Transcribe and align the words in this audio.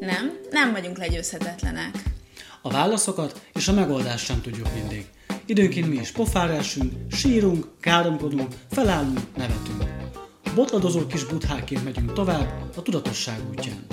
Nem, 0.00 0.38
nem 0.50 0.72
vagyunk 0.72 0.98
legyőzhetetlenek. 0.98 2.02
A 2.62 2.70
válaszokat 2.70 3.42
és 3.54 3.68
a 3.68 3.72
megoldást 3.72 4.24
sem 4.24 4.40
tudjuk 4.40 4.74
mindig. 4.74 5.06
Időnként 5.46 5.88
mi 5.88 5.96
is 5.96 6.10
pofára 6.10 6.52
esünk, 6.52 6.92
sírunk, 7.10 7.66
káromkodunk, 7.80 8.54
felállunk, 8.70 9.20
nevetünk. 9.36 9.84
Botladozó 10.54 11.06
kis 11.06 11.24
butháként 11.24 11.84
megyünk 11.84 12.12
tovább 12.12 12.76
a 12.76 12.82
tudatosság 12.82 13.38
útján. 13.50 13.86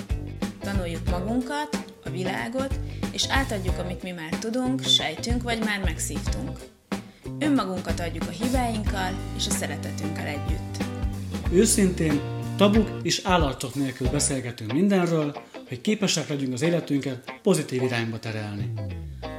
Tanuljuk 0.59 1.09
magunkat, 1.09 1.85
a 2.03 2.09
világot, 2.09 2.79
és 3.11 3.25
átadjuk, 3.29 3.77
amit 3.77 4.03
mi 4.03 4.11
már 4.11 4.29
tudunk, 4.39 4.83
sejtünk, 4.83 5.43
vagy 5.43 5.59
már 5.59 5.79
megszívtunk. 5.83 6.59
Önmagunkat 7.39 7.99
adjuk 7.99 8.23
a 8.27 8.31
hibáinkkal 8.31 9.13
és 9.37 9.47
a 9.47 9.51
szeretetünkkel 9.51 10.25
együtt. 10.25 10.83
Őszintén, 11.51 12.19
tabuk 12.57 12.89
és 13.01 13.21
állarcok 13.23 13.75
nélkül 13.75 14.09
beszélgetünk 14.09 14.73
mindenről, 14.73 15.35
hogy 15.67 15.81
képesek 15.81 16.27
legyünk 16.27 16.53
az 16.53 16.61
életünket 16.61 17.33
pozitív 17.41 17.81
irányba 17.81 18.19
terelni. 18.19 18.73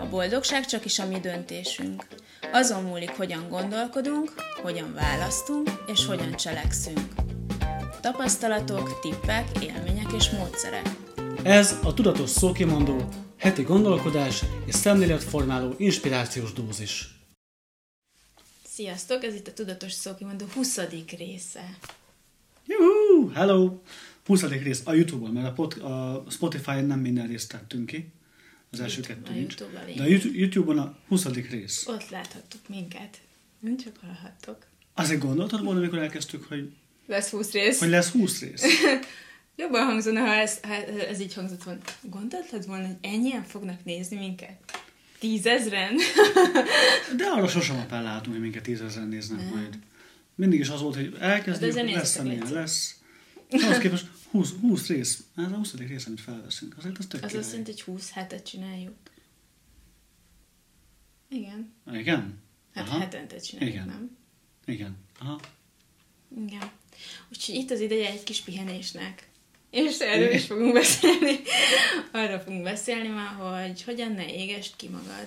A 0.00 0.06
boldogság 0.10 0.66
csak 0.66 0.84
is 0.84 0.98
a 0.98 1.06
mi 1.06 1.20
döntésünk. 1.20 2.06
Azon 2.52 2.83
múlik, 2.83 3.10
hogyan 3.10 3.48
gondolkodunk, 3.48 4.33
hogyan 4.62 4.95
választunk 4.95 5.70
és 5.86 6.06
hogyan 6.06 6.36
cselekszünk. 6.36 7.14
Tapasztalatok, 8.00 9.00
tippek, 9.00 9.47
élmények 9.62 10.12
és 10.16 10.30
módszerek. 10.30 10.91
Ez 11.42 11.78
a 11.84 11.95
Tudatos 11.95 12.30
Szókimondó, 12.30 13.08
heti 13.36 13.62
gondolkodás 13.62 14.45
és 14.64 14.74
szemléletformáló 14.74 15.74
inspirációs 15.77 16.52
dózis. 16.52 17.08
Sziasztok, 18.66 19.24
ez 19.24 19.34
itt 19.34 19.47
a 19.47 19.52
Tudatos 19.52 19.92
Szókimondó 19.92 20.45
20. 20.55 20.78
része. 21.16 21.78
Juhu! 22.66 23.33
Hello! 23.33 23.78
20. 24.26 24.42
rész 24.42 24.80
a 24.84 24.92
Youtube-on, 24.92 25.32
mert 25.32 25.46
a, 25.46 25.52
pod, 25.52 25.72
a 25.82 26.24
Spotify-on 26.30 26.84
nem 26.84 26.98
minden 27.00 27.26
részt 27.26 27.48
tettünk 27.48 27.86
ki. 27.86 28.12
Az 28.70 28.80
első 28.80 29.00
YouTube- 29.00 29.24
kettő 29.24 29.38
nincs. 29.38 29.55
YouTube-on 29.58 29.96
De 29.96 30.02
a 30.02 30.06
YouTube- 30.06 30.36
YouTube-on 30.36 30.78
a 30.78 30.96
20. 31.08 31.24
rész. 31.50 31.86
Ott 31.86 32.08
láthattuk 32.10 32.68
minket. 32.68 33.20
Nem 33.60 33.77
csak 33.77 33.96
hallhattok. 34.00 34.66
Azért 34.94 35.20
gondoltad 35.20 35.64
volna, 35.64 35.78
amikor 35.80 35.98
elkezdtük, 35.98 36.44
hogy, 36.44 36.72
Lesz 37.06 37.30
20 37.30 37.52
rész. 37.52 37.78
hogy 37.78 37.88
lesz 37.88 38.10
20 38.10 38.41
rész? 38.41 38.64
Jobban 39.56 39.84
hangzana, 39.84 40.20
ha 40.20 40.34
ez, 40.34 40.61
ha 40.62 40.74
ez 41.08 41.20
így 41.20 41.34
hangzott 41.34 41.62
volna. 41.62 41.80
Gondoltad 42.02 42.66
volna, 42.66 42.86
hogy 42.86 42.96
ennyien 43.00 43.42
fognak 43.42 43.84
nézni 43.84 44.16
minket? 44.16 44.58
Tízezren? 45.18 45.94
De 47.16 47.24
arra 47.24 47.48
sosem 47.48 47.77
appelláltunk, 47.77 48.33
hogy 48.33 48.40
minket 48.40 48.62
tízezeren 48.62 49.08
néznek 49.08 49.50
majd. 49.55 49.78
Mindig 50.34 50.61
is 50.61 50.68
az 50.68 50.80
volt, 50.80 50.94
hogy 50.94 51.16
elkezdjük, 51.20 51.74
Hát 51.77 51.92
lesz 51.92 52.18
amilyen 52.18 52.52
lesz. 52.52 52.95
És 53.48 53.62
ahhoz 53.62 53.78
képest 53.78 54.06
20, 54.30 54.52
20 54.61 54.86
rész. 54.86 55.25
Ez 55.36 55.52
a 55.52 55.56
20. 55.56 55.75
rész, 55.75 56.06
amit 56.06 56.20
felveszünk. 56.20 56.77
Azért 56.78 56.98
az 56.98 57.06
tök 57.06 57.22
Az 57.22 57.34
azt 57.34 57.48
jelenti, 57.50 57.70
hogy 57.70 57.83
20 57.83 58.11
hetet 58.11 58.47
csináljuk. 58.47 58.94
Igen. 61.28 61.72
Igen? 61.92 62.42
Hát 62.74 62.89
Aha. 62.89 62.98
hetente 62.98 63.36
csináljuk, 63.36 63.74
Igen. 63.74 63.86
nem? 63.86 64.17
Igen. 64.64 64.97
Aha. 65.19 65.41
Igen. 66.47 66.70
Úgyhogy 67.28 67.55
itt 67.55 67.70
az 67.70 67.80
ideje 67.80 68.11
egy 68.11 68.22
kis 68.22 68.41
pihenésnek. 68.41 69.28
És 69.70 69.98
erről 69.98 70.33
is 70.33 70.47
fogunk 70.47 70.72
beszélni. 70.72 71.41
Arra 72.12 72.41
fogunk 72.41 72.62
beszélni 72.62 73.08
ma, 73.08 73.24
hogy 73.24 73.83
hogyan 73.83 74.12
ne 74.12 74.34
égest 74.34 74.77
ki 74.77 74.89
magad. 74.89 75.27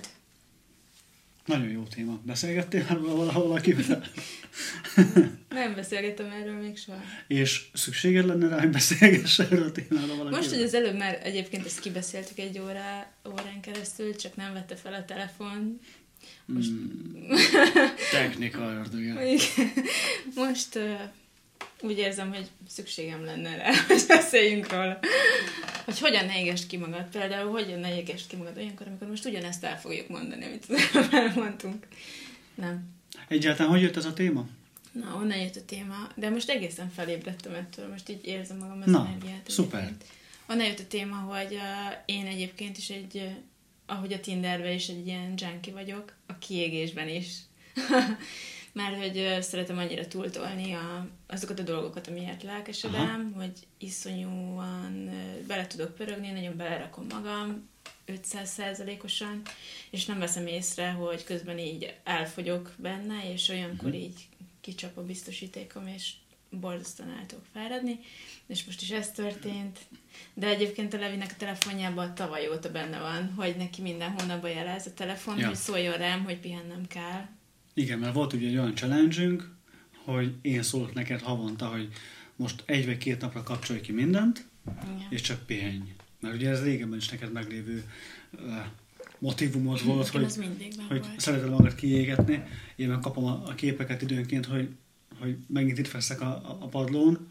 Nagyon 1.50 1.70
jó 1.70 1.84
téma. 1.84 2.20
Beszélgettél 2.26 2.86
már 2.90 3.00
valahol 3.00 3.48
valakivel? 3.48 4.04
Nem 5.50 5.76
beszélgettem 5.76 6.32
erről 6.32 6.62
még 6.62 6.78
soha. 6.78 7.02
És 7.28 7.70
szükséged 7.74 8.26
lenne 8.26 8.48
rá, 8.48 8.60
hogy 8.60 8.70
beszélgess 8.70 9.40
erről 9.40 9.64
a 9.64 9.72
témáról 9.72 10.08
valakivel? 10.08 10.40
Most, 10.40 10.50
hogy 10.50 10.62
az 10.62 10.74
előbb 10.74 10.98
már 10.98 11.20
egyébként 11.24 11.66
ezt 11.66 11.80
kibeszéltük 11.80 12.38
egy 12.38 12.60
órá, 12.60 13.12
órán 13.28 13.62
keresztül, 13.62 14.16
csak 14.16 14.36
nem 14.36 14.54
vette 14.54 14.76
fel 14.76 14.94
a 14.94 15.06
telefon. 15.06 15.80
Most, 16.46 16.72
Technika 18.12 18.60
ördöge. 18.60 19.14
Most 20.36 20.76
uh, 20.76 21.00
úgy 21.82 21.98
érzem, 21.98 22.30
hogy 22.34 22.48
szükségem 22.68 23.26
lenne 23.26 23.56
rá, 23.56 23.72
hogy 23.88 24.04
beszéljünk 24.08 24.72
róla. 24.72 25.00
Hogy 25.86 26.00
hogyan 26.00 26.26
ne 26.26 26.40
égest 26.40 26.68
ki 26.68 26.78
magad. 26.78 27.06
Például, 27.12 27.52
hogyan 27.52 27.80
ne 27.80 27.98
égest 27.98 28.28
ki 28.28 28.36
magad 28.36 28.58
olyankor, 28.58 28.88
amikor 28.88 29.08
most 29.08 29.26
ugyanezt 29.26 29.64
el 29.64 29.80
fogjuk 29.80 30.08
mondani, 30.08 30.46
amit 30.46 30.66
elmondtunk. 31.14 31.88
Nem. 32.56 32.98
Egyáltalán 33.28 33.72
hogy 33.72 33.82
jött 33.82 33.98
ez 33.98 34.06
a 34.06 34.14
téma? 34.14 34.48
Na, 34.92 35.16
onnan 35.16 35.38
jött 35.38 35.56
a 35.56 35.66
téma, 35.66 36.10
de 36.16 36.30
most 36.30 36.50
egészen 36.50 36.90
felébredtem 36.90 37.54
ettől, 37.54 37.88
most 37.88 38.10
így 38.10 38.26
érzem 38.26 38.58
magam 38.58 38.82
az 38.82 38.92
Na, 38.92 39.08
energiát. 39.08 39.50
szuper. 39.50 39.80
egyébként. 39.80 40.04
Onnan 40.48 40.66
jött 40.66 40.80
a 40.80 40.88
téma, 40.88 41.16
hogy 41.16 41.54
uh, 41.54 41.62
én 42.06 42.26
egyébként 42.26 42.78
is 42.78 42.90
egy, 42.90 43.16
uh, 43.16 43.32
ahogy 43.86 44.14
a 44.14 44.20
Tinderben 44.20 44.74
is 44.74 44.88
egy 44.88 45.08
ilyen 45.08 45.34
junkie 45.38 45.74
vagyok, 45.74 46.14
a 46.28 46.38
kiégésben 46.38 47.08
is. 47.08 47.28
Már 48.80 48.98
hogy 48.98 49.38
szeretem 49.42 49.78
annyira 49.78 50.08
túltolni 50.08 50.74
a, 50.74 51.08
azokat 51.28 51.60
a 51.60 51.64
dolgokat, 51.64 52.08
amiért 52.08 52.44
lelkesedem, 52.44 53.34
hogy 53.36 53.52
iszonyúan 53.78 55.10
bele 55.48 55.68
tudok 55.68 55.96
pörögni, 55.96 56.32
nagyon 56.32 56.58
belerakom 56.58 57.06
magam, 57.10 57.70
500%-osan, 58.08 59.42
és 59.90 60.06
nem 60.06 60.20
veszem 60.20 60.48
észre, 60.48 60.90
hogy 60.90 61.24
közben 61.24 61.58
így 61.58 61.96
elfogyok 62.04 62.74
benne, 62.78 63.32
és 63.34 63.50
olyankor 63.50 63.94
így 63.94 64.28
kicsap 64.62 64.98
a 64.98 65.04
biztosítékom, 65.04 65.88
és 65.88 66.12
borzasztóan 66.50 67.10
el 67.10 67.26
tudok 67.26 67.46
fáradni, 67.54 68.00
és 68.48 68.66
most 68.66 68.82
is 68.82 68.90
ez 68.90 69.12
történt. 69.12 69.80
De 70.34 70.48
egyébként 70.48 70.94
a 70.94 70.98
Levinek 71.00 71.32
a 71.32 71.38
telefonjában 71.38 72.16
tavaly 72.16 72.50
óta 72.50 72.72
benne 72.72 73.00
van, 73.00 73.34
hogy 73.34 73.56
neki 73.56 73.82
minden 73.82 74.12
hónapban 74.12 74.50
jelez 74.50 74.86
a 74.86 74.94
telefon, 74.94 75.38
Ja. 75.38 75.48
hogy 75.48 75.56
szóljon 75.56 75.98
rám, 75.98 76.24
hogy 76.24 76.40
pihennem 76.40 76.88
kell. 76.88 77.38
Igen, 77.80 78.00
mert 78.00 78.14
volt 78.14 78.34
ugye 78.34 78.48
egy 78.48 78.58
olyan 78.58 78.76
challenge 78.76 79.36
hogy 80.04 80.34
én 80.42 80.64
szólok 80.64 80.94
neked 80.94 81.22
havonta, 81.22 81.66
hogy 81.66 81.88
most 82.36 82.64
egy 82.66 82.86
vagy 82.86 82.98
két 82.98 83.22
napra 83.22 83.44
kapcsolj 83.44 83.82
ki 83.82 83.92
mindent, 83.92 84.48
Igen. 84.84 85.08
és 85.10 85.22
csak 85.22 85.46
pihenj. 85.46 85.94
Mert 86.20 86.36
ugye 86.36 86.50
ez 86.50 86.64
régebben 86.64 86.98
is 86.98 87.10
neked 87.10 87.32
meglévő 87.32 87.84
uh, 88.32 88.42
motivumod 89.20 89.86
volt, 89.86 90.14
Nekem 90.14 90.30
hogy, 90.58 90.76
hogy 90.88 91.00
volt. 91.00 91.20
szereted 91.20 91.50
magad 91.50 91.76
kiégetni. 91.76 92.44
Én 92.76 92.90
meg 92.90 93.00
kapom 93.00 93.26
a, 93.26 93.42
a 93.46 93.56
képeket 93.56 94.02
időnként, 94.02 94.46
hogy, 94.46 94.70
hogy 95.20 95.38
megint 95.48 95.78
itt 95.78 95.88
feszek 95.88 96.22
a, 96.22 96.58
a 96.60 96.68
padlón. 96.68 97.28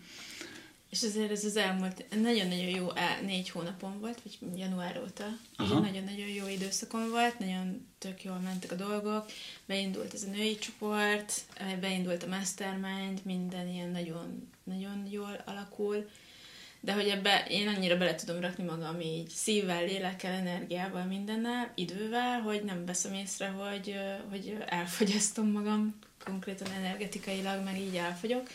És 0.91 1.03
azért 1.03 1.31
ez 1.31 1.45
az 1.45 1.57
elmúlt 1.57 2.05
nagyon-nagyon 2.23 2.69
jó 2.69 2.87
négy 3.23 3.51
hónapon 3.51 4.01
volt, 4.01 4.21
vagy 4.23 4.59
január 4.59 5.01
óta. 5.03 5.27
Nagyon-nagyon 5.57 6.29
jó 6.29 6.47
időszakom 6.47 7.11
volt, 7.11 7.39
nagyon 7.39 7.87
tök 7.99 8.25
jól 8.25 8.39
mentek 8.39 8.73
a 8.73 8.75
dolgok. 8.75 9.31
Beindult 9.67 10.15
ez 10.15 10.23
a 10.23 10.31
női 10.31 10.59
csoport, 10.59 11.33
beindult 11.81 12.23
a 12.23 12.27
mastermind, 12.27 13.21
minden 13.25 13.69
ilyen 13.69 13.91
nagyon, 13.91 14.49
nagyon 14.65 15.07
jól 15.11 15.43
alakul. 15.45 16.09
De 16.81 16.93
hogy 16.93 17.09
ebbe 17.09 17.47
én 17.49 17.69
annyira 17.69 17.97
bele 17.97 18.15
tudom 18.15 18.41
rakni 18.41 18.65
magam 18.65 19.01
így 19.01 19.29
szívvel, 19.29 19.85
lélekkel, 19.85 20.33
energiával, 20.33 21.05
mindennel, 21.05 21.73
idővel, 21.75 22.41
hogy 22.41 22.65
nem 22.65 22.87
veszem 22.87 23.15
észre, 23.15 23.49
hogy, 23.49 23.95
hogy 24.31 24.57
elfogyasztom 24.67 25.51
magam 25.51 25.99
konkrétan 26.25 26.71
energetikailag, 26.71 27.65
meg 27.65 27.81
így 27.81 27.97
elfogyok. 27.97 28.49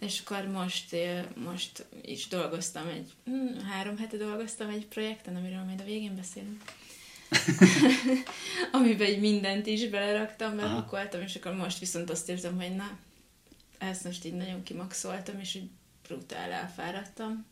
És 0.00 0.20
akkor 0.24 0.46
most, 0.46 0.92
ö, 0.92 1.20
most 1.34 1.86
is 2.02 2.28
dolgoztam 2.28 2.88
egy, 2.88 3.12
hm, 3.24 3.58
három 3.58 3.98
hete 3.98 4.16
dolgoztam 4.16 4.68
egy 4.68 4.86
projekten, 4.86 5.36
amiről 5.36 5.62
majd 5.62 5.80
a 5.80 5.84
végén 5.84 6.16
beszélünk. 6.16 6.62
Amiben 8.72 9.08
így 9.08 9.20
mindent 9.20 9.66
is 9.66 9.88
beleraktam, 9.88 10.56
belepakoltam, 10.56 11.20
és 11.20 11.34
akkor 11.34 11.52
most 11.52 11.78
viszont 11.78 12.10
azt 12.10 12.28
érzem, 12.28 12.56
hogy 12.56 12.74
na, 12.74 12.98
ezt 13.78 14.04
most 14.04 14.24
így 14.24 14.34
nagyon 14.34 14.62
kimaxoltam, 14.62 15.40
és 15.40 15.54
így 15.54 15.68
brutál 16.06 16.50
elfáradtam. 16.50 17.46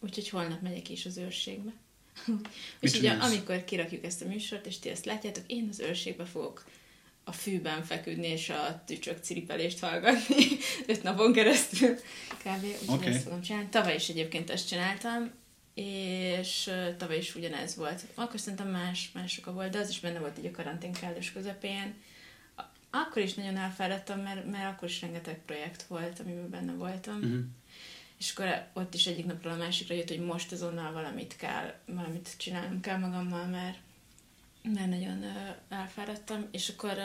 Úgyhogy 0.00 0.28
holnap 0.28 0.60
megyek 0.60 0.88
is 0.88 1.06
az 1.06 1.16
őrségbe. 1.16 1.72
csinálsz? 2.80 3.30
amikor 3.30 3.64
kirakjuk 3.64 4.04
ezt 4.04 4.22
a 4.22 4.26
műsort, 4.26 4.66
és 4.66 4.78
ti 4.78 4.88
ezt 4.88 5.04
látjátok, 5.04 5.44
én 5.46 5.68
az 5.70 5.80
őrségbe 5.80 6.24
fogok 6.24 6.64
a 7.24 7.32
fűben 7.32 7.84
feküdni, 7.84 8.26
és 8.26 8.48
a 8.48 8.82
tücsök 8.86 9.18
ciripelést 9.22 9.80
hallgatni 9.80 10.44
öt 10.86 11.02
napon 11.02 11.32
keresztül 11.32 11.94
kb. 12.38 12.64
Úgyhogy 12.64 12.96
Oké. 12.96 13.06
ezt 13.06 13.22
fogom 13.22 13.42
csinálni. 13.42 13.68
Tavaly 13.68 13.94
is 13.94 14.08
egyébként 14.08 14.50
ezt 14.50 14.68
csináltam, 14.68 15.30
és 15.74 16.70
tavaly 16.96 17.16
is 17.16 17.34
ugyanez 17.34 17.76
volt. 17.76 18.02
Akkor 18.14 18.40
szerintem 18.40 18.68
más, 18.68 19.10
más 19.14 19.38
oka 19.38 19.52
volt, 19.52 19.70
de 19.70 19.78
az 19.78 19.88
is 19.88 20.00
benne 20.00 20.18
volt 20.18 20.38
így 20.38 20.46
a 20.46 20.50
karantén 20.50 20.92
kellős 20.92 21.32
közepén. 21.32 21.94
Akkor 22.90 23.22
is 23.22 23.34
nagyon 23.34 23.56
elfáradtam, 23.56 24.20
mert, 24.20 24.50
mert 24.50 24.72
akkor 24.72 24.88
is 24.88 25.00
rengeteg 25.00 25.40
projekt 25.46 25.82
volt, 25.82 26.20
amiben 26.20 26.50
benne 26.50 26.72
voltam. 26.72 27.14
Uh-huh. 27.16 27.40
És 28.18 28.32
akkor 28.34 28.66
ott 28.72 28.94
is 28.94 29.06
egyik 29.06 29.26
napról 29.26 29.52
a 29.52 29.56
másikra 29.56 29.94
jött, 29.94 30.08
hogy 30.08 30.20
most 30.20 30.52
azonnal 30.52 30.92
valamit 30.92 31.36
kell, 31.36 31.74
valamit 31.86 32.34
csinálnom 32.36 32.80
kell 32.80 32.98
magammal, 32.98 33.46
mert, 33.46 33.78
mert 34.62 34.88
nagyon 34.88 35.24
elfáradtam, 35.68 36.46
és 36.50 36.68
akkor 36.68 36.98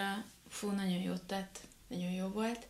fú, 0.50 0.70
nagyon 0.70 1.02
jót 1.02 1.22
tett, 1.24 1.60
nagyon 1.88 2.12
jó 2.12 2.28
volt, 2.28 2.68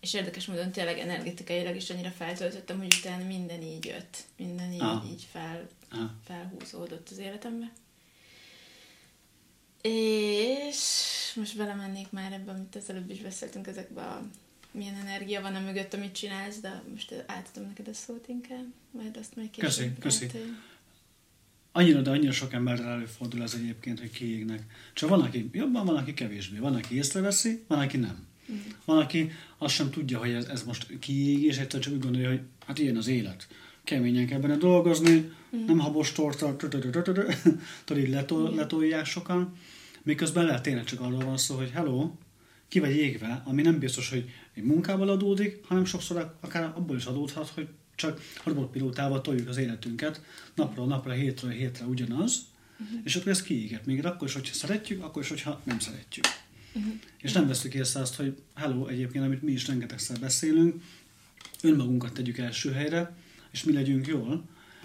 és 0.00 0.14
érdekes 0.14 0.46
módon 0.46 0.70
tényleg 0.70 0.98
energetikailag 0.98 1.76
is 1.76 1.90
annyira 1.90 2.10
feltöltöttem, 2.10 2.78
hogy 2.78 2.94
utána 2.98 3.24
minden 3.24 3.62
így 3.62 3.84
jött, 3.84 4.16
minden 4.36 4.72
így, 4.72 4.80
Ah. 4.80 5.10
így 5.10 5.26
fel, 5.32 5.68
Aha. 5.90 6.14
fel 6.24 6.36
belehúzódott 6.50 7.08
az 7.10 7.18
életembe. 7.18 7.72
És 9.82 10.78
most 11.36 11.56
belemennék 11.56 12.10
már 12.10 12.32
ebbe, 12.32 12.50
amit 12.50 12.76
az 12.76 12.90
előbb 12.90 13.10
is 13.10 13.20
beszéltünk, 13.20 13.66
ezekbe 13.66 14.02
a 14.02 14.26
milyen 14.70 14.94
energia 14.94 15.40
van 15.40 15.54
a 15.54 15.60
mögött, 15.60 15.94
amit 15.94 16.14
csinálsz, 16.14 16.60
de 16.60 16.82
most 16.90 17.24
átadom 17.26 17.68
neked 17.68 17.88
a 17.88 17.94
szót 17.94 18.28
inkább, 18.28 18.64
majd 18.90 19.16
azt 19.16 19.36
majd 19.36 19.50
később. 19.50 19.94
Köszi, 20.00 20.26
köszi. 20.28 20.54
Annyira, 21.78 22.00
de 22.00 22.10
annyira 22.10 22.32
sok 22.32 22.52
emberrel 22.52 22.88
előfordul 22.88 23.42
ez 23.42 23.54
egyébként, 23.54 24.00
hogy 24.00 24.10
kiégnek. 24.10 24.62
Csak 24.92 25.08
van, 25.08 25.20
aki 25.20 25.50
jobban, 25.52 25.84
van, 25.84 25.96
aki 25.96 26.14
kevésbé. 26.14 26.58
Van, 26.58 26.74
aki 26.74 26.96
észreveszi, 26.96 27.64
van, 27.68 27.78
aki 27.78 27.96
nem. 27.96 28.26
Mm. 28.52 28.56
Van, 28.84 28.98
aki 28.98 29.30
azt 29.58 29.74
sem 29.74 29.90
tudja, 29.90 30.18
hogy 30.18 30.30
ez, 30.30 30.44
ez 30.44 30.62
most 30.62 30.98
kiégés, 30.98 31.58
egyszer 31.58 31.80
csak 31.80 31.92
úgy 31.92 32.00
gondolja, 32.00 32.28
hogy 32.28 32.40
hát 32.66 32.78
ilyen 32.78 32.96
az 32.96 33.06
élet. 33.06 33.48
Keményen 33.84 34.26
kell 34.26 34.38
benne 34.38 34.56
dolgozni, 34.56 35.32
mm. 35.56 35.64
nem 35.66 35.78
habos 35.78 36.12
torta, 36.12 36.56
tudod, 36.56 37.98
így 37.98 38.16
letolják 38.54 39.04
sokan. 39.04 39.52
Miközben 40.02 40.44
lehet 40.44 40.62
tényleg 40.62 40.84
csak 40.84 41.00
arról 41.00 41.24
van 41.24 41.36
szó, 41.36 41.56
hogy 41.56 41.70
hello, 41.70 42.10
ki 42.68 42.78
vagy 42.78 42.96
égve, 42.96 43.42
ami 43.44 43.62
nem 43.62 43.78
biztos, 43.78 44.10
hogy 44.10 44.30
egy 44.58 44.64
munkával 44.64 45.08
adódik, 45.08 45.64
hanem 45.66 45.84
sokszor 45.84 46.36
akár 46.40 46.64
abból 46.64 46.96
is 46.96 47.04
adódhat, 47.04 47.48
hogy 47.48 47.68
csak 47.94 48.20
robotpilótával 48.44 49.20
toljuk 49.20 49.48
az 49.48 49.56
életünket 49.56 50.22
napról 50.54 50.86
napra, 50.86 51.12
hétről 51.12 51.50
hétre 51.50 51.84
ugyanaz, 51.84 52.46
uh-huh. 52.80 53.00
és 53.04 53.16
akkor 53.16 53.28
ez 53.28 53.42
kiéget. 53.42 53.86
Még 53.86 54.04
akkor 54.04 54.28
is, 54.28 54.34
hogyha 54.34 54.54
szeretjük, 54.54 55.02
akkor 55.04 55.22
is, 55.22 55.28
hogyha 55.28 55.60
nem 55.64 55.78
szeretjük. 55.78 56.24
Uh-huh. 56.72 56.92
És 57.18 57.32
nem 57.32 57.46
veszük 57.46 57.74
észre 57.74 58.00
azt, 58.00 58.14
hogy 58.14 58.36
hello, 58.54 58.86
egyébként, 58.86 59.24
amit 59.24 59.42
mi 59.42 59.52
is 59.52 59.66
rengetegszer 59.66 60.18
beszélünk, 60.18 60.82
önmagunkat 61.62 62.12
tegyük 62.12 62.38
első 62.38 62.72
helyre, 62.72 63.16
és 63.50 63.64
mi 63.64 63.72
legyünk 63.72 64.06
jól, 64.06 64.44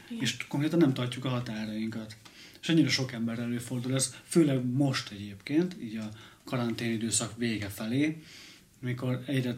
Igen. 0.09 0.23
és 0.23 0.37
konkrétan 0.47 0.79
nem 0.79 0.93
tartjuk 0.93 1.25
a 1.25 1.29
határainkat. 1.29 2.15
És 2.61 2.69
annyira 2.69 2.89
sok 2.89 3.11
ember 3.11 3.39
előfordul 3.39 3.93
ez, 3.93 4.15
főleg 4.27 4.65
most 4.65 5.11
egyébként, 5.11 5.75
így 5.81 5.95
a 5.95 6.09
karantén 6.43 6.91
időszak 6.91 7.37
vége 7.37 7.67
felé, 7.67 8.21
mikor 8.83 9.23
egyre 9.25 9.57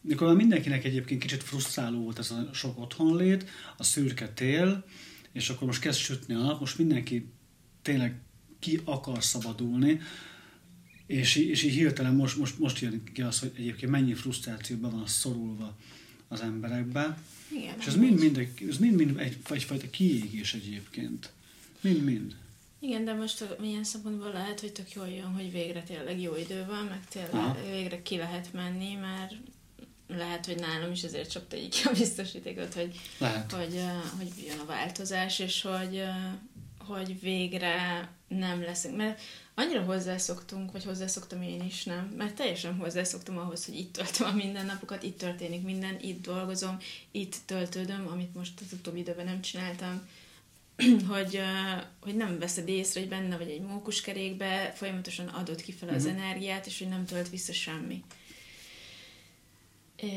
mikor 0.00 0.36
mindenkinek 0.36 0.84
egyébként 0.84 1.20
kicsit 1.20 1.42
frusztráló 1.42 2.02
volt 2.02 2.18
ez 2.18 2.30
a 2.30 2.50
sok 2.52 2.78
otthonlét, 2.78 3.48
a 3.76 3.82
szürke 3.82 4.28
tél, 4.28 4.84
és 5.32 5.48
akkor 5.48 5.66
most 5.66 5.80
kezd 5.80 5.98
sütni 5.98 6.34
a 6.34 6.38
nap, 6.38 6.60
most 6.60 6.78
mindenki 6.78 7.30
tényleg 7.82 8.20
ki 8.58 8.80
akar 8.84 9.24
szabadulni, 9.24 10.00
és, 11.06 11.36
és 11.36 11.62
így 11.62 11.72
hirtelen 11.72 12.14
most, 12.14 12.36
most, 12.36 12.58
most 12.58 12.80
jön 12.80 13.02
ki 13.12 13.22
az, 13.22 13.38
hogy 13.38 13.52
egyébként 13.56 13.90
mennyi 13.90 14.14
frusztrációban 14.14 14.90
van 14.90 15.06
szorulva 15.06 15.76
az 16.28 16.40
emberekbe. 16.40 17.18
Igen, 17.50 17.74
és 17.78 17.86
ez 17.86 17.96
mind, 17.96 18.18
mind, 18.18 18.48
mind, 18.78 18.94
mind 18.94 19.18
egy, 19.18 19.36
egyfajta 19.50 19.90
kiégés 19.90 20.54
egyébként. 20.54 21.32
Mind-mind. 21.80 22.36
Igen, 22.80 23.04
de 23.04 23.14
most 23.14 23.58
milyen 23.58 23.84
szempontból 23.84 24.32
lehet, 24.32 24.60
hogy 24.60 24.72
tök 24.72 24.92
jól 24.92 25.08
jön, 25.08 25.34
hogy 25.34 25.52
végre 25.52 25.82
tényleg 25.82 26.20
jó 26.20 26.36
idő 26.36 26.64
van, 26.66 26.84
meg 26.84 27.04
tényleg 27.08 27.34
Aha. 27.34 27.56
végre 27.70 28.02
ki 28.02 28.16
lehet 28.16 28.52
menni, 28.52 28.94
mert 28.94 29.34
lehet, 30.08 30.46
hogy 30.46 30.58
nálam 30.58 30.90
is 30.92 31.02
ezért 31.02 31.30
csapta 31.30 31.56
így 31.56 31.68
ki 31.68 31.88
a 31.88 31.92
biztosítékot, 31.92 32.74
hogy, 32.74 33.00
lehet. 33.18 33.52
hogy, 33.52 33.80
hogy 34.16 34.44
jön 34.46 34.58
a 34.58 34.66
változás, 34.66 35.38
és 35.38 35.62
hogy, 35.62 36.02
hogy 36.78 37.20
végre 37.20 38.08
nem 38.28 38.62
leszünk. 38.62 38.96
Mert 38.96 39.20
annyira 39.54 39.82
hozzászoktunk, 39.82 40.72
vagy 40.72 40.84
hozzászoktam 40.84 41.42
én 41.42 41.62
is, 41.62 41.84
nem? 41.84 42.14
Mert 42.16 42.34
teljesen 42.34 42.74
hozzászoktam 42.74 43.38
ahhoz, 43.38 43.64
hogy 43.64 43.74
itt 43.74 43.92
töltöm 43.92 44.26
a 44.26 44.32
mindennapokat, 44.32 45.02
itt 45.02 45.18
történik 45.18 45.62
minden, 45.62 45.96
itt 46.00 46.22
dolgozom, 46.22 46.78
itt 47.10 47.36
töltődöm, 47.44 48.06
amit 48.12 48.34
most 48.34 48.60
az 48.60 48.72
utóbbi 48.72 48.98
időben 48.98 49.24
nem 49.24 49.40
csináltam 49.40 50.08
hogy, 51.12 51.40
hogy 52.00 52.16
nem 52.16 52.38
veszed 52.38 52.68
észre, 52.68 53.00
hogy 53.00 53.08
benne 53.08 53.36
vagy 53.36 53.50
egy 53.50 53.60
mókuskerékbe, 53.60 54.72
folyamatosan 54.74 55.26
adod 55.26 55.62
kifele 55.62 55.92
uh-huh. 55.92 56.06
az 56.06 56.12
mhm. 56.12 56.22
energiát, 56.22 56.66
és 56.66 56.78
hogy 56.78 56.88
nem 56.88 57.04
tölt 57.04 57.30
vissza 57.30 57.52
semmi. 57.52 58.02
É, 59.96 60.08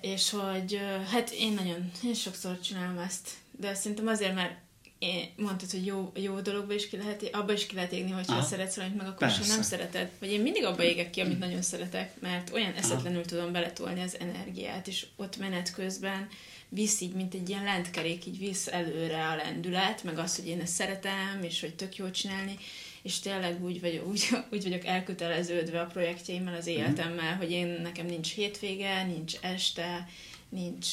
és 0.00 0.30
hogy 0.30 0.80
hát 1.10 1.30
én 1.30 1.52
nagyon, 1.52 1.90
én 2.04 2.14
sokszor 2.14 2.60
csinálom 2.60 2.98
ezt, 2.98 3.30
de 3.58 3.74
szerintem 3.74 4.06
azért, 4.06 4.34
mert 4.34 4.54
én 5.00 5.28
mondtad, 5.36 5.70
hogy 5.70 5.86
jó, 5.86 6.12
jó 6.14 6.40
dologba 6.40 6.74
is 6.74 6.88
ki 6.88 6.96
lehet, 6.96 7.28
abba 7.32 7.52
is 7.52 7.66
ki 7.66 7.74
lehet 7.74 7.92
égni, 7.92 8.10
hogyha 8.10 8.32
Aha. 8.32 8.42
szeretsz 8.42 8.76
valamit, 8.76 8.96
meg 8.96 9.06
akkor 9.06 9.30
sem 9.30 9.46
nem 9.46 9.62
szereted. 9.62 10.10
Vagy 10.18 10.32
én 10.32 10.40
mindig 10.40 10.64
abba 10.64 10.82
égek 10.82 11.10
ki, 11.10 11.20
amit 11.20 11.38
nagyon 11.38 11.62
szeretek, 11.62 12.20
mert 12.20 12.52
olyan 12.52 12.72
eszetlenül 12.72 13.18
Aha. 13.18 13.28
tudom 13.28 13.52
beletolni 13.52 14.02
az 14.02 14.16
energiát, 14.20 14.88
és 14.88 15.06
ott 15.16 15.36
menet 15.36 15.74
közben 15.74 16.28
visz 16.70 17.00
így, 17.00 17.12
mint 17.12 17.34
egy 17.34 17.48
ilyen 17.48 17.64
lentkerék, 17.64 18.26
így 18.26 18.38
visz 18.38 18.66
előre 18.66 19.26
a 19.26 19.36
lendület, 19.36 20.02
meg 20.02 20.18
az, 20.18 20.36
hogy 20.36 20.46
én 20.46 20.60
ezt 20.60 20.74
szeretem, 20.74 21.42
és 21.42 21.60
hogy 21.60 21.74
tök 21.74 21.96
jó 21.96 22.10
csinálni, 22.10 22.56
és 23.02 23.18
tényleg 23.18 23.64
úgy 23.64 23.80
vagyok, 23.80 24.06
úgy, 24.06 24.28
úgy 24.52 24.62
vagyok 24.62 24.84
elköteleződve 24.84 25.80
a 25.80 25.86
projektjeimmel, 25.86 26.54
az 26.54 26.66
mhm. 26.66 26.76
életemmel, 26.76 27.36
hogy 27.36 27.50
én 27.50 27.66
nekem 27.82 28.06
nincs 28.06 28.34
hétvége, 28.34 29.04
nincs 29.04 29.36
este, 29.40 30.08
nincs 30.48 30.92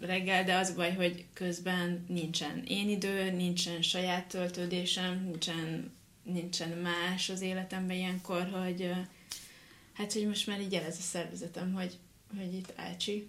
reggel, 0.00 0.44
de 0.44 0.54
az 0.54 0.74
baj, 0.74 0.94
hogy 0.94 1.24
közben 1.32 2.04
nincsen 2.08 2.62
én 2.66 2.88
idő, 2.88 3.30
nincsen 3.30 3.82
saját 3.82 4.26
töltődésem, 4.26 5.24
nincsen, 5.24 5.92
nincsen 6.22 6.68
más 6.68 7.28
az 7.28 7.40
életemben 7.40 7.96
ilyenkor, 7.96 8.48
hogy 8.62 8.90
hát, 9.92 10.12
hogy 10.12 10.26
most 10.26 10.46
már 10.46 10.60
így 10.60 10.72
jelez 10.72 10.96
a 10.98 11.02
szervezetem, 11.02 11.72
hogy, 11.72 11.92
hogy 12.36 12.54
itt 12.54 12.72
ácsi, 12.76 13.28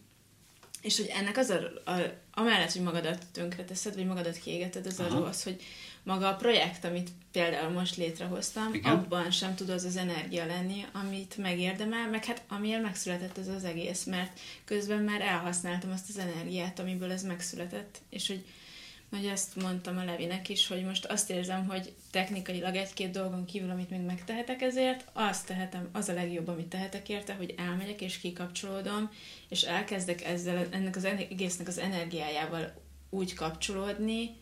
és 0.81 0.97
hogy 0.97 1.07
ennek 1.07 1.37
az 1.37 1.49
a, 1.49 1.91
a, 1.91 2.19
amellett, 2.33 2.71
hogy 2.71 2.81
magadat 2.81 3.25
tönkreteszed, 3.31 3.95
vagy 3.95 4.05
magadat 4.05 4.37
kiégeted, 4.37 4.85
az 4.85 4.99
Aha. 4.99 5.09
arról 5.09 5.27
az, 5.27 5.43
hogy 5.43 5.61
maga 6.03 6.27
a 6.27 6.35
projekt, 6.35 6.83
amit 6.83 7.09
például 7.31 7.71
most 7.71 7.95
létrehoztam, 7.95 8.73
Igen. 8.73 8.91
abban 8.91 9.31
sem 9.31 9.55
tud 9.55 9.69
az 9.69 9.83
az 9.83 9.95
energia 9.95 10.45
lenni, 10.45 10.85
amit 10.91 11.37
megérdemel, 11.37 12.09
meg 12.09 12.25
hát 12.25 12.43
amiért 12.47 12.81
megszületett 12.81 13.37
ez 13.37 13.47
az 13.47 13.63
egész, 13.63 14.03
mert 14.03 14.39
közben 14.65 15.03
már 15.03 15.21
elhasználtam 15.21 15.91
azt 15.91 16.09
az 16.09 16.17
energiát, 16.17 16.79
amiből 16.79 17.11
ez 17.11 17.23
megszületett, 17.23 17.97
és 18.09 18.27
hogy 18.27 18.45
hogy 19.09 19.25
azt 19.25 19.55
mondtam 19.55 19.97
a 19.97 20.03
Levinek 20.03 20.49
is, 20.49 20.67
hogy 20.67 20.83
most 20.83 21.05
azt 21.05 21.29
érzem, 21.29 21.67
hogy 21.67 21.93
technikailag 22.11 22.75
egy-két 22.75 23.11
dolgon 23.11 23.45
kívül, 23.45 23.69
amit 23.69 23.89
még 23.89 24.01
megtehetek 24.01 24.61
ezért, 24.61 25.05
azt 25.13 25.45
tehetem, 25.45 25.89
az 25.91 26.09
a 26.09 26.13
legjobb, 26.13 26.47
amit 26.47 26.67
tehetek 26.67 27.09
érte, 27.09 27.33
hogy 27.33 27.53
elmegyek 27.57 28.01
és 28.01 28.17
kikapcsolódom, 28.17 29.09
és 29.49 29.61
elkezdek 29.61 30.23
ezzel, 30.23 30.67
ennek 30.71 30.95
az 30.95 31.03
egésznek 31.03 31.67
az 31.67 31.77
energiájával 31.77 32.73
úgy 33.09 33.33
kapcsolódni, 33.33 34.35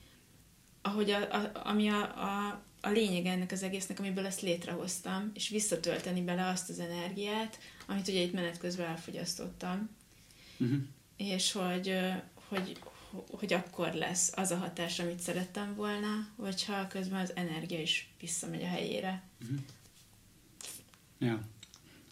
ahogy 0.81 1.12
a, 1.12 1.34
a, 1.34 1.52
ami 1.63 1.90
a, 1.90 2.02
a, 2.02 2.62
a 2.82 2.89
lényeg 2.89 3.25
ennek 3.25 3.51
az 3.51 3.63
egésznek, 3.63 4.00
amiből 4.00 4.25
ezt 4.25 4.41
létrehoztam, 4.41 5.32
és 5.34 5.50
visszatölteni 5.50 6.22
bele 6.22 6.48
azt 6.48 6.70
az 6.70 6.80
energiát, 6.80 7.60
amit 7.88 8.08
ugye 8.08 8.20
itt 8.20 8.34
menet 8.34 8.58
közben 8.58 8.88
elfogyasztottam. 8.88 9.89
Uh-huh. 10.60 10.80
És 11.18 11.51
hogy, 11.51 12.00
hogy, 12.48 12.80
hogy 13.31 13.53
akkor 13.53 13.93
lesz 13.93 14.31
az 14.36 14.51
a 14.51 14.57
hatás, 14.57 15.00
amit 15.00 15.19
szerettem 15.19 15.75
volna, 15.75 16.27
vagy 16.36 16.65
ha 16.65 16.88
közben 16.88 17.21
az 17.21 17.31
energia 17.36 17.81
is 17.81 18.09
visszamegy 18.19 18.63
a 18.63 18.67
helyére. 18.67 19.24
Uh-huh. 19.41 19.59
Ja. 21.19 21.41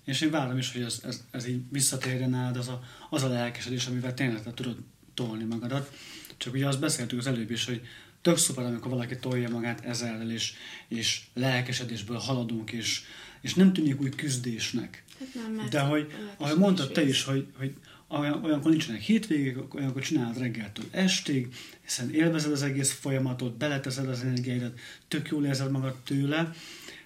És 0.03 0.21
én 0.21 0.31
várom 0.31 0.57
is, 0.57 0.71
hogy 0.71 0.81
ez, 0.81 1.01
ez, 1.03 1.23
ez 1.31 1.47
így 1.47 1.61
visszatérjen 1.69 2.29
nálad, 2.29 2.57
az 2.57 2.67
a, 2.67 2.83
az 3.09 3.23
a 3.23 3.27
lelkesedés, 3.27 3.87
amivel 3.87 4.13
tényleg 4.13 4.43
te 4.43 4.53
tudod 4.53 4.77
tolni 5.13 5.43
magadat. 5.43 5.97
Csak 6.37 6.53
ugye 6.53 6.67
azt 6.67 6.79
beszéltük 6.79 7.19
az 7.19 7.27
előbb 7.27 7.51
is, 7.51 7.65
hogy 7.65 7.81
tök 8.21 8.37
szuper, 8.37 8.65
amikor 8.65 8.91
valaki 8.91 9.17
tolja 9.17 9.49
magát 9.49 9.85
ezerrel, 9.85 10.31
és, 10.31 10.53
és 10.87 11.21
lelkesedésből 11.33 12.17
haladunk, 12.17 12.71
és, 12.71 13.01
és 13.41 13.53
nem 13.53 13.73
tűnik 13.73 14.01
úgy 14.01 14.15
küzdésnek. 14.15 15.03
Hát 15.19 15.27
nem, 15.33 15.69
De 15.69 15.79
hogy, 15.79 16.13
ahogy 16.37 16.57
mondtad 16.57 16.91
te 16.91 17.07
is, 17.07 17.23
hogy, 17.23 17.47
hogy 17.57 17.75
olyan, 18.19 18.43
olyankor 18.43 18.71
nincsenek 18.71 19.01
hétvégek, 19.01 19.73
olyankor 19.73 20.01
csinálod 20.01 20.37
reggeltől 20.37 20.85
estig, 20.91 21.47
hiszen 21.83 22.13
élvezed 22.13 22.51
az 22.51 22.63
egész 22.63 22.91
folyamatot, 22.91 23.57
beleteszed 23.57 24.09
az 24.09 24.21
energiáidat, 24.21 24.79
tök 25.07 25.27
jól 25.27 25.45
érzed 25.45 25.71
magad 25.71 25.95
tőle, 26.03 26.51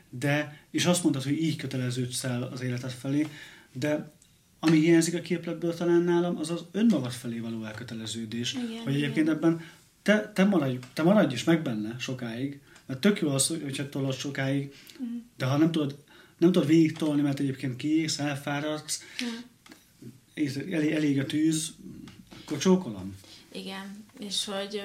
de, 0.09 0.59
és 0.71 0.85
azt 0.85 1.03
mondtad, 1.03 1.23
hogy 1.23 1.41
így 1.41 1.55
köteleződsz 1.55 2.23
el 2.23 2.43
az 2.43 2.61
életed 2.61 2.91
felé, 2.91 3.27
de 3.73 4.11
ami 4.59 4.79
hiányzik 4.79 5.15
a 5.15 5.21
képletből 5.21 5.73
talán 5.73 6.01
nálam, 6.01 6.37
az 6.37 6.49
az 6.49 6.65
önmagad 6.71 7.11
felé 7.11 7.39
való 7.39 7.63
elköteleződés. 7.65 8.53
Igen, 8.53 8.83
hogy 8.83 8.93
egyébként 8.93 9.27
igen. 9.27 9.35
ebben 9.35 9.61
te, 10.01 10.31
te, 10.33 10.43
maradj, 10.43 10.77
te 10.93 11.03
maradj 11.03 11.33
is 11.33 11.43
meg 11.43 11.61
benne 11.61 11.95
sokáig, 11.99 12.59
mert 12.85 12.99
tök 12.99 13.19
jó 13.19 13.29
az, 13.29 13.47
hogyha 13.47 13.89
tolod 13.89 14.13
sokáig, 14.13 14.73
mm. 15.03 15.17
de 15.37 15.45
ha 15.45 15.57
nem 15.57 15.71
tudod, 15.71 15.97
nem 16.37 16.51
tudod 16.51 16.67
végig 16.67 16.97
tolni, 16.97 17.21
mert 17.21 17.39
egyébként 17.39 17.75
kiégsz, 17.75 18.19
elfáradsz, 18.19 19.03
mm. 19.23 19.27
Elég, 20.71 20.91
elég 20.91 21.19
a 21.19 21.25
tűz, 21.25 21.73
akkor 22.41 22.57
csókolom. 22.57 23.15
Igen, 23.51 24.05
és 24.19 24.45
hogy, 24.45 24.81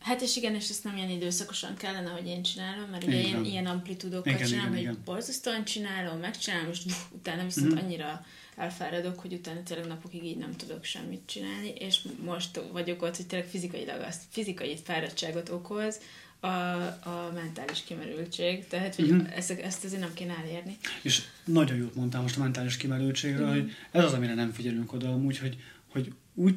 hát 0.00 0.20
és 0.20 0.36
igen, 0.36 0.54
és 0.54 0.68
ezt 0.68 0.84
nem 0.84 0.96
ilyen 0.96 1.10
időszakosan 1.10 1.76
kellene, 1.76 2.10
hogy 2.10 2.26
én 2.26 2.42
csinálom, 2.42 2.90
mert 2.90 3.04
ugye 3.04 3.22
én 3.22 3.44
ilyen 3.44 3.66
amplitúdokat 3.66 4.46
csinálom, 4.46 4.50
igen, 4.52 4.68
hogy 4.70 4.80
igen. 4.80 4.98
borzasztóan 5.04 5.64
csinálom, 5.64 6.18
megcsinálom, 6.18 6.70
és 6.70 6.80
utána 7.12 7.44
viszont 7.44 7.74
mm. 7.74 7.76
annyira 7.76 8.24
elfáradok, 8.56 9.20
hogy 9.20 9.32
utána 9.32 9.62
tényleg 9.62 9.86
napokig 9.86 10.24
így 10.24 10.36
nem 10.36 10.56
tudok 10.56 10.84
semmit 10.84 11.22
csinálni, 11.26 11.68
és 11.68 12.00
most 12.24 12.60
vagyok 12.72 13.02
ott, 13.02 13.16
hogy 13.16 13.26
tényleg 13.26 13.48
fizikailag 13.48 14.00
azt, 14.00 14.22
fizikai 14.28 14.76
fáradtságot 14.84 15.48
okoz, 15.48 16.00
a, 16.44 16.86
a 16.86 17.30
mentális 17.34 17.82
kimerültség, 17.84 18.66
tehát 18.66 18.94
hogy 18.94 19.10
uh-huh. 19.10 19.36
ezt, 19.36 19.50
ezt 19.50 19.84
azért 19.84 20.00
nem 20.00 20.14
kéne 20.14 20.36
elérni. 20.36 20.76
És 21.02 21.22
nagyon 21.44 21.76
jót 21.76 21.94
mondtál 21.94 22.22
most 22.22 22.36
a 22.36 22.40
mentális 22.40 22.76
kimerültségről, 22.76 23.48
uh-huh. 23.48 23.62
hogy 23.62 23.72
ez 23.90 24.04
az, 24.04 24.12
amire 24.12 24.34
nem 24.34 24.52
figyelünk 24.52 24.92
oda 24.92 25.12
amúgy, 25.12 25.38
hogy, 25.38 25.56
hogy 25.88 26.12
úgy, 26.34 26.56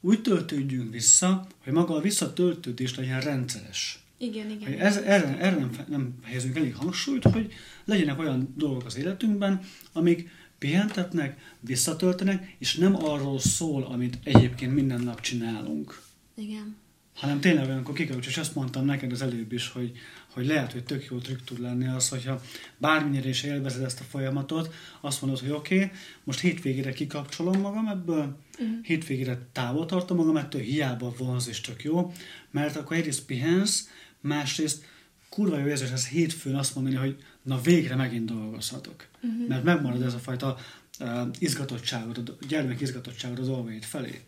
úgy 0.00 0.22
töltődjünk 0.22 0.92
vissza, 0.92 1.46
hogy 1.64 1.72
maga 1.72 1.94
a 1.94 2.00
visszatöltődés 2.00 2.94
legyen 2.94 3.20
rendszeres. 3.20 4.00
Igen, 4.18 4.50
igen. 4.50 4.68
Hogy 4.68 4.78
ez, 4.78 4.96
erre, 4.96 5.38
erre 5.38 5.56
nem, 5.56 5.70
nem 5.88 6.14
helyezünk 6.22 6.56
elég 6.56 6.74
hangsúlyt, 6.74 7.24
hogy 7.24 7.52
legyenek 7.84 8.18
olyan 8.18 8.54
dolgok 8.56 8.84
az 8.84 8.96
életünkben, 8.96 9.60
amik 9.92 10.30
pihentetnek, 10.58 11.54
visszatöltenek, 11.60 12.56
és 12.58 12.74
nem 12.74 13.04
arról 13.04 13.38
szól, 13.38 13.82
amit 13.82 14.18
egyébként 14.24 14.74
minden 14.74 15.00
nap 15.00 15.20
csinálunk. 15.20 16.00
Igen. 16.34 16.76
Hanem 17.16 17.40
tényleg 17.40 17.68
olyankor 17.68 17.94
kikapcsolsz, 17.94 18.26
és 18.26 18.36
azt 18.36 18.54
mondtam 18.54 18.84
neked 18.84 19.12
az 19.12 19.22
előbb 19.22 19.52
is, 19.52 19.68
hogy, 19.68 19.92
hogy 20.32 20.46
lehet, 20.46 20.72
hogy 20.72 20.84
tök 20.84 21.04
jó 21.04 21.18
trükk 21.18 21.44
tud 21.44 21.60
lenni 21.60 21.86
az, 21.86 22.08
hogyha 22.08 22.40
bármennyire 22.78 23.28
is 23.28 23.42
élvezed 23.42 23.82
ezt 23.82 24.00
a 24.00 24.04
folyamatot, 24.04 24.74
azt 25.00 25.22
mondod, 25.22 25.40
hogy 25.40 25.50
oké, 25.50 25.74
okay, 25.74 25.90
most 26.24 26.40
hétvégére 26.40 26.92
kikapcsolom 26.92 27.60
magam 27.60 27.88
ebből, 27.88 28.36
uh-huh. 28.58 28.76
hétvégére 28.82 29.38
távol 29.52 29.86
tartom 29.86 30.16
magam 30.16 30.36
ettől, 30.36 30.60
hiába 30.60 31.14
vonz 31.18 31.48
és 31.48 31.60
tök 31.60 31.84
jó, 31.84 32.12
mert 32.50 32.76
akkor 32.76 32.96
egyrészt 32.96 33.24
pihensz, 33.24 33.88
másrészt 34.20 34.84
kurva 35.28 35.58
jó 35.58 35.66
érzés 35.66 35.90
ez 35.90 36.08
hétfőn 36.08 36.54
azt 36.54 36.74
mondani, 36.74 36.96
hogy 36.96 37.16
na 37.42 37.60
végre 37.60 37.94
megint 37.94 38.24
dolgozhatok. 38.24 39.06
Uh-huh. 39.22 39.48
Mert 39.48 39.64
megmarad 39.64 40.02
ez 40.02 40.14
a 40.14 40.18
fajta 40.18 40.56
uh, 41.00 41.08
izgatottságod, 41.38 42.36
a 42.40 42.44
gyermek 42.48 42.80
izgatottságod 42.80 43.38
a 43.38 43.42
dolgaid 43.42 43.82
felé. 43.82 44.20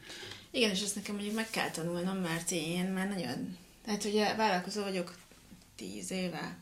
Igen, 0.50 0.70
és 0.70 0.82
ezt 0.82 0.94
nekem 0.94 1.14
mondjuk 1.14 1.34
meg 1.34 1.50
kell 1.50 1.70
tanulnom, 1.70 2.16
mert 2.16 2.50
én 2.50 2.84
már 2.84 3.08
nagyon... 3.08 3.56
Tehát 3.84 4.04
ugye 4.04 4.34
vállalkozó 4.34 4.82
vagyok 4.82 5.14
tíz 5.76 6.10
éve, 6.10 6.56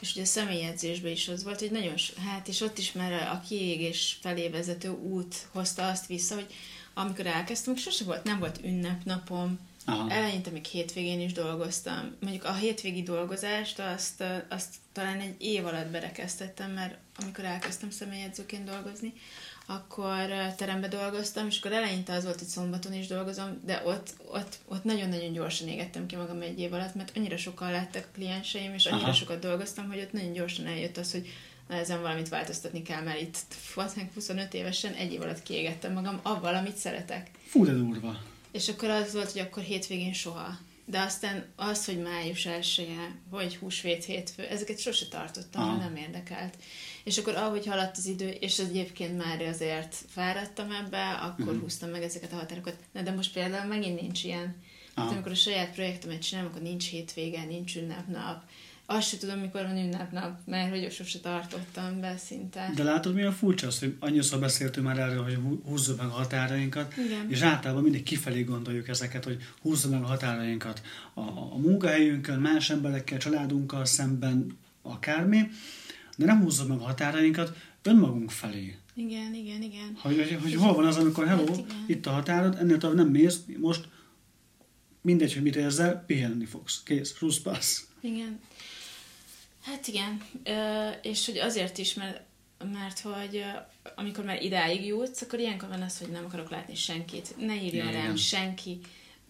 és 0.00 0.12
ugye 0.12 0.22
a 0.22 0.26
személyedzésben 0.26 1.12
is 1.12 1.28
az 1.28 1.44
volt, 1.44 1.58
hogy 1.58 1.70
nagyon, 1.70 1.94
hát 2.26 2.48
és 2.48 2.60
ott 2.60 2.78
is 2.78 2.92
már 2.92 3.12
a 3.12 3.42
kiégés 3.48 4.18
felé 4.20 4.48
vezető 4.48 4.88
út 4.88 5.34
hozta 5.52 5.88
azt 5.88 6.06
vissza, 6.06 6.34
hogy 6.34 6.46
amikor 6.94 7.26
elkezdtem, 7.26 7.76
sose 7.76 8.04
volt, 8.04 8.24
nem 8.24 8.38
volt 8.38 8.60
ünnepnapom, 8.64 9.58
Aha. 9.84 10.10
Eleinte 10.10 10.50
még 10.50 10.64
hétvégén 10.64 11.20
is 11.20 11.32
dolgoztam. 11.32 12.16
Mondjuk 12.20 12.44
a 12.44 12.54
hétvégi 12.54 13.02
dolgozást 13.02 13.78
azt, 13.78 14.24
azt 14.48 14.74
talán 14.92 15.20
egy 15.20 15.34
év 15.38 15.66
alatt 15.66 15.90
berekeztettem, 15.90 16.70
mert 16.70 16.96
amikor 17.16 17.44
elkezdtem 17.44 17.90
személyedzőként 17.90 18.64
dolgozni, 18.64 19.12
akkor 19.74 20.26
terembe 20.56 20.88
dolgoztam, 20.88 21.46
és 21.46 21.58
akkor 21.58 21.72
eleinte 21.72 22.12
az 22.12 22.24
volt, 22.24 22.38
hogy 22.38 22.48
szombaton 22.48 22.92
is 22.92 23.06
dolgozom, 23.06 23.60
de 23.64 23.82
ott, 23.84 24.14
ott, 24.32 24.58
ott 24.68 24.84
nagyon-nagyon 24.84 25.32
gyorsan 25.32 25.68
égettem 25.68 26.06
ki 26.06 26.16
magam 26.16 26.40
egy 26.40 26.60
év 26.60 26.72
alatt, 26.72 26.94
mert 26.94 27.12
annyira 27.16 27.36
sokan 27.36 27.70
lettek 27.70 28.06
a 28.06 28.14
klienseim, 28.14 28.74
és 28.74 28.86
annyira 28.86 29.04
Aha. 29.04 29.14
sokat 29.14 29.38
dolgoztam, 29.38 29.86
hogy 29.88 30.00
ott 30.00 30.12
nagyon 30.12 30.32
gyorsan 30.32 30.66
eljött 30.66 30.96
az, 30.96 31.12
hogy 31.12 31.28
na, 31.68 31.74
ezen 31.74 32.00
valamit 32.00 32.28
változtatni 32.28 32.82
kell, 32.82 33.02
mert 33.02 33.20
itt 33.20 33.36
25 34.14 34.54
évesen 34.54 34.92
egy 34.92 35.12
év 35.12 35.20
alatt 35.20 35.42
kiégettem 35.42 35.92
magam 35.92 36.20
avval, 36.22 36.54
amit 36.54 36.76
szeretek. 36.76 37.30
Fú, 37.46 37.64
de 37.64 37.72
durva. 37.72 38.20
És 38.50 38.68
akkor 38.68 38.88
az 38.88 39.12
volt, 39.12 39.32
hogy 39.32 39.40
akkor 39.40 39.62
hétvégén 39.62 40.12
soha. 40.12 40.58
De 40.84 41.00
aztán 41.00 41.46
az, 41.56 41.84
hogy 41.84 42.02
május 42.02 42.46
elsője, 42.46 43.16
vagy 43.30 43.56
húsvét 43.56 44.04
hétfő, 44.04 44.42
ezeket 44.42 44.78
sose 44.78 45.06
tartottam, 45.06 45.62
Aha. 45.62 45.76
nem 45.76 45.96
érdekelt. 45.96 46.56
És 47.04 47.18
akkor 47.18 47.34
ahogy 47.34 47.66
haladt 47.66 47.96
az 47.96 48.06
idő, 48.06 48.28
és 48.28 48.58
egyébként 48.58 49.24
már 49.24 49.42
azért 49.42 49.96
fáradtam 50.08 50.70
ebbe, 50.70 51.10
akkor 51.10 51.44
uh-huh. 51.46 51.60
húztam 51.60 51.90
meg 51.90 52.02
ezeket 52.02 52.32
a 52.32 52.36
határokat. 52.36 52.76
Na, 52.92 53.02
de 53.02 53.10
most 53.10 53.32
például 53.32 53.68
megint 53.68 54.00
nincs 54.00 54.24
ilyen. 54.24 54.56
Hát 54.94 55.10
amikor 55.10 55.32
a 55.32 55.34
saját 55.34 55.72
projektemet 55.72 56.22
csinálom, 56.22 56.50
akkor 56.50 56.62
nincs 56.62 56.88
hétvége, 56.88 57.44
nincs 57.44 57.76
ünnepnap, 57.76 58.42
azt 58.94 59.08
sem 59.08 59.18
tudom, 59.18 59.38
mikor 59.38 59.62
van 59.62 59.76
ünnepnap, 59.76 60.38
mert 60.44 60.70
hogy 60.70 60.92
sose 60.92 61.18
tartottam 61.18 62.00
be 62.00 62.16
szinte. 62.16 62.72
De 62.74 62.82
látod, 62.82 63.14
mi 63.14 63.22
a 63.22 63.32
furcsa 63.32 63.66
az, 63.66 63.78
hogy 63.78 63.96
annyiszor 63.98 64.40
beszéltünk 64.40 64.86
már 64.86 64.98
erről, 64.98 65.22
hogy 65.22 65.38
húzzuk 65.64 65.98
meg 65.98 66.06
a 66.06 66.10
határainkat, 66.10 66.94
Igen. 66.96 67.30
és 67.30 67.40
általában 67.40 67.82
mindig 67.82 68.02
kifelé 68.02 68.42
gondoljuk 68.42 68.88
ezeket, 68.88 69.24
hogy 69.24 69.42
húzzuk 69.60 69.90
meg 69.90 70.02
a 70.02 70.06
határainkat 70.06 70.82
a, 71.14 71.20
a 71.20 71.56
munkahelyünkön, 71.56 72.40
más 72.40 72.70
emberekkel, 72.70 73.18
családunkkal 73.18 73.84
szemben, 73.84 74.58
akármi, 74.82 75.50
de 76.16 76.24
nem 76.24 76.42
húzzuk 76.42 76.68
meg 76.68 76.78
a 76.78 76.84
határainkat 76.84 77.56
önmagunk 77.82 78.30
felé. 78.30 78.76
Igen, 78.94 79.34
igen, 79.34 79.62
igen. 79.62 79.96
Hogy, 79.98 80.16
hogy, 80.16 80.38
hogy 80.42 80.54
hol 80.54 80.74
van 80.74 80.86
az, 80.86 80.96
amikor 80.96 81.26
hello, 81.26 81.46
hát 81.46 81.64
itt 81.86 82.06
a 82.06 82.10
határod, 82.10 82.56
ennél 82.60 82.78
tovább 82.78 82.96
nem 82.96 83.08
mész, 83.08 83.40
most 83.58 83.88
mindegy, 85.02 85.32
hogy 85.32 85.42
mit 85.42 85.56
érzel, 85.56 86.04
pihenni 86.06 86.44
fogsz. 86.44 86.82
Kész, 86.84 87.18
ruszpász. 87.18 87.86
Igen. 88.00 88.40
Hát 89.62 89.86
igen, 89.86 90.22
és 91.02 91.26
hogy 91.26 91.38
azért 91.38 91.78
is, 91.78 91.94
mert, 91.94 92.20
mert 92.72 93.00
hogy 93.00 93.44
amikor 93.94 94.24
már 94.24 94.42
idáig 94.42 94.86
jutsz, 94.86 95.22
akkor 95.22 95.38
ilyenkor 95.38 95.68
van 95.68 95.82
az, 95.82 95.98
hogy 95.98 96.08
nem 96.08 96.24
akarok 96.24 96.50
látni 96.50 96.74
senkit, 96.74 97.34
ne 97.38 97.54
írjon 97.54 97.88
igen. 97.88 98.02
rám 98.02 98.16
senki, 98.16 98.80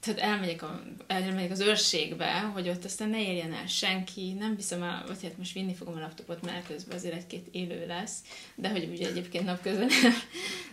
tehát 0.02 0.20
elmegyek, 0.20 0.62
a, 0.62 0.82
elmegyek 1.06 1.50
az 1.50 1.60
őrségbe, 1.60 2.40
hogy 2.40 2.68
ott 2.68 2.84
aztán 2.84 3.08
ne 3.08 3.22
érjen 3.22 3.52
el 3.52 3.66
senki, 3.66 4.32
nem 4.32 4.56
viszem 4.56 4.82
el, 4.82 5.04
vagy 5.06 5.22
hát 5.22 5.38
most 5.38 5.52
vinni 5.52 5.74
fogom 5.74 5.94
a 5.96 6.00
laptopot, 6.00 6.42
mert 6.42 6.66
közben 6.66 6.96
azért 6.96 7.14
egy-két 7.14 7.46
élő 7.50 7.86
lesz, 7.86 8.18
de 8.54 8.68
hogy 8.68 8.88
ugye 8.92 9.08
egyébként 9.08 9.44
napközben 9.44 9.88
nem. 10.02 10.12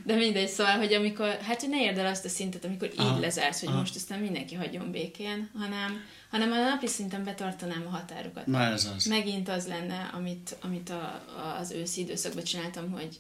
De 0.04 0.16
mindegy, 0.16 0.48
szóval, 0.48 0.78
hogy 0.78 0.94
amikor, 0.94 1.38
hát 1.42 1.60
hogy 1.60 1.70
ne 1.70 1.82
érd 1.82 1.98
el 1.98 2.06
azt 2.06 2.25
a 2.25 2.30
szintet, 2.30 2.66
amikor 2.66 2.92
Aha. 2.98 3.16
így 3.16 3.22
lezársz, 3.22 3.60
hogy 3.60 3.70
Aha. 3.70 3.80
most 3.80 3.96
aztán 3.96 4.20
mindenki 4.20 4.56
hagyjon 4.56 4.92
békén, 4.92 5.50
hanem, 5.58 6.04
hanem 6.29 6.51
a 6.51 6.55
napi 6.55 6.88
szinten 6.88 7.24
betartanám 7.24 7.83
a 7.88 7.89
határokat. 7.89 8.45
Na 8.45 8.62
ez 8.62 8.89
az. 8.95 9.05
Megint 9.05 9.50
az 9.50 9.67
lenne, 9.67 10.09
amit, 10.13 10.57
amit 10.62 10.89
a, 10.89 11.24
az 11.59 11.71
őszi 11.71 12.01
időszakban 12.01 12.43
csináltam, 12.43 12.91
hogy 12.91 13.19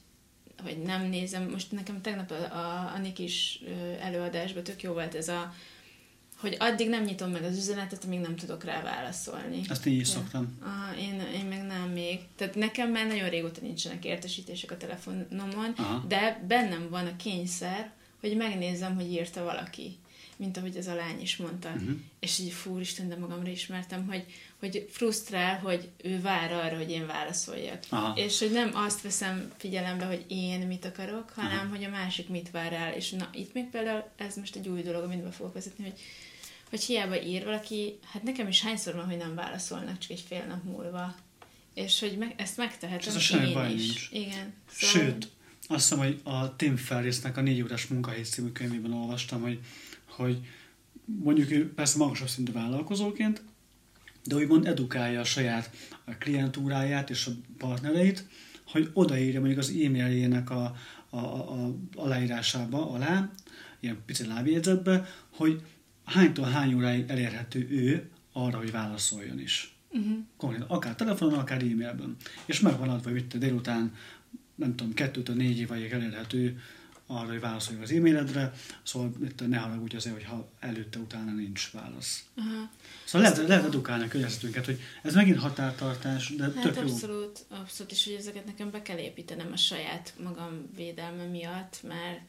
hogy 0.63 0.77
nem 0.77 1.05
nézem, 1.05 1.49
most 1.49 1.71
nekem 1.71 2.01
tegnap 2.01 2.31
a, 2.31 2.35
a, 2.35 2.91
a 2.95 2.97
Nikis 2.97 3.59
előadásban 4.01 4.63
tök 4.63 4.81
jó 4.81 4.93
volt 4.93 5.15
ez 5.15 5.27
a 5.27 5.53
hogy 6.39 6.55
addig 6.59 6.89
nem 6.89 7.03
nyitom 7.03 7.31
meg 7.31 7.43
az 7.43 7.57
üzenetet, 7.57 8.03
amíg 8.03 8.19
nem 8.19 8.35
tudok 8.35 8.63
rá 8.63 8.81
válaszolni. 8.81 9.61
Azt 9.69 9.85
így 9.85 9.99
is 9.99 10.07
szoktam. 10.07 10.57
Aha, 10.61 10.95
én, 10.97 11.21
én 11.33 11.45
meg 11.45 11.65
nem 11.65 11.89
még. 11.89 12.19
Tehát 12.35 12.55
nekem 12.55 12.91
már 12.91 13.07
nagyon 13.07 13.29
régóta 13.29 13.61
nincsenek 13.61 14.05
értesítések 14.05 14.71
a 14.71 14.77
telefonomon, 14.77 15.73
Aha. 15.77 16.05
de 16.07 16.43
bennem 16.47 16.89
van 16.89 17.05
a 17.05 17.15
kényszer, 17.15 17.91
hogy 18.19 18.35
megnézzem, 18.35 18.95
hogy 18.95 19.11
írta 19.11 19.43
valaki 19.43 19.97
mint 20.39 20.57
ahogy 20.57 20.75
ez 20.75 20.87
a 20.87 20.95
lány 20.95 21.21
is 21.21 21.37
mondta. 21.37 21.69
Uh-huh. 21.69 21.89
És 22.19 22.39
így 22.39 22.51
fú, 22.51 22.79
Isten, 22.79 23.09
de 23.09 23.15
magamra 23.15 23.49
ismertem, 23.49 24.07
hogy, 24.07 24.25
hogy 24.59 24.87
frusztrál, 24.91 25.59
hogy 25.59 25.89
ő 26.03 26.21
vár 26.21 26.51
arra, 26.51 26.77
hogy 26.77 26.89
én 26.89 27.05
válaszoljak. 27.05 27.83
Aha. 27.89 28.13
És 28.15 28.39
hogy 28.39 28.51
nem 28.51 28.71
azt 28.73 29.01
veszem 29.01 29.51
figyelembe, 29.57 30.05
hogy 30.05 30.25
én 30.27 30.59
mit 30.67 30.85
akarok, 30.85 31.31
hanem 31.35 31.59
Aha. 31.59 31.69
hogy 31.69 31.83
a 31.83 31.89
másik 31.89 32.29
mit 32.29 32.51
vár 32.51 32.73
el. 32.73 32.93
És 32.93 33.09
na, 33.09 33.29
itt 33.33 33.53
még 33.53 33.65
például 33.65 34.03
ez 34.17 34.35
most 34.35 34.55
egy 34.55 34.67
új 34.67 34.81
dolog, 34.81 35.03
amit 35.03 35.23
be 35.23 35.31
fogok 35.31 35.53
vezetni, 35.53 35.83
hogy 35.83 35.99
hogy 36.69 36.83
hiába 36.83 37.21
ír 37.21 37.43
valaki, 37.43 37.99
hát 38.11 38.23
nekem 38.23 38.47
is 38.47 38.61
hányszor 38.61 38.95
van, 38.95 39.05
hogy 39.05 39.17
nem 39.17 39.35
válaszolnak 39.35 39.97
csak 39.97 40.11
egy 40.11 40.23
fél 40.27 40.45
nap 40.45 40.63
múlva. 40.63 41.15
És 41.73 41.99
hogy 41.99 42.17
me- 42.17 42.41
ezt 42.41 42.57
megtehetem 42.57 43.15
ez 43.15 43.31
a 43.31 43.37
én 43.37 43.53
baj 43.53 43.73
is. 43.73 43.85
Nincs. 43.85 44.09
Igen. 44.11 44.53
Szóval... 44.71 45.01
Sőt, 45.01 45.29
azt 45.67 45.89
hiszem, 45.89 45.97
hogy 45.97 46.21
a 46.23 46.55
Tim 46.55 46.75
Ferrisnek 46.75 47.37
a 47.37 47.41
négy 47.41 47.61
órás 47.61 47.87
munkahely 47.87 48.21
című 48.23 48.51
könyvében 48.51 48.93
olvastam, 48.93 49.41
hogy, 49.41 49.59
hogy 50.09 50.39
mondjuk 51.05 51.51
ő 51.51 51.73
persze 51.73 51.97
magasabb 51.97 52.27
szintű 52.27 52.51
vállalkozóként, 52.51 53.43
de 54.23 54.35
úgymond 54.35 54.65
edukálja 54.65 55.19
a 55.19 55.23
saját 55.23 55.71
a 56.05 56.11
klientúráját 56.11 57.09
és 57.09 57.25
a 57.25 57.31
partnereit, 57.57 58.27
hogy 58.65 58.89
odaírja 58.93 59.39
mondjuk 59.39 59.59
az 59.59 59.69
e-mailjének 59.69 60.49
a, 60.49 60.75
a, 61.09 61.17
a, 61.17 61.65
a 61.65 61.75
aláírásába 61.95 62.91
alá, 62.91 63.31
ilyen 63.79 63.97
pici 64.05 64.25
lábjegyzetbe, 64.25 65.05
hogy 65.29 65.61
hánytól 66.05 66.45
hány 66.45 66.73
óráig 66.73 67.09
elérhető 67.09 67.67
ő 67.69 68.09
arra, 68.31 68.57
hogy 68.57 68.71
válaszoljon 68.71 69.39
is. 69.39 69.73
Uh-huh. 69.89 70.17
Konkrétan, 70.37 70.67
akár 70.67 70.95
telefonon, 70.95 71.39
akár 71.39 71.61
e-mailben. 71.61 72.15
És 72.45 72.59
meg 72.59 72.77
van 72.77 72.89
adva, 72.89 73.09
hogy 73.09 73.27
délután, 73.27 73.93
nem 74.55 74.75
tudom, 74.75 74.93
kettőtől 74.93 75.35
négy 75.35 75.59
évig 75.59 75.91
elérhető 75.91 76.59
arra, 77.11 77.27
hogy 77.27 77.39
válaszoljon 77.39 77.83
az 77.83 77.91
e-mailedre, 77.91 78.53
szóval 78.83 79.11
itt 79.23 79.47
ne 79.47 79.57
haragudj 79.57 79.95
azért, 79.95 80.15
hogy 80.15 80.23
ha 80.23 80.49
előtte, 80.59 80.99
utána 80.99 81.31
nincs 81.31 81.71
válasz. 81.71 82.23
Uh-huh. 82.35 82.53
Szóval 83.05 83.29
lehet, 83.29 83.47
lehet 83.47 83.65
edukálni 83.65 84.03
a 84.03 84.07
környezetünket, 84.07 84.65
hogy 84.65 84.79
ez 85.03 85.13
megint 85.13 85.37
határtartás, 85.37 86.35
de 86.35 86.43
hát 86.43 86.53
tök 86.53 86.75
jó. 86.75 86.81
abszolút, 86.81 87.45
abszolút, 87.49 87.91
és 87.91 88.03
hogy 88.03 88.13
ezeket 88.13 88.45
nekem 88.45 88.71
be 88.71 88.81
kell 88.81 88.97
építenem 88.97 89.51
a 89.51 89.57
saját 89.57 90.13
magam 90.23 90.69
védelme 90.75 91.23
miatt, 91.23 91.79
mert 91.87 92.19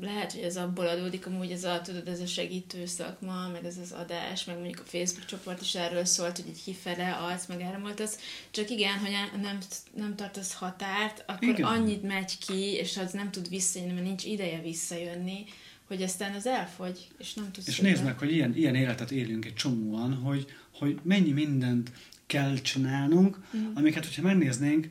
lehet, 0.00 0.32
hogy 0.32 0.42
ez 0.42 0.56
abból 0.56 0.86
adódik, 0.86 1.26
amúgy 1.26 1.50
ez 1.50 1.64
a, 1.64 1.80
tudod, 1.80 2.08
ez 2.08 2.20
a 2.20 2.26
segítő 2.26 2.86
szakma, 2.86 3.48
meg 3.52 3.64
ez 3.64 3.76
az 3.82 3.92
adás, 3.92 4.44
meg 4.44 4.56
mondjuk 4.56 4.80
a 4.80 4.88
Facebook 4.88 5.24
csoport 5.24 5.60
is 5.60 5.74
erről 5.74 6.04
szólt, 6.04 6.36
hogy 6.36 6.48
egy 6.48 6.62
kifele 6.64 7.12
adsz, 7.12 7.46
meg 7.46 7.60
elmondtasz. 7.60 8.18
Csak 8.50 8.70
igen, 8.70 8.98
hogy 8.98 9.10
nem, 9.42 9.58
nem 9.96 10.16
tartasz 10.16 10.54
határt, 10.54 11.24
akkor 11.26 11.48
igen. 11.48 11.66
annyit 11.66 12.02
megy 12.02 12.38
ki, 12.38 12.72
és 12.72 12.96
az 12.96 13.12
nem 13.12 13.30
tud 13.30 13.48
visszajönni, 13.48 13.92
mert 13.92 14.06
nincs 14.06 14.24
ideje 14.24 14.60
visszajönni, 14.60 15.44
hogy 15.86 16.02
aztán 16.02 16.34
az 16.34 16.46
elfogy, 16.46 17.08
és 17.18 17.34
nem 17.34 17.52
tudsz... 17.52 17.68
És 17.68 17.80
nézd 17.80 18.04
meg, 18.04 18.18
hogy 18.18 18.32
ilyen, 18.32 18.56
ilyen 18.56 18.74
életet 18.74 19.10
élünk 19.10 19.44
egy 19.44 19.54
csomóan, 19.54 20.14
hogy, 20.14 20.46
hogy 20.72 20.98
mennyi 21.02 21.32
mindent 21.32 21.92
kell 22.26 22.54
csinálnunk, 22.56 23.38
mm. 23.56 23.74
amiket, 23.74 24.04
hogyha 24.04 24.22
megnéznénk, 24.22 24.88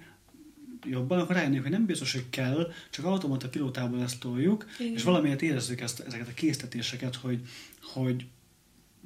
jobban, 0.85 1.19
akkor 1.19 1.35
rájönnék, 1.35 1.61
hogy 1.61 1.71
nem 1.71 1.85
biztos, 1.85 2.13
hogy 2.13 2.29
kell, 2.29 2.71
csak 2.89 3.05
automata 3.05 3.49
pilótából 3.49 4.01
ezt 4.01 4.19
toljuk, 4.19 4.65
Igen. 4.79 4.93
és 4.93 5.03
valamiért 5.03 5.41
érezzük 5.41 5.81
ezt, 5.81 5.99
ezeket 5.99 6.27
a 6.27 6.33
késztetéseket, 6.33 7.15
hogy, 7.15 7.41
hogy, 7.81 8.25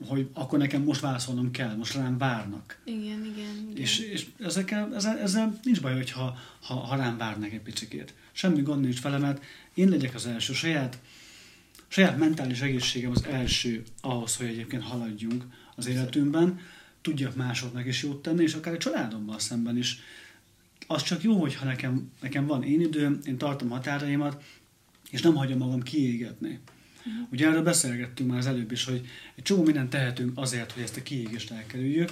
hogy 0.08 0.30
akkor 0.34 0.60
nekem 0.60 0.82
most 0.82 1.02
válaszolnom 1.02 1.52
kell, 1.52 1.76
most 1.76 1.94
rám 1.94 2.18
várnak. 2.18 2.80
Igen, 2.84 3.02
igen. 3.02 3.70
igen. 3.70 3.74
És, 3.76 4.00
és 4.00 4.26
ezekkel, 4.40 4.96
ezzel, 4.96 5.20
ezzel 5.20 5.60
nincs 5.64 5.82
baj, 5.82 5.94
hogy 5.94 6.12
ha, 6.12 6.38
ha, 6.62 6.74
ha 6.74 6.96
rám 6.96 7.18
várnak 7.18 7.52
egy 7.52 7.62
picikét. 7.62 8.14
Semmi 8.32 8.62
gond 8.62 8.82
nincs 8.82 9.02
vele, 9.02 9.18
mert 9.18 9.44
én 9.74 9.90
legyek 9.90 10.16
az 10.16 10.26
első. 10.26 10.54
Saját, 10.54 11.00
saját 11.88 12.18
mentális 12.18 12.62
egészségem 12.62 13.12
az 13.12 13.26
első 13.26 13.84
ahhoz, 14.02 14.36
hogy 14.36 14.48
egyébként 14.48 14.84
haladjunk 14.84 15.44
az 15.76 15.88
életünkben, 15.88 16.60
tudjak 17.02 17.36
másoknak 17.36 17.86
is 17.86 18.04
jót 18.04 18.22
tenni, 18.22 18.44
és 18.44 18.54
akár 18.54 18.74
a 18.74 18.78
családommal 18.78 19.40
szemben 19.40 19.78
is 19.78 20.00
az 20.88 21.04
csak 21.04 21.24
jó, 21.24 21.40
hogyha 21.40 21.66
nekem, 21.66 22.12
nekem 22.22 22.46
van 22.46 22.64
én 22.64 22.82
időm, 22.82 23.20
én 23.26 23.38
tartom 23.38 23.70
határaimat, 23.70 24.44
és 25.10 25.22
nem 25.22 25.36
hagyom 25.36 25.58
magam 25.58 25.82
kiégetni. 25.82 26.60
Uh-huh. 26.98 27.28
Ugye 27.32 27.48
erről 27.48 27.64
beszélgettünk 27.64 28.30
már 28.30 28.40
az 28.40 28.46
előbb 28.46 28.72
is, 28.72 28.84
hogy 28.84 29.08
egy 29.36 29.44
csomó 29.44 29.64
mindent 29.64 29.90
tehetünk 29.90 30.32
azért, 30.36 30.72
hogy 30.72 30.84
ezt 30.84 30.98
a 30.98 31.04
kiégést 31.04 31.52
elkerüljük. 31.52 32.12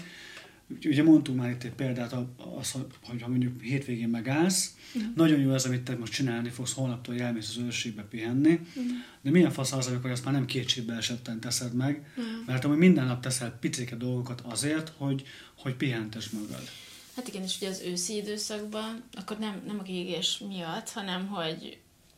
Ugye 0.85 1.03
mondtunk 1.03 1.39
már 1.39 1.49
itt 1.49 1.63
egy 1.63 1.71
példát, 1.73 2.15
az, 2.59 2.71
hogy 3.03 3.21
ha 3.21 3.27
mondjuk 3.27 3.61
hétvégén 3.61 4.09
megállsz, 4.09 4.75
uh-huh. 4.95 5.15
nagyon 5.15 5.39
jó 5.39 5.53
ez, 5.53 5.65
amit 5.65 5.81
te 5.81 5.95
most 5.95 6.13
csinálni 6.13 6.49
fogsz, 6.49 6.73
holnaptól 6.73 7.19
elmész 7.19 7.49
az 7.49 7.63
őrségbe 7.63 8.01
pihenni, 8.01 8.51
uh-huh. 8.53 8.85
de 9.21 9.31
milyen 9.31 9.51
fasz 9.51 9.71
az, 9.71 9.87
amikor 9.87 10.09
ezt 10.09 10.25
már 10.25 10.33
nem 10.33 10.45
kétségbe 10.45 10.95
esetten 10.95 11.39
teszed 11.39 11.73
meg, 11.73 12.05
uh-huh. 12.09 12.45
mert 12.45 12.65
amúgy 12.65 12.77
minden 12.77 13.05
nap 13.05 13.21
teszel 13.21 13.57
picike 13.59 13.95
dolgokat 13.95 14.41
azért, 14.41 14.93
hogy, 14.97 15.23
hogy 15.57 15.73
pihentes 15.73 16.29
magad. 16.29 16.69
Hát 17.15 17.27
igen, 17.27 17.43
és 17.43 17.55
ugye 17.57 17.69
az 17.69 17.81
őszi 17.81 18.15
időszakban, 18.15 19.03
akkor 19.11 19.37
nem, 19.37 19.63
nem 19.65 19.79
a 19.79 19.83
kiégés 19.83 20.37
miatt, 20.47 20.89
hanem 20.89 21.27
hogy, 21.27 21.77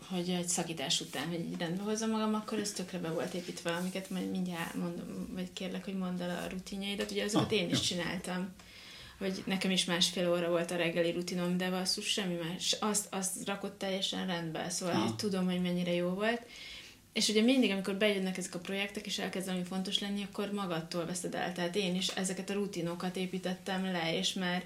hogy 0.09 0.29
egy 0.29 0.47
szakítás 0.47 1.01
után, 1.01 1.27
hogy 1.27 1.39
így 1.39 1.57
rendbe 1.57 1.83
hozzam 1.83 2.09
magam, 2.09 2.33
akkor 2.33 2.59
ez 2.59 2.71
tökre 2.71 2.99
be 2.99 3.09
volt 3.09 3.33
építve, 3.33 3.71
amiket 3.71 4.09
majd 4.09 4.31
mindjárt 4.31 4.73
mondom, 4.73 5.29
vagy 5.33 5.53
kérlek, 5.53 5.85
hogy 5.85 5.97
mondd 5.97 6.21
el 6.21 6.43
a 6.43 6.49
rutinjaidat. 6.49 7.11
Ugye 7.11 7.23
azokat 7.23 7.51
ah, 7.51 7.57
én 7.57 7.69
is 7.69 7.77
jó. 7.77 7.97
csináltam 7.97 8.53
hogy 9.17 9.43
nekem 9.45 9.71
is 9.71 9.85
másfél 9.85 10.31
óra 10.31 10.49
volt 10.49 10.71
a 10.71 10.75
reggeli 10.75 11.11
rutinom, 11.11 11.57
de 11.57 11.69
basszus, 11.69 12.07
semmi 12.07 12.35
más. 12.35 12.75
Azt, 12.79 13.07
azt 13.09 13.45
rakott 13.45 13.77
teljesen 13.77 14.27
rendbe, 14.27 14.69
szóval 14.69 14.95
hogy 14.95 15.15
tudom, 15.15 15.45
hogy 15.45 15.61
mennyire 15.61 15.93
jó 15.93 16.09
volt. 16.09 16.41
És 17.13 17.29
ugye 17.29 17.41
mindig, 17.41 17.71
amikor 17.71 17.95
bejönnek 17.95 18.37
ezek 18.37 18.55
a 18.55 18.59
projektek, 18.59 19.05
és 19.05 19.19
elkezd 19.19 19.45
valami 19.45 19.63
fontos 19.63 19.99
lenni, 19.99 20.23
akkor 20.23 20.51
magadtól 20.51 21.05
veszed 21.05 21.35
el. 21.35 21.53
Tehát 21.53 21.75
én 21.75 21.95
is 21.95 22.07
ezeket 22.07 22.49
a 22.49 22.53
rutinokat 22.53 23.15
építettem 23.15 23.83
le, 23.83 24.17
és 24.17 24.33
már 24.33 24.63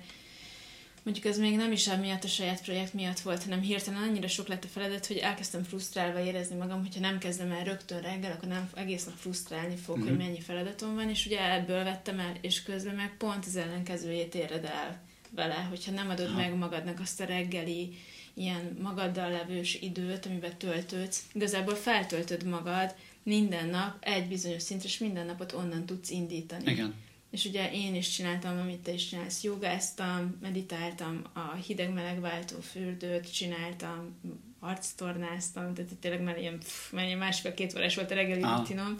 mondjuk 1.03 1.25
ez 1.25 1.37
még 1.37 1.55
nem 1.55 1.71
is 1.71 1.89
miatt 2.01 2.23
a 2.23 2.27
saját 2.27 2.61
projekt 2.61 2.93
miatt 2.93 3.19
volt, 3.19 3.43
hanem 3.43 3.61
hirtelen 3.61 4.01
annyira 4.01 4.27
sok 4.27 4.47
lett 4.47 4.63
a 4.63 4.67
feladat, 4.67 5.05
hogy 5.05 5.17
elkezdtem 5.17 5.63
frusztrálva 5.63 6.19
érezni 6.19 6.55
magam, 6.55 6.81
hogyha 6.81 6.99
nem 6.99 7.17
kezdem 7.17 7.51
el 7.51 7.63
rögtön 7.63 8.01
reggel, 8.01 8.31
akkor 8.31 8.47
nem 8.47 8.69
egész 8.75 9.05
nap 9.05 9.15
frusztrálni 9.15 9.75
fog, 9.75 9.97
mm-hmm. 9.97 10.07
hogy 10.07 10.17
mhm. 10.17 10.25
mennyi 10.25 10.39
feladatom 10.39 10.95
van, 10.95 11.09
és 11.09 11.25
ugye 11.25 11.53
ebből 11.53 11.83
vettem 11.83 12.19
el, 12.19 12.33
és 12.41 12.63
közben 12.63 12.95
meg 12.95 13.17
pont 13.17 13.45
az 13.45 13.55
ellenkezőjét 13.55 14.35
éred 14.35 14.65
el 14.65 15.01
vele, 15.29 15.67
hogyha 15.69 15.91
nem 15.91 16.09
adod 16.09 16.29
ha. 16.29 16.37
meg 16.37 16.55
magadnak 16.55 16.99
azt 16.99 17.21
a 17.21 17.25
reggeli 17.25 17.97
ilyen 18.33 18.77
magaddal 18.81 19.31
levős 19.31 19.77
időt, 19.81 20.25
amiben 20.25 20.57
töltődsz, 20.57 21.23
igazából 21.33 21.75
feltöltöd 21.75 22.43
magad 22.43 22.95
minden 23.23 23.69
nap 23.69 23.97
egy 23.99 24.27
bizonyos 24.27 24.61
szintre, 24.61 24.87
és 24.87 24.97
minden 24.97 25.25
napot 25.25 25.51
onnan 25.51 25.85
tudsz 25.85 26.09
indítani. 26.09 26.71
Igen. 26.71 26.93
És 27.29 27.45
ugye 27.45 27.71
én 27.71 27.95
is 27.95 28.09
csináltam, 28.09 28.59
amit 28.59 28.79
te 28.79 28.93
is 28.93 29.09
csinálsz, 29.09 29.43
jogáztam, 29.43 30.37
meditáltam, 30.41 31.21
a 31.33 31.53
hideg-meleg 31.53 32.19
váltó 32.19 32.59
fürdőt 32.59 33.33
csináltam, 33.33 34.19
arctornáztam, 34.59 35.73
tehát 35.73 35.95
tényleg 35.99 36.21
már 36.21 36.37
ilyen, 36.37 36.59
pff, 36.59 36.91
már 36.91 37.05
ilyen 37.05 37.17
másfél-két 37.17 37.75
órás 37.75 37.95
volt 37.95 38.11
a 38.11 38.15
reggeli 38.15 38.41
rutinom, 38.41 38.99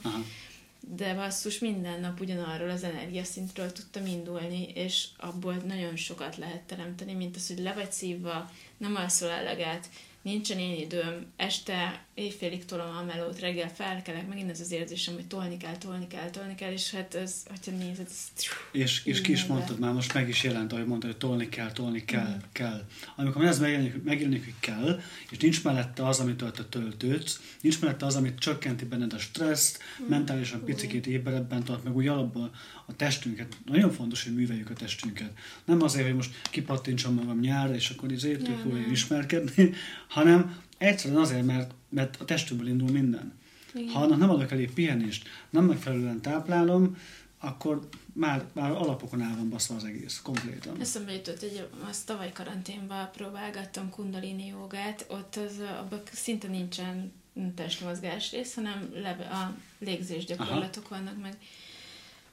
de 0.80 1.14
basszus 1.14 1.60
minden 1.60 2.00
nap 2.00 2.20
ugyanarról 2.20 2.70
az 2.70 2.84
energiaszintről 2.84 3.72
tudtam 3.72 4.06
indulni, 4.06 4.72
és 4.74 5.08
abból 5.18 5.54
nagyon 5.54 5.96
sokat 5.96 6.38
lehet 6.38 6.62
teremteni, 6.62 7.14
mint 7.14 7.36
az, 7.36 7.48
hogy 7.48 7.60
le 7.60 7.74
vagy 7.74 7.92
szívva, 7.92 8.52
nem 8.78 8.96
alszol 8.96 9.30
eleget, 9.30 9.90
nincsen 10.22 10.60
én 10.60 10.80
időm, 10.80 11.26
este 11.36 12.06
éjfélig 12.14 12.66
tolom 12.66 12.96
a 12.98 13.04
melót, 13.04 13.40
reggel 13.40 13.70
felkelek, 13.70 14.28
megint 14.28 14.50
ez 14.50 14.60
az 14.60 14.72
érzésem, 14.72 15.14
hogy 15.14 15.28
tolni 15.28 15.58
kell, 15.58 15.78
tolni 15.78 16.08
kell, 16.08 16.30
tolni 16.30 16.56
kell, 16.56 16.72
és 16.72 16.92
hát 16.92 17.16
ez, 17.16 17.44
hogyha 17.50 17.72
nézed, 17.72 18.08
ez... 18.10 18.46
És, 18.72 19.06
és 19.06 19.22
ki 19.22 19.32
is 19.32 19.46
mondtad 19.46 19.80
már, 19.80 19.94
most 19.94 20.14
meg 20.14 20.30
is 20.30 20.44
jelent, 20.44 20.74
ahogy 20.74 20.86
mondtad, 20.86 21.10
hogy 21.10 21.20
tolni 21.20 21.50
kell, 21.50 21.72
tolni 21.72 22.06
kell, 22.06 22.36
mm. 22.36 22.50
kell. 22.52 22.86
Amikor 23.16 23.46
ez 23.46 23.60
megjelenik, 23.60 24.04
megjelenik, 24.04 24.44
hogy 24.44 24.54
kell, 24.60 25.00
és 25.30 25.38
nincs 25.38 25.64
mellette 25.64 26.08
az, 26.08 26.20
amitől 26.20 26.52
te 26.52 26.64
töltődsz, 26.64 27.42
nincs 27.62 27.82
mellette 27.82 28.06
az, 28.06 28.16
amit 28.16 28.40
csökkenti 28.40 28.86
benned 28.86 29.14
a 29.14 29.20
stresszt, 29.20 29.80
mm. 30.02 30.08
mentálisan 30.08 30.64
picikét 30.64 31.08
éberebben 31.08 31.64
tart, 31.64 31.84
meg 31.84 31.96
úgy 31.96 32.08
alapból 32.08 32.52
a 32.90 32.96
testünket. 32.96 33.58
Nagyon 33.66 33.92
fontos, 33.92 34.24
hogy 34.24 34.36
műveljük 34.36 34.70
a 34.70 34.74
testünket. 34.74 35.32
Nem 35.66 35.82
azért, 35.82 36.06
hogy 36.06 36.16
most 36.16 36.42
kipattintsam 36.50 37.14
magam 37.14 37.40
nyárra, 37.40 37.76
és 37.76 37.90
akkor 37.90 38.12
izé 38.12 38.38
ja, 38.44 38.92
ismerkedni, 38.92 39.74
hanem 40.08 40.62
egyszerűen 40.78 41.22
azért, 41.22 41.46
mert 41.46 41.74
mert 41.90 42.22
a 42.22 42.26
testünkből 42.26 42.70
indul 42.70 42.90
minden. 42.90 43.34
Igen. 43.74 43.90
Ha 43.90 44.02
annak 44.02 44.18
nem 44.20 44.30
adok 44.30 44.52
elég 44.52 44.74
pihenést, 44.74 45.28
nem 45.50 45.66
megfelelően 45.66 46.22
táplálom, 46.22 46.98
akkor 47.40 47.90
már, 48.14 48.46
már 48.54 48.72
alapokon 48.72 49.22
áll 49.22 49.36
van 49.36 49.50
baszva 49.50 49.76
az 49.76 49.84
egész, 49.84 50.20
komplétan. 50.24 50.80
Eszembe 50.80 51.14
jutott, 51.14 51.40
hogy 51.40 51.68
azt 51.90 52.06
tavaly 52.06 52.32
karanténban 52.32 53.10
próbálgattam 53.12 53.90
kundalini 53.90 54.46
jogát, 54.46 55.06
ott 55.10 55.36
az, 55.36 55.60
abban 55.80 56.02
szinte 56.12 56.48
nincsen 56.48 57.12
testmozgás 57.56 58.32
rész, 58.32 58.56
hanem 58.56 58.90
leve, 58.94 59.24
a 59.24 59.56
légzés 59.80 60.26
gyakorlatok 60.26 60.86
Aha. 60.90 60.96
vannak 60.96 61.22
meg 61.22 61.38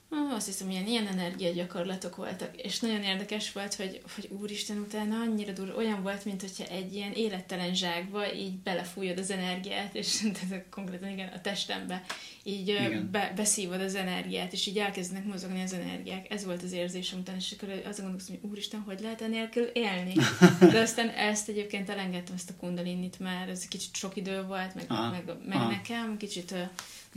azt 0.09 0.47
hiszem, 0.47 0.71
ilyen, 0.71 0.87
ilyen 0.87 1.07
energiagyakorlatok 1.07 2.17
voltak, 2.17 2.57
és 2.57 2.81
nagyon 2.81 3.03
érdekes 3.03 3.53
volt, 3.53 3.75
hogy, 3.75 4.03
hogy 4.15 4.29
úristen 4.41 4.79
utána 4.79 5.21
annyira 5.21 5.53
dur, 5.53 5.75
olyan 5.77 6.03
volt, 6.03 6.25
mint 6.25 6.41
hogyha 6.41 6.65
egy 6.65 6.95
ilyen 6.95 7.13
élettelen 7.13 7.75
zsákba 7.75 8.33
így 8.35 8.55
belefújod 8.55 9.19
az 9.19 9.31
energiát, 9.31 9.95
és 9.95 10.21
tehát 10.41 10.65
konkrétan 10.71 11.11
igen, 11.11 11.29
a 11.29 11.41
testembe 11.41 12.05
így 12.43 13.01
be, 13.11 13.33
beszívod 13.37 13.81
az 13.81 13.95
energiát, 13.95 14.53
és 14.53 14.67
így 14.67 14.79
elkezdenek 14.79 15.25
mozogni 15.25 15.63
az 15.63 15.73
energiák. 15.73 16.33
Ez 16.33 16.45
volt 16.45 16.63
az 16.63 16.73
érzésem 16.73 17.19
után, 17.19 17.37
és 17.37 17.55
akkor 17.57 17.69
azon 17.69 18.05
gondolkoztam, 18.05 18.37
hogy 18.41 18.51
úristen, 18.51 18.81
hogy 18.81 19.01
lehet 19.01 19.23
enélkül 19.23 19.65
élni? 19.65 20.13
De 20.73 20.81
aztán 20.81 21.09
ezt 21.09 21.49
egyébként 21.49 21.91
elengedtem, 21.91 22.35
ezt 22.35 22.51
a 22.51 22.57
kundalinit, 22.61 23.19
mert 23.19 23.51
ez 23.51 23.69
kicsit 23.69 23.95
sok 23.95 24.17
idő 24.17 24.43
volt, 24.43 24.75
meg, 24.75 24.85
Aha. 24.89 25.11
meg, 25.11 25.25
meg 25.47 25.57
Aha. 25.57 25.71
nekem 25.71 26.17
kicsit 26.17 26.55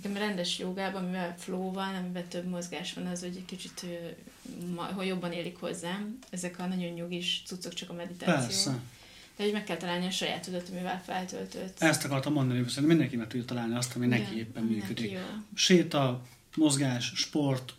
Nekem 0.04 0.18
rendes 0.18 0.60
jogában, 0.60 1.04
amivel 1.04 1.36
flow 1.38 1.72
van, 1.72 1.96
amivel 1.96 2.28
több 2.28 2.48
mozgás 2.48 2.94
van, 2.94 3.06
az, 3.06 3.20
hogy 3.20 3.36
egy 3.36 3.46
kicsit 3.46 3.86
hogy 4.76 5.08
jobban 5.08 5.32
élik 5.32 5.58
hozzám. 5.60 6.20
Ezek 6.30 6.60
a 6.60 6.66
nagyon 6.66 6.94
nyugis 6.94 7.44
cuccok, 7.46 7.74
csak 7.74 7.90
a 7.90 7.94
meditáció. 7.94 8.48
Persze. 8.48 8.80
De 9.36 9.44
hogy 9.44 9.54
meg 9.54 9.64
kell 9.64 9.78
találni 9.78 10.06
a 10.06 10.12
saját 10.12 10.46
tudat, 10.46 10.70
amivel 10.72 11.02
feltöltött. 11.06 11.82
Ezt 11.82 12.06
akartam 12.06 12.34
mondani, 12.34 12.60
hogy 12.60 12.84
mindenki 12.86 13.16
meg 13.16 13.28
tudja 13.28 13.46
találni 13.46 13.76
azt, 13.76 13.96
ami 13.96 14.06
Igen, 14.06 14.20
neki 14.20 14.38
éppen 14.38 14.64
működik. 14.64 15.12
Neki 15.12 15.24
Séta, 15.56 16.22
mozgás, 16.56 17.12
sport, 17.16 17.74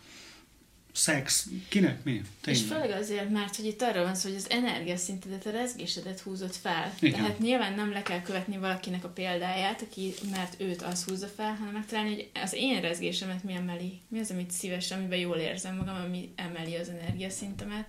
szex, 1.01 1.47
kinek 1.69 2.05
mi? 2.05 2.23
Tényleg. 2.41 2.63
És 2.63 2.69
főleg 2.69 2.91
azért, 2.91 3.31
mert 3.31 3.57
hogy 3.57 3.65
itt 3.65 3.83
arról 3.83 4.05
van 4.05 4.15
szó, 4.15 4.29
hogy 4.29 4.39
az 4.39 4.51
energiaszintedet, 4.51 5.47
a 5.47 5.51
rezgésedet 5.51 6.21
húzott 6.21 6.57
fel. 6.57 6.95
Igen. 7.01 7.21
Tehát 7.21 7.39
nyilván 7.39 7.75
nem 7.75 7.93
le 7.93 8.03
kell 8.03 8.23
követni 8.23 8.59
valakinek 8.59 9.05
a 9.05 9.09
példáját, 9.09 9.83
aki, 9.83 10.15
mert 10.31 10.61
őt 10.61 10.83
az 10.83 11.05
húzza 11.05 11.27
fel, 11.27 11.55
hanem 11.55 11.73
megtalálni, 11.73 12.15
hogy 12.15 12.31
az 12.43 12.53
én 12.53 12.81
rezgésemet 12.81 13.45
mi 13.45 13.53
emeli. 13.53 14.01
Mi 14.09 14.19
az, 14.19 14.31
amit 14.31 14.51
szívesen, 14.51 14.99
amiben 14.99 15.19
jól 15.19 15.37
érzem 15.37 15.77
magam, 15.77 15.97
ami 16.05 16.33
emeli 16.37 16.75
az 16.75 16.89
energiaszintemet. 16.89 17.87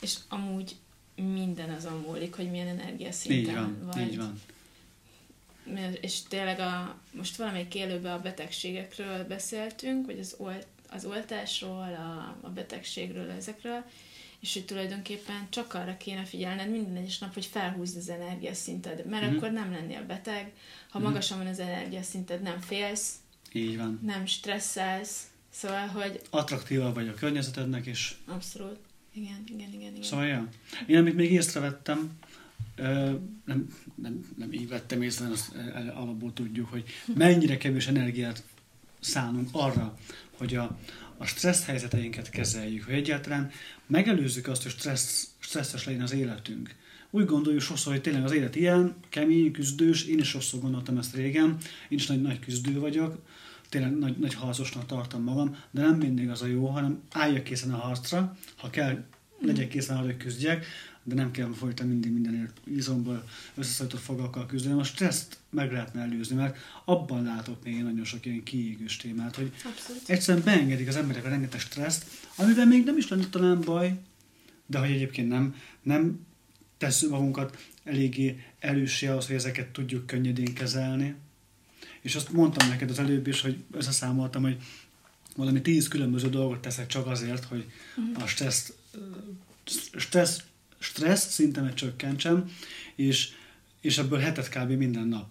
És 0.00 0.14
amúgy 0.28 0.76
minden 1.14 1.70
azon 1.70 2.04
múlik, 2.06 2.34
hogy 2.34 2.50
milyen 2.50 2.78
energiaszinten 2.78 3.38
így 3.38 3.54
van, 3.54 3.90
vagy. 3.92 4.02
Így 4.02 4.16
van. 4.16 4.40
És 6.00 6.22
tényleg 6.22 6.60
a, 6.60 6.98
most 7.12 7.36
valamelyik 7.36 7.74
élőben 7.74 8.12
a 8.12 8.20
betegségekről 8.20 9.24
beszéltünk, 9.24 10.06
vagy 10.06 10.18
az 10.18 10.34
olt 10.38 10.66
az 10.90 11.04
oltásról, 11.04 11.94
a, 11.94 12.46
a 12.46 12.50
betegségről, 12.50 13.30
ezekről, 13.30 13.84
és 14.40 14.52
hogy 14.52 14.64
tulajdonképpen 14.64 15.46
csak 15.50 15.74
arra 15.74 15.96
kéne 15.96 16.24
figyelned 16.24 16.70
minden 16.70 16.96
egyes 16.96 17.18
nap, 17.18 17.34
hogy 17.34 17.44
felhúzd 17.46 17.96
az 17.96 18.08
energiaszinted, 18.08 19.06
mert 19.06 19.26
Mhm. 19.26 19.36
akkor 19.36 19.50
nem 19.50 19.70
lennél 19.72 20.06
beteg, 20.06 20.52
ha 20.90 20.98
magasan 20.98 21.38
van 21.38 21.46
az 21.46 21.58
energiaszinted, 21.58 22.42
nem 22.42 22.60
félsz, 22.60 23.12
Így 23.52 23.76
van. 23.76 24.00
nem 24.04 24.26
stresszelsz, 24.26 25.22
szóval, 25.50 25.86
hogy 25.86 26.20
Attraktívabb 26.30 26.94
vagy 26.94 27.08
a 27.08 27.14
környezetednek 27.14 27.86
is. 27.86 28.18
abszolút, 28.26 28.78
igen, 29.12 29.44
igen, 29.46 29.68
igen, 29.72 29.90
igen. 29.92 30.02
Szóval, 30.02 30.26
ja. 30.26 30.48
Én 30.86 30.96
amit 30.98 31.14
még 31.14 31.32
észrevettem, 31.32 32.18
ö, 32.76 32.84
nem, 33.44 33.76
nem, 33.94 34.34
nem 34.36 34.52
így 34.52 34.68
vettem 34.68 35.02
észre, 35.02 35.26
azt 35.28 35.54
alapból 35.94 36.32
tudjuk, 36.32 36.68
hogy 36.68 36.84
mennyire 37.14 37.56
kevés 37.56 37.86
energiát 37.86 38.42
szánunk 39.00 39.48
arra, 39.52 39.94
hogy 40.36 40.54
a, 40.54 40.78
a 41.16 41.26
stressz 41.26 41.64
helyzeteinket 41.64 42.30
kezeljük, 42.30 42.84
hogy 42.84 42.94
egyáltalán 42.94 43.50
megelőzzük 43.86 44.48
azt, 44.48 44.62
hogy 44.62 44.72
stressz, 44.72 45.28
stresszes 45.38 45.84
legyen 45.84 46.02
az 46.02 46.12
életünk. 46.12 46.74
Úgy 47.10 47.24
gondoljuk 47.24 47.62
sokszor, 47.62 47.92
hogy 47.92 48.02
tényleg 48.02 48.24
az 48.24 48.32
élet 48.32 48.56
ilyen, 48.56 48.94
kemény, 49.08 49.52
küzdős, 49.52 50.04
én 50.04 50.18
is 50.18 50.28
sokszor 50.28 50.60
gondoltam 50.60 50.98
ezt 50.98 51.14
régen, 51.14 51.56
én 51.88 51.98
is 51.98 52.06
nagy, 52.06 52.22
nagy 52.22 52.38
küzdő 52.38 52.80
vagyok, 52.80 53.22
tényleg 53.68 53.98
nagy, 53.98 54.18
nagy 54.18 54.34
harcosnak 54.34 54.86
tartom 54.86 55.22
magam, 55.22 55.56
de 55.70 55.80
nem 55.80 55.94
mindig 55.94 56.30
az 56.30 56.42
a 56.42 56.46
jó, 56.46 56.66
hanem 56.66 57.02
álljak 57.10 57.44
készen 57.44 57.72
a 57.72 57.76
harcra, 57.76 58.36
ha 58.56 58.70
kell, 58.70 59.04
legyek 59.40 59.68
készen 59.68 59.96
arra, 59.96 60.06
hogy 60.06 60.16
küzdjek, 60.16 60.66
de 61.02 61.14
nem 61.14 61.30
kell 61.30 61.52
folyton 61.52 61.86
mindig 61.86 62.12
mindenért 62.12 62.60
izomból 62.64 63.28
összeszorított 63.54 64.00
fogakkal 64.00 64.46
küzdeni. 64.46 64.80
A 64.80 64.84
stresszt 64.84 65.38
meg 65.50 65.72
lehetne 65.72 66.00
előzni, 66.00 66.36
mert 66.36 66.56
abban 66.84 67.22
látok 67.22 67.64
még 67.64 67.74
én 67.74 67.84
nagyon 67.84 68.04
sok 68.04 68.26
ilyen 68.26 68.42
kiégős 68.42 68.96
témát, 68.96 69.36
hogy 69.36 69.52
Abszolút. 69.64 70.08
egyszerűen 70.08 70.44
beengedik 70.44 70.88
az 70.88 70.96
emberek 70.96 71.24
a 71.24 71.28
rengeteg 71.28 71.60
stresszt, 71.60 72.04
amivel 72.36 72.66
még 72.66 72.84
nem 72.84 72.96
is 72.96 73.08
lenne 73.08 73.28
talán 73.28 73.60
baj, 73.60 73.98
de 74.66 74.78
hogy 74.78 74.90
egyébként 74.90 75.28
nem, 75.28 75.54
nem 75.82 76.26
tesszük 76.78 77.10
magunkat 77.10 77.68
eléggé 77.84 78.42
elősé 78.58 79.06
ahhoz, 79.06 79.26
hogy 79.26 79.36
ezeket 79.36 79.68
tudjuk 79.68 80.06
könnyedén 80.06 80.54
kezelni. 80.54 81.14
És 82.00 82.14
azt 82.14 82.32
mondtam 82.32 82.68
neked 82.68 82.90
az 82.90 82.98
előbb 82.98 83.26
is, 83.26 83.40
hogy 83.40 83.56
összeszámoltam, 83.70 84.42
hogy 84.42 84.56
valami 85.36 85.60
tíz 85.62 85.88
különböző 85.88 86.28
dolgot 86.28 86.60
teszek 86.60 86.86
csak 86.86 87.06
azért, 87.06 87.44
hogy 87.44 87.70
a 88.14 88.26
stressz, 88.26 88.72
stressz, 89.96 90.42
stressz 90.78 91.32
szintemet 91.32 91.74
csökkentsem, 91.74 92.50
és, 92.94 93.28
és 93.80 93.98
ebből 93.98 94.18
hetet 94.18 94.48
kb. 94.48 94.70
minden 94.70 95.08
nap. 95.08 95.30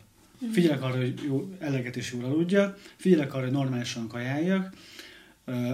Figyelek 0.52 0.82
arra, 0.82 0.98
hogy 0.98 1.24
jó, 1.26 1.56
eleget 1.60 1.96
és 1.96 2.14
jól 2.14 2.24
aludjak, 2.24 2.80
figyelek 2.96 3.34
arra, 3.34 3.44
hogy 3.44 3.52
normálisan 3.52 4.08
kajáljak, 4.08 4.76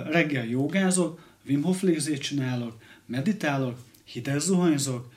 reggel 0.05 0.45
jogázok, 0.45 1.31
Wim 1.45 1.61
Hof 1.61 1.81
légzést 1.81 2.21
csinálok, 2.21 2.81
meditálok, 3.05 3.79
hideg 4.03 4.39
zuhanyzok, 4.39 5.11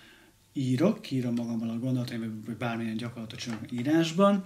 írok, 0.53 1.03
kiírom 1.03 1.35
magammal 1.35 1.71
a 1.71 1.79
gondolataim, 1.79 2.43
vagy 2.47 2.57
bármilyen 2.57 2.97
gyakorlatot 2.97 3.39
csinálok 3.39 3.73
írásban. 3.73 4.45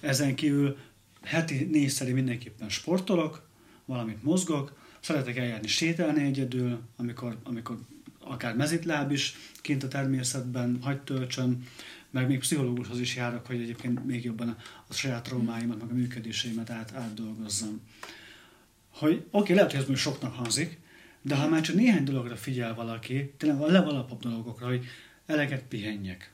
Ezen 0.00 0.34
kívül 0.34 0.76
heti 1.22 1.64
négyszer 1.64 2.12
mindenképpen 2.12 2.68
sportolok, 2.68 3.48
valamit 3.84 4.22
mozgok, 4.22 4.78
szeretek 5.00 5.36
eljárni 5.36 5.66
sétálni 5.66 6.22
egyedül, 6.22 6.80
amikor, 6.96 7.38
amikor 7.42 7.78
akár 8.24 8.56
mezitláb 8.56 9.10
is 9.10 9.36
kint 9.60 9.82
a 9.82 9.88
természetben 9.88 10.78
hagy 10.82 11.00
töltsön, 11.00 11.66
meg 12.10 12.26
még 12.26 12.38
pszichológushoz 12.38 13.00
is 13.00 13.16
járok, 13.16 13.46
hogy 13.46 13.60
egyébként 13.60 14.04
még 14.04 14.24
jobban 14.24 14.48
a, 14.48 14.56
a 14.86 14.94
saját 14.94 15.22
traumáimat, 15.22 15.80
meg 15.80 15.90
a 15.90 15.94
működéseimet 15.94 16.70
át, 16.70 16.92
átdolgozzam. 16.94 17.80
Hogy 18.90 19.12
oké, 19.12 19.26
okay, 19.30 19.54
lehet, 19.54 19.70
hogy 19.70 19.80
ez 19.80 19.86
még 19.86 19.96
soknak 19.96 20.34
hangzik, 20.34 20.78
de 21.22 21.34
ha 21.34 21.48
már 21.48 21.60
csak 21.60 21.76
néhány 21.76 22.04
dologra 22.04 22.36
figyel 22.36 22.74
valaki, 22.74 23.32
tényleg 23.36 23.60
a 23.60 23.66
legalapabb 23.66 24.20
dolgokra, 24.20 24.66
hogy 24.66 24.84
eleget 25.26 25.62
pihenjek, 25.62 26.32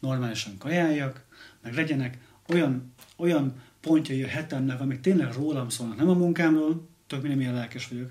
normálisan 0.00 0.58
kajáljak, 0.58 1.24
meg 1.62 1.74
legyenek 1.74 2.18
olyan, 2.48 2.92
olyan 3.16 3.62
pontjai 3.80 4.22
a 4.22 4.28
hetemnek, 4.28 4.80
amik 4.80 5.00
tényleg 5.00 5.32
rólam 5.32 5.68
szólnak, 5.68 5.96
nem 5.96 6.08
a 6.08 6.14
munkámról, 6.14 6.88
tök 7.06 7.20
minden 7.20 7.38
milyen 7.38 7.54
lelkes 7.54 7.88
vagyok, 7.88 8.10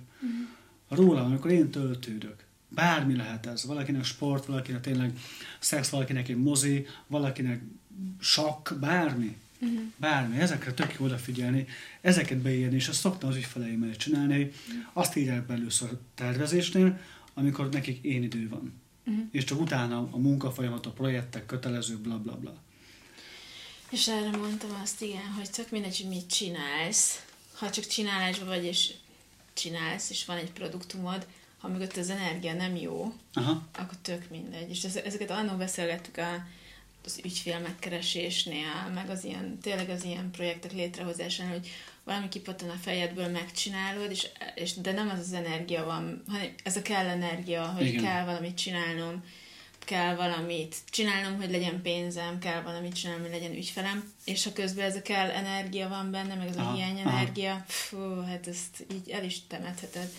rólam, 0.89 1.25
amikor 1.25 1.51
én 1.51 1.69
töltődök. 1.69 2.45
Bármi 2.73 3.15
lehet 3.15 3.45
ez. 3.45 3.65
Valakinek 3.65 4.03
sport, 4.03 4.45
valakinek 4.45 4.81
tényleg 4.81 5.11
szex, 5.59 5.89
valakinek 5.89 6.29
egy 6.29 6.37
mozi, 6.37 6.85
valakinek 7.07 7.61
sakk, 8.19 8.73
bármi. 8.79 9.37
Mhm. 9.59 9.81
Bármi. 9.97 10.39
Ezekre 10.39 10.73
tök 10.73 10.95
jó 10.99 11.05
odafigyelni, 11.05 11.67
ezeket 12.01 12.37
beírni, 12.37 12.75
és 12.75 12.87
azt 12.87 12.99
szoktam 12.99 13.29
az 13.29 13.35
ügyfeleim 13.35 13.83
el 13.83 13.95
csinálni, 13.95 14.35
hogy 14.35 14.53
azt 14.93 15.15
írják 15.15 15.45
be 15.45 15.53
először 15.53 15.89
a 15.91 15.99
tervezésnél, 16.15 16.99
amikor 17.33 17.69
nekik 17.69 18.03
én 18.03 18.23
idő 18.23 18.49
van. 18.49 18.81
Mhm. 19.03 19.19
És 19.31 19.43
csak 19.43 19.61
utána 19.61 20.07
a 20.11 20.17
munkafolyamat, 20.17 20.85
a 20.85 20.91
projektek, 20.91 21.45
kötelező, 21.45 21.97
bla 21.97 22.17
bla 22.17 22.35
bla. 22.35 22.53
És 23.89 24.07
erre 24.07 24.37
mondtam 24.37 24.79
azt, 24.81 25.01
igen, 25.01 25.31
hogy 25.35 25.49
tök 25.49 25.69
mindegy, 25.71 25.97
hogy 25.97 26.09
mit 26.09 26.27
csinálsz. 26.27 27.25
Ha 27.53 27.69
csak 27.69 27.87
csinálásban 27.87 28.47
vagy, 28.47 28.65
és 28.65 28.93
csinálsz, 29.53 30.09
és 30.09 30.25
van 30.25 30.37
egy 30.37 30.51
produktumod, 30.51 31.27
ha 31.61 31.67
mögött 31.67 31.97
az 31.97 32.09
energia 32.09 32.53
nem 32.53 32.75
jó, 32.75 33.13
Aha. 33.33 33.67
akkor 33.71 33.97
tök 34.01 34.29
mindegy. 34.29 34.69
És 34.69 34.83
ez- 34.83 34.95
ezeket 34.95 35.31
annól 35.31 35.55
beszélgettük 35.55 36.17
a, 36.17 36.45
az 37.05 37.19
ügyfél 37.23 37.59
megkeresésnél, 37.59 38.91
meg 38.93 39.09
az 39.09 39.23
ilyen, 39.23 39.59
tényleg 39.61 39.89
az 39.89 40.03
ilyen 40.03 40.31
projektek 40.31 40.71
létrehozásánál, 40.71 41.51
hogy 41.51 41.69
valami 42.03 42.27
kipattan 42.29 42.69
a 42.69 42.79
fejedből, 42.81 43.27
megcsinálod, 43.27 44.11
és, 44.11 44.27
és, 44.55 44.73
de 44.73 44.91
nem 44.91 45.09
az 45.09 45.19
az 45.19 45.33
energia 45.33 45.83
van, 45.85 46.23
hanem 46.27 46.53
ez 46.63 46.75
a 46.75 46.81
kell 46.81 47.05
energia, 47.07 47.65
hogy 47.65 47.85
Igen. 47.85 48.03
Kell 48.03 48.25
valamit 48.25 48.57
csinálnom, 48.57 49.23
kell 49.85 50.15
valamit 50.15 50.75
csinálnom, 50.89 51.35
hogy 51.37 51.51
legyen 51.51 51.81
pénzem, 51.81 52.39
kell 52.39 52.61
valamit 52.61 52.95
csinálnom, 52.95 53.23
hogy 53.23 53.31
legyen 53.33 53.55
ügyfelem, 53.55 54.13
és 54.25 54.43
ha 54.43 54.53
közben 54.53 54.85
ez 54.85 54.95
a 54.95 55.01
kell 55.01 55.29
energia 55.29 55.87
van 55.87 56.11
benne, 56.11 56.35
meg 56.35 56.47
ez 56.47 56.57
a 56.57 56.59
Aha, 56.61 56.73
hiány 56.75 56.99
energia, 56.99 57.63
fú, 57.67 58.21
hát 58.21 58.47
ezt 58.47 58.85
így 58.91 59.09
el 59.09 59.23
is 59.23 59.47
temetheted 59.47 60.09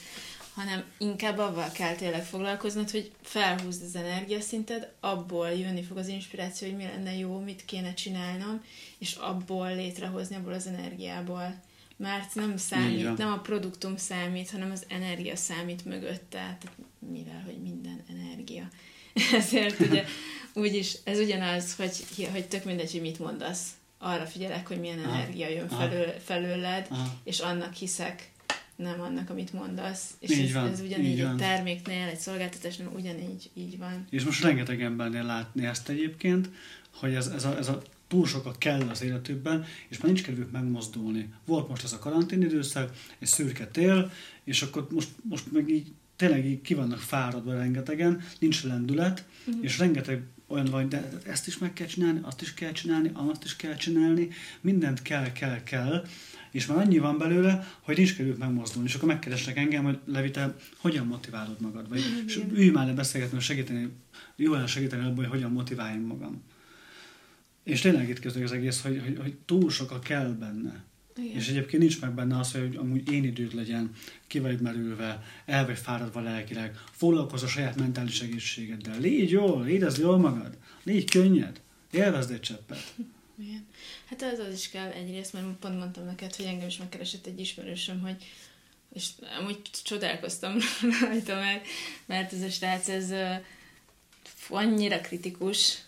hanem 0.54 0.84
inkább 0.98 1.38
avval 1.38 1.70
kell 1.70 1.94
tényleg 1.94 2.24
foglalkoznod, 2.24 2.90
hogy 2.90 3.10
felhúzd 3.22 3.82
az 3.82 3.96
energiaszinted, 3.96 4.92
abból 5.00 5.48
jönni 5.48 5.82
fog 5.82 5.96
az 5.96 6.08
inspiráció, 6.08 6.68
hogy 6.68 6.76
mi 6.76 6.84
lenne 6.84 7.16
jó, 7.16 7.38
mit 7.38 7.64
kéne 7.64 7.94
csinálnom, 7.94 8.64
és 8.98 9.14
abból 9.14 9.74
létrehozni, 9.74 10.36
abból 10.36 10.52
az 10.52 10.66
energiából. 10.66 11.60
Mert 11.96 12.34
nem 12.34 12.56
számít, 12.56 13.16
nem 13.16 13.32
a 13.32 13.40
produktum 13.40 13.96
számít, 13.96 14.50
hanem 14.50 14.70
az 14.70 14.84
energia 14.88 15.36
számít 15.36 15.84
mögötte, 15.84 16.18
tehát 16.28 16.66
mivel, 16.98 17.42
hogy 17.44 17.58
minden 17.62 18.04
energia. 18.08 18.68
Ezért 19.38 19.80
ugye 19.80 20.04
úgyis, 20.54 20.96
ez 21.04 21.18
ugyanaz, 21.18 21.74
hogy, 21.74 22.04
hogy 22.32 22.48
tök 22.48 22.64
mindegy, 22.64 22.90
hogy 22.90 23.00
mit 23.00 23.18
mondasz. 23.18 23.66
Arra 23.98 24.26
figyelek, 24.26 24.66
hogy 24.66 24.80
milyen 24.80 24.98
energia 24.98 25.48
jön 25.48 25.68
Aha. 25.68 25.88
felől, 25.88 26.14
felőled, 26.24 26.88
és 27.24 27.40
annak 27.40 27.74
hiszek, 27.74 28.32
nem 28.83 29.01
annak, 29.01 29.31
amit 29.31 29.53
mondasz. 29.53 30.11
És 30.18 30.31
Így 30.31 30.47
ez, 30.47 30.53
van, 30.53 30.68
ez 30.68 30.81
ugyanígy 30.81 31.11
így 31.11 31.18
egy 31.18 31.27
van. 31.27 31.37
terméknél, 31.37 32.07
egy 32.07 32.18
szolgáltatásnál 32.18 32.88
ugyanígy 32.95 33.51
így 33.55 33.79
van. 33.79 34.07
És 34.11 34.25
most 34.25 34.42
rengeteg 34.42 34.83
embernél 34.83 35.25
látni 35.25 35.66
ezt 35.66 35.88
egyébként, 35.88 36.51
hogy 36.95 37.14
ez, 37.14 37.27
ez, 37.27 37.45
a, 37.45 37.59
ez 37.59 37.68
a 37.68 37.83
túl 38.09 38.27
sokat 38.27 38.59
kell 38.59 38.88
az 38.88 39.03
életükben, 39.03 39.64
és 39.88 39.99
már 39.99 40.12
nincs 40.12 40.23
kedvük 40.23 40.51
megmozdulni. 40.51 41.33
Volt 41.45 41.68
most 41.68 41.85
ez 41.85 41.92
a 41.92 41.99
karantén 41.99 42.42
időszak, 42.42 42.97
egy 43.18 43.29
szürke 43.29 43.66
tél, 43.66 44.11
és 44.45 44.62
akkor 44.62 44.87
most, 44.90 45.09
most 45.23 45.53
meg 45.53 45.68
így 45.68 45.92
tényleg 46.16 46.47
így 46.47 46.61
ki 46.61 46.75
vannak 46.75 46.99
fáradva 46.99 47.55
rengetegen, 47.55 48.23
nincs 48.38 48.64
lendület, 48.64 49.25
uh-huh. 49.47 49.64
és 49.64 49.79
rengeteg 49.79 50.23
olyan 50.47 50.64
van, 50.64 50.88
de 50.88 51.09
ezt 51.27 51.47
is 51.47 51.59
meg 51.59 51.73
kell 51.73 51.87
csinálni, 51.87 52.21
azt 52.23 52.42
is 52.42 52.55
kell 52.55 52.73
csinálni, 52.73 53.11
azt 53.14 53.45
is 53.45 53.57
kell 53.57 53.75
csinálni, 53.75 54.29
mindent 54.61 55.03
kell, 55.03 55.33
kell, 55.33 55.62
kell, 55.62 56.05
és 56.52 56.66
már 56.66 56.78
annyi 56.78 56.98
van 56.98 57.18
belőle, 57.18 57.66
hogy 57.80 57.96
nincs 57.96 58.16
kedvük 58.16 58.38
megmozdulni. 58.38 58.88
És 58.88 58.94
akkor 58.94 59.08
megkeresnek 59.08 59.56
engem, 59.56 59.84
hogy 59.84 59.98
Levi, 60.06 60.30
te 60.30 60.54
hogyan 60.76 61.06
motiválod 61.06 61.60
magad? 61.60 61.88
Vagy 61.88 62.00
és 62.26 62.40
ülj 62.52 62.70
már 62.70 62.86
le 62.86 62.92
beszélgetni, 62.92 63.34
hogy 63.34 63.44
segíteni, 63.44 63.88
jó 64.36 64.52
lenne 64.52 64.66
segíteni 64.66 65.04
abban, 65.04 65.16
hogy 65.16 65.26
hogyan 65.26 65.52
motiváljam 65.52 66.02
magam. 66.02 66.42
És 67.62 67.80
tényleg 67.80 68.08
itt 68.08 68.18
kezdődik 68.18 68.48
az 68.48 68.54
egész, 68.54 68.82
hogy, 68.82 69.00
hogy, 69.04 69.18
hogy 69.20 69.34
túl 69.44 69.70
sok 69.70 69.90
a 69.90 69.98
kell 69.98 70.28
benne. 70.28 70.84
Igen. 71.16 71.36
És 71.36 71.48
egyébként 71.48 71.82
nincs 71.82 72.00
meg 72.00 72.14
benne 72.14 72.38
az, 72.38 72.52
hogy 72.52 72.76
amúgy 72.76 73.12
én 73.12 73.24
időd 73.24 73.54
legyen, 73.54 73.90
ki 74.26 74.38
vagy 74.38 74.60
merülve, 74.60 75.22
el 75.46 75.66
vagy 75.66 75.78
fáradva 75.78 76.20
lelkileg, 76.20 76.78
foglalkozz 76.90 77.42
a 77.42 77.46
saját 77.46 77.76
mentális 77.76 78.20
egészségeddel. 78.20 79.00
Légy 79.00 79.30
jól, 79.30 79.66
érezd 79.66 80.00
jól 80.00 80.18
magad, 80.18 80.56
légy 80.82 81.10
könnyed, 81.10 81.60
élvezd 81.90 82.30
egy 82.30 82.40
cseppet. 82.40 82.94
Igen. 83.42 83.66
Hát 84.09 84.22
ez 84.22 84.38
az 84.38 84.55
is 84.55 84.70
kell 84.70 84.90
egyrészt, 84.90 85.33
mert 85.33 85.46
pont 85.61 85.78
mondtam 85.78 86.05
neked, 86.05 86.35
hogy 86.35 86.44
engem 86.44 86.66
is 86.66 86.76
megkeresett 86.76 87.26
egy 87.26 87.40
ismerősöm, 87.40 88.00
hogy 88.00 88.16
és 88.94 89.09
amúgy 89.40 89.61
csodálkoztam 89.85 90.57
rajta, 91.00 91.35
mert, 91.35 91.66
mert 92.07 92.33
ez 92.33 92.42
a 92.42 92.50
srác, 92.50 92.88
ez 92.88 93.12
annyira 94.48 95.00
kritikus 95.00 95.78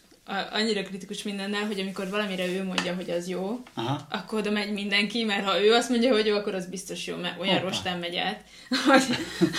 annyira 0.50 0.82
kritikus 0.82 1.22
mindennel, 1.22 1.66
hogy 1.66 1.80
amikor 1.80 2.08
valamire 2.08 2.46
ő 2.46 2.64
mondja, 2.64 2.94
hogy 2.94 3.10
az 3.10 3.28
jó, 3.28 3.62
Aha. 3.74 4.06
akkor 4.10 4.38
oda 4.38 4.50
megy 4.50 4.72
mindenki, 4.72 5.24
mert 5.24 5.44
ha 5.44 5.60
ő 5.60 5.72
azt 5.72 5.88
mondja, 5.88 6.12
hogy 6.12 6.26
jó, 6.26 6.36
akkor 6.36 6.54
az 6.54 6.66
biztos 6.66 7.06
jó, 7.06 7.16
mert 7.16 7.40
olyan 7.40 7.54
Hoppa. 7.54 7.68
rostán 7.68 7.98
megy 7.98 8.16
át. 8.16 8.44
Hogy, 8.86 9.02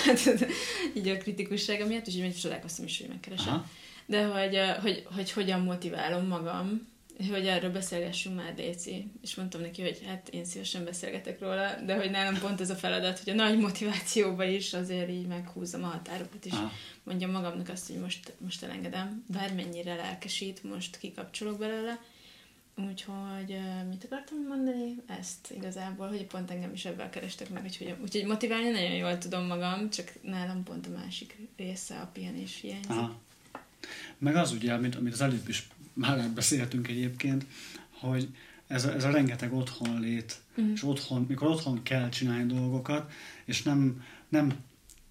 hát, 0.06 0.48
így 0.94 1.08
a 1.08 1.18
kritikussága 1.18 1.86
miatt, 1.86 2.08
úgyhogy 2.08 2.36
csodálkoztam 2.36 2.86
is, 2.86 2.98
hogy 2.98 3.08
megkeresem. 3.08 3.54
Aha. 3.54 3.70
De 4.06 4.26
hogy, 4.26 4.56
ö, 4.56 4.66
hogy, 4.82 5.06
hogy 5.16 5.32
hogyan 5.32 5.62
motiválom 5.62 6.28
magam, 6.28 6.88
hogy 7.30 7.48
erről 7.48 7.72
beszélgessünk 7.72 8.36
már, 8.36 8.54
Déci. 8.54 9.12
És 9.22 9.36
mondtam 9.36 9.62
neki, 9.62 9.82
hogy 9.82 10.02
hát 10.06 10.30
én 10.30 10.46
szívesen 10.46 10.84
beszélgetek 10.84 11.40
róla, 11.40 11.76
de 11.86 11.96
hogy 11.96 12.12
nálam 12.12 12.40
pont 12.40 12.62
ez 12.62 12.70
a 12.70 12.76
feladat, 12.76 13.20
hogy 13.20 13.34
a 13.34 13.36
nagy 13.36 13.58
motivációba 13.58 14.44
is 14.44 14.74
azért 14.74 15.10
így 15.10 15.28
meghúzom 15.28 15.84
a 15.84 15.88
határokat, 15.88 16.46
és 16.46 16.52
Aha. 16.52 16.72
mondjam 17.04 17.32
magamnak 17.32 17.70
azt, 17.70 17.88
hogy 17.88 18.00
most, 18.00 18.34
most 18.38 18.64
elengedem, 18.64 19.24
bármennyire 19.28 19.96
lelkesít, 19.96 20.64
most 20.64 20.98
kikapcsolok 20.98 21.58
belőle. 21.58 22.00
Úgyhogy 22.90 23.60
mit 23.90 24.04
akartam 24.04 24.38
mondani? 24.48 24.96
Ezt 25.20 25.54
igazából, 25.58 26.08
hogy 26.08 26.26
pont 26.26 26.52
engem 26.52 26.74
is 26.74 26.86
ebben 26.86 27.10
kerestek 27.10 27.50
meg, 27.50 27.64
úgyhogy, 27.64 27.96
úgyhogy 28.02 28.26
motiválni 28.26 28.70
nagyon 28.70 28.96
jól 28.96 29.18
tudom 29.18 29.46
magam, 29.46 29.90
csak 29.90 30.14
nálam 30.22 30.64
pont 30.64 30.88
a 30.88 30.90
másik 30.90 31.38
része 31.58 32.00
a 32.00 32.10
pihenés 32.14 32.60
hiányzik. 32.62 32.90
Aha. 32.90 33.20
Meg 34.18 34.36
az 34.36 34.52
ugye, 34.52 34.74
amit, 34.74 34.96
amit 34.96 35.14
az 35.14 35.22
előbb 35.22 35.50
is 35.50 35.68
már 35.96 36.30
beszéltünk 36.30 36.88
egyébként, 36.88 37.46
hogy 37.90 38.28
ez 38.68 38.86
a, 38.86 38.94
ez 38.94 39.04
a 39.04 39.12
rengeteg 39.12 39.54
otthonlét, 39.54 40.44
Mhm. 40.56 40.72
és 40.72 40.84
otthon, 40.84 41.26
mikor 41.28 41.48
otthon 41.48 41.84
kell 41.84 42.10
csinálni 42.10 42.54
dolgokat, 42.54 43.12
és 43.46 43.64
nem, 43.64 44.04
nem 44.30 44.54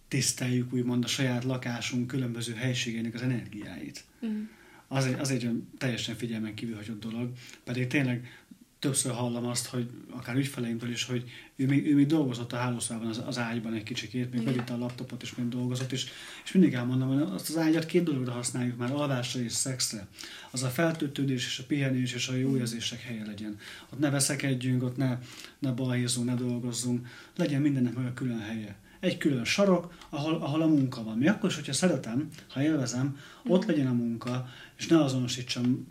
tiszteljük 0.08 0.72
úgymond 0.72 1.04
a 1.04 1.06
saját 1.06 1.44
lakásunk 1.44 2.06
különböző 2.06 2.54
helységeinek 2.54 3.14
az 3.14 3.22
energiáit. 3.22 4.04
Mm. 4.26 4.42
Az 4.88 5.04
egy, 5.04 5.18
az 5.20 5.30
egy 5.30 5.50
teljesen 5.78 6.16
figyelmen 6.16 6.54
kívül 6.54 6.74
hagyott 6.76 7.00
dolog, 7.00 7.32
pedig 7.64 7.86
tényleg 7.86 8.43
többször 8.84 9.12
hallom 9.12 9.46
azt, 9.46 9.66
hogy 9.66 9.90
akár 10.10 10.36
ügyfeleimtől 10.36 10.90
is, 10.90 11.04
hogy 11.04 11.24
ő 11.56 11.66
még, 11.66 11.86
ő 11.86 11.94
még 11.94 12.06
dolgozott 12.06 12.52
a 12.52 12.56
hálószában 12.56 13.06
az, 13.06 13.22
az 13.26 13.38
ágyban 13.38 13.74
egy 13.74 13.82
kicsikét, 13.82 14.32
még 14.32 14.44
bevitte 14.44 14.72
a 14.72 14.78
laptopot, 14.78 15.22
és 15.22 15.34
még 15.34 15.48
dolgozott, 15.48 15.92
és, 15.92 16.06
és 16.44 16.52
mindig 16.52 16.74
elmondom, 16.74 17.08
hogy 17.08 17.34
azt 17.34 17.48
az 17.48 17.56
ágyat 17.56 17.86
két 17.86 18.02
dologra 18.02 18.32
használjuk 18.32 18.76
már, 18.76 18.92
alvásra 18.92 19.40
és 19.40 19.52
szexre. 19.52 20.06
Az 20.50 20.62
a 20.62 20.68
feltöltődés 20.68 21.46
és 21.46 21.58
a 21.58 21.64
pihenés 21.66 22.12
és 22.12 22.28
a 22.28 22.34
jó 22.34 22.56
érzések 22.56 23.00
helye 23.00 23.24
legyen. 23.26 23.58
Ott 23.90 23.98
ne 23.98 24.10
veszekedjünk, 24.10 24.82
ott 24.82 24.96
ne, 24.96 25.18
ne 25.58 25.70
balhézzunk, 25.70 26.26
ne 26.26 26.34
dolgozzunk, 26.34 27.06
legyen 27.36 27.60
mindennek 27.60 27.94
meg 27.94 28.06
a 28.06 28.14
külön 28.14 28.40
helye. 28.40 28.76
Egy 29.00 29.16
külön 29.16 29.44
sarok, 29.44 29.94
ahol, 30.08 30.34
ahol 30.34 30.62
a 30.62 30.66
munka 30.66 31.04
van. 31.04 31.18
Mi 31.18 31.28
akkor 31.28 31.50
is, 31.50 31.56
hogyha 31.56 31.72
szeretem, 31.72 32.28
ha 32.48 32.62
élvezem, 32.62 33.18
ott 33.46 33.64
legyen 33.64 33.86
a 33.86 33.92
munka, 33.92 34.48
és 34.76 34.86
ne 34.86 35.02
azonosítsam, 35.02 35.86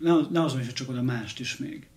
ne, 0.00 0.12
ne 0.30 0.42
azonosítsak 0.42 0.88
oda 0.88 1.02
mást 1.02 1.40
is 1.40 1.56
még. 1.56 1.88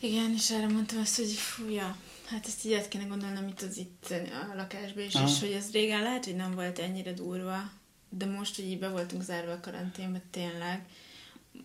Igen, 0.00 0.32
és 0.36 0.50
erre 0.50 0.68
mondtam 0.68 0.98
azt, 0.98 1.16
hogy 1.16 1.30
fúja, 1.30 1.96
hát 2.26 2.46
ezt 2.46 2.64
így 2.64 2.72
át 2.72 2.88
kéne 2.88 3.04
gondolnom 3.04 3.48
itt 3.48 3.62
az 3.62 3.76
itt 3.76 4.14
a 4.50 4.54
lakásban 4.54 5.04
is, 5.04 5.14
Aha. 5.14 5.28
és 5.28 5.40
hogy 5.40 5.52
ez 5.52 5.70
régen 5.72 6.02
lehet, 6.02 6.24
hogy 6.24 6.36
nem 6.36 6.54
volt 6.54 6.78
ennyire 6.78 7.12
durva, 7.12 7.70
de 8.08 8.26
most, 8.26 8.56
hogy 8.56 8.64
így 8.64 8.78
be 8.78 8.88
voltunk 8.88 9.22
zárva 9.22 9.52
a 9.52 9.60
karanténba, 9.60 10.18
tényleg, 10.30 10.86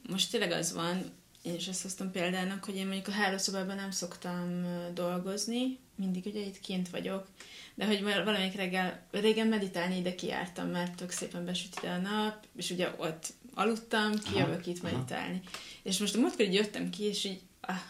most 0.10 0.32
tényleg 0.32 0.52
az 0.52 0.74
van, 0.74 1.12
én 1.41 1.56
is 1.56 1.67
ezt 1.67 1.82
hoztam 1.82 2.12
példának, 2.12 2.63
hogy 2.63 2.76
én 2.76 2.86
mondjuk 2.86 3.08
a 3.08 3.12
hálószobában 3.12 3.76
nem 3.76 3.91
szoktam 3.91 4.63
ö, 4.63 4.94
dolgozni, 4.94 5.80
mindig 5.96 6.26
ugye 6.26 6.39
itt 6.39 6.60
kint 6.60 6.89
vagyok, 6.89 7.28
de 7.76 7.86
hogy 7.86 8.04
val- 8.04 8.24
valamelyik 8.24 8.56
reggel, 8.56 9.06
régen 9.12 9.48
meditálni 9.48 9.98
ide 9.98 10.15
kijártam, 10.15 10.70
mert 10.70 10.96
tök 10.96 11.12
szépen 11.12 11.46
besüt 11.46 11.78
ide 11.82 11.91
a 11.91 11.98
nap, 11.98 12.46
és 12.56 12.70
ugye 12.70 12.94
ott 12.98 13.34
aludtam, 13.54 14.12
kijövök 14.32 14.67
itt 14.67 14.84
aha. 14.84 14.91
meditálni. 14.91 15.41
És 15.84 15.98
most 15.98 16.15
a 16.15 16.20
múltkor 16.20 16.46
így 16.46 16.54
jöttem 16.54 16.89
ki, 16.89 17.04
és 17.04 17.24
így, 17.24 17.41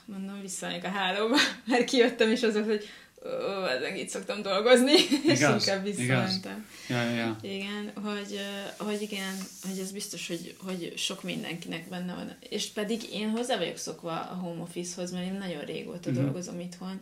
mondom, 0.05 0.41
visszamenjek 0.41 0.83
a 0.83 0.89
hálóba, 0.89 1.35
mert 1.67 1.83
kijöttem, 1.83 2.31
és 2.31 2.43
azok, 2.43 2.65
hogy 2.65 2.89
ó, 3.25 3.65
ezen 3.65 3.95
itt 3.95 4.09
szoktam 4.09 4.41
dolgozni, 4.41 4.91
és 5.23 5.39
Igaz, 5.39 5.67
inkább 5.67 5.85
igaz. 5.85 5.97
visszamentem. 5.97 6.65
Ja, 6.89 7.03
ja. 7.03 7.37
Igen, 7.41 7.91
hogy, 8.03 8.39
hogy 8.77 9.01
igen, 9.01 9.35
hogy 9.69 9.79
ez 9.79 9.91
biztos, 9.91 10.27
hogy, 10.27 10.55
hogy 10.63 10.93
sok 10.95 11.23
mindenkinek 11.23 11.89
benne 11.89 12.13
van. 12.13 12.35
És 12.49 12.67
pedig 12.67 13.13
én 13.13 13.29
hozzá 13.29 13.57
vagyok 13.57 13.77
szokva 13.77 14.19
a 14.19 14.33
home 14.33 14.61
office-hoz, 14.61 15.11
mert 15.11 15.25
én 15.25 15.33
nagyon 15.33 15.61
régóta 15.61 16.09
uh-huh. 16.09 16.23
dolgozom 16.23 16.59
itthon. 16.59 17.01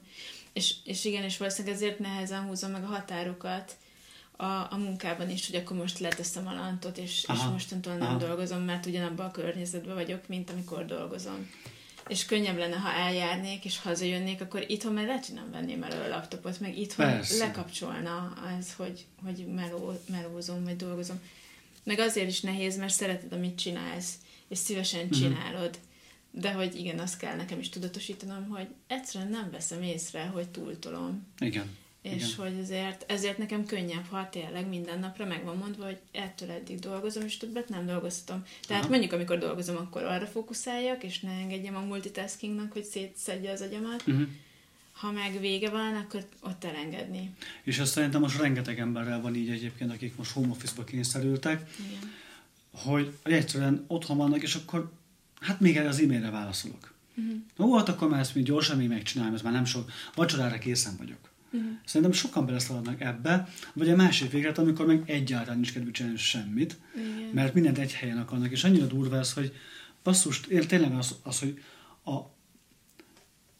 És, 0.53 0.73
és 0.83 1.05
igen, 1.05 1.23
és 1.23 1.37
valószínűleg 1.37 1.75
ezért 1.75 1.99
nehezen 1.99 2.41
húzom 2.41 2.71
meg 2.71 2.83
a 2.83 2.87
határokat 2.87 3.77
a, 4.39 4.67
a 4.69 4.77
munkában 4.77 5.29
is, 5.29 5.49
hogy 5.49 5.55
akkor 5.55 5.77
most 5.77 5.99
leteszem 5.99 6.47
a 6.47 6.53
lantot, 6.53 6.97
és, 6.97 7.17
és 7.21 7.27
Aha, 7.27 7.51
mostantól 7.51 7.93
nem 7.93 8.07
aha. 8.07 8.17
dolgozom, 8.17 8.61
mert 8.61 8.85
ugyanabban 8.85 9.25
a 9.25 9.31
környezetben 9.31 9.95
vagyok, 9.95 10.27
mint 10.27 10.49
amikor 10.49 10.85
dolgozom. 10.85 11.49
És 12.09 12.25
könnyebb 12.25 12.57
lenne, 12.57 12.75
ha 12.75 12.91
eljárnék, 12.91 13.65
és 13.65 13.79
hazajönnék, 13.79 14.41
akkor 14.41 14.63
itthon 14.67 14.93
már 14.93 15.05
lehet, 15.05 15.25
hogy 15.25 15.35
nem 15.35 15.51
venném 15.51 15.83
elő 15.83 16.01
a 16.01 16.07
laptopot, 16.07 16.59
meg 16.59 16.77
itthon 16.77 17.05
Persze. 17.05 17.37
lekapcsolna 17.45 18.33
az, 18.59 18.73
hogy, 18.73 19.05
hogy 19.23 19.45
meló, 19.55 19.99
melózom, 20.09 20.63
vagy 20.63 20.75
dolgozom. 20.75 21.19
Meg 21.83 21.99
azért 21.99 22.27
is 22.29 22.39
nehéz, 22.41 22.77
mert 22.77 22.93
szereted, 22.93 23.31
amit 23.33 23.59
csinálsz, 23.59 24.13
és 24.47 24.57
szívesen 24.57 25.05
Mhm. 25.05 25.11
csinálod. 25.13 25.79
De 26.31 26.51
hogy 26.51 26.75
igen, 26.75 26.99
azt 26.99 27.17
kell 27.17 27.35
nekem 27.35 27.59
is 27.59 27.69
tudatosítanom, 27.69 28.47
hogy 28.47 28.67
egyszerűen 28.87 29.31
nem 29.31 29.49
veszem 29.51 29.81
észre, 29.83 30.23
hogy 30.25 30.49
túltolom. 30.49 31.27
Igen. 31.39 31.77
És 32.01 32.13
Igen. 32.13 32.29
hogy 32.37 32.59
ezért, 32.61 33.05
ezért 33.07 33.37
nekem 33.37 33.65
könnyebb, 33.65 34.05
ha 34.09 34.29
tényleg 34.29 34.67
minden 34.67 34.99
napra 34.99 35.25
meg 35.25 35.43
van 35.43 35.57
mondva, 35.57 35.85
hogy 35.85 35.99
ettől 36.11 36.51
eddig 36.51 36.79
dolgozom, 36.79 37.23
és 37.23 37.37
többet 37.37 37.69
nem 37.69 37.85
dolgoztam. 37.85 38.45
Tehát 38.67 38.83
Aha. 38.83 38.91
mondjuk, 38.91 39.13
amikor 39.13 39.37
dolgozom, 39.37 39.75
akkor 39.75 40.03
arra 40.03 40.25
fókuszáljak, 40.25 41.03
és 41.03 41.19
ne 41.19 41.31
engedjem 41.31 41.75
a 41.75 41.79
multitaskingnak, 41.79 42.71
hogy 42.71 42.83
szétszedje 42.83 43.51
az 43.51 43.61
agyamat. 43.61 44.03
Uh-huh. 44.07 44.27
Ha 44.91 45.11
meg 45.11 45.39
vége 45.39 45.69
van, 45.69 45.95
akkor 45.95 46.27
ott 46.41 46.63
elengedni. 46.63 47.33
És 47.63 47.79
azt 47.79 47.91
szerintem 47.91 48.21
most 48.21 48.39
rengeteg 48.39 48.79
emberrel 48.79 49.21
van 49.21 49.35
így 49.35 49.49
egyébként, 49.49 49.91
akik 49.91 50.15
most 50.15 50.31
home 50.31 50.49
office-ba 50.49 50.83
kényszerültek, 50.83 51.71
Igen. 51.79 52.11
hogy 52.71 53.17
egyszerűen 53.23 53.85
otthon 53.87 54.17
vannak, 54.17 54.41
és 54.41 54.55
akkor 54.55 54.91
hát 55.39 55.59
még 55.59 55.77
erre 55.77 55.87
az 55.87 55.99
e-mailre 55.99 56.29
válaszolok. 56.29 56.93
Uh-huh. 57.15 57.69
Ó, 57.69 57.77
hát 57.77 57.89
akkor 57.89 58.09
már 58.09 58.19
ezt 58.19 58.35
még 58.35 58.43
gyorsan 58.43 58.77
még 58.77 58.87
megcsinálom, 58.87 59.33
ez 59.33 59.41
már 59.41 59.53
nem 59.53 59.65
sok, 59.65 59.91
vacsorára 60.15 60.57
készen 60.57 60.95
vagyok. 60.97 61.28
Uh-huh. 61.51 61.69
Szerintem 61.85 62.11
sokan 62.11 62.45
beleszaladnak 62.45 63.01
ebbe, 63.01 63.47
vagy 63.73 63.89
a 63.89 63.95
másik 63.95 64.31
véglet, 64.31 64.57
amikor 64.57 64.85
meg 64.85 65.03
egyáltalán 65.05 65.55
nincs 65.55 65.73
kedvük 65.73 65.93
csinálni 65.93 66.17
semmit, 66.17 66.77
Igen. 66.95 67.29
mert 67.33 67.53
mindent 67.53 67.77
egy 67.77 67.93
helyen 67.93 68.17
akarnak, 68.17 68.51
és 68.51 68.63
annyira 68.63 68.85
durva 68.85 69.17
ez, 69.17 69.33
hogy 69.33 69.53
basszus, 70.03 70.41
én 70.49 70.67
tényleg 70.67 70.95
az, 70.95 71.15
az 71.23 71.39
hogy 71.39 71.63
a, 72.03 72.11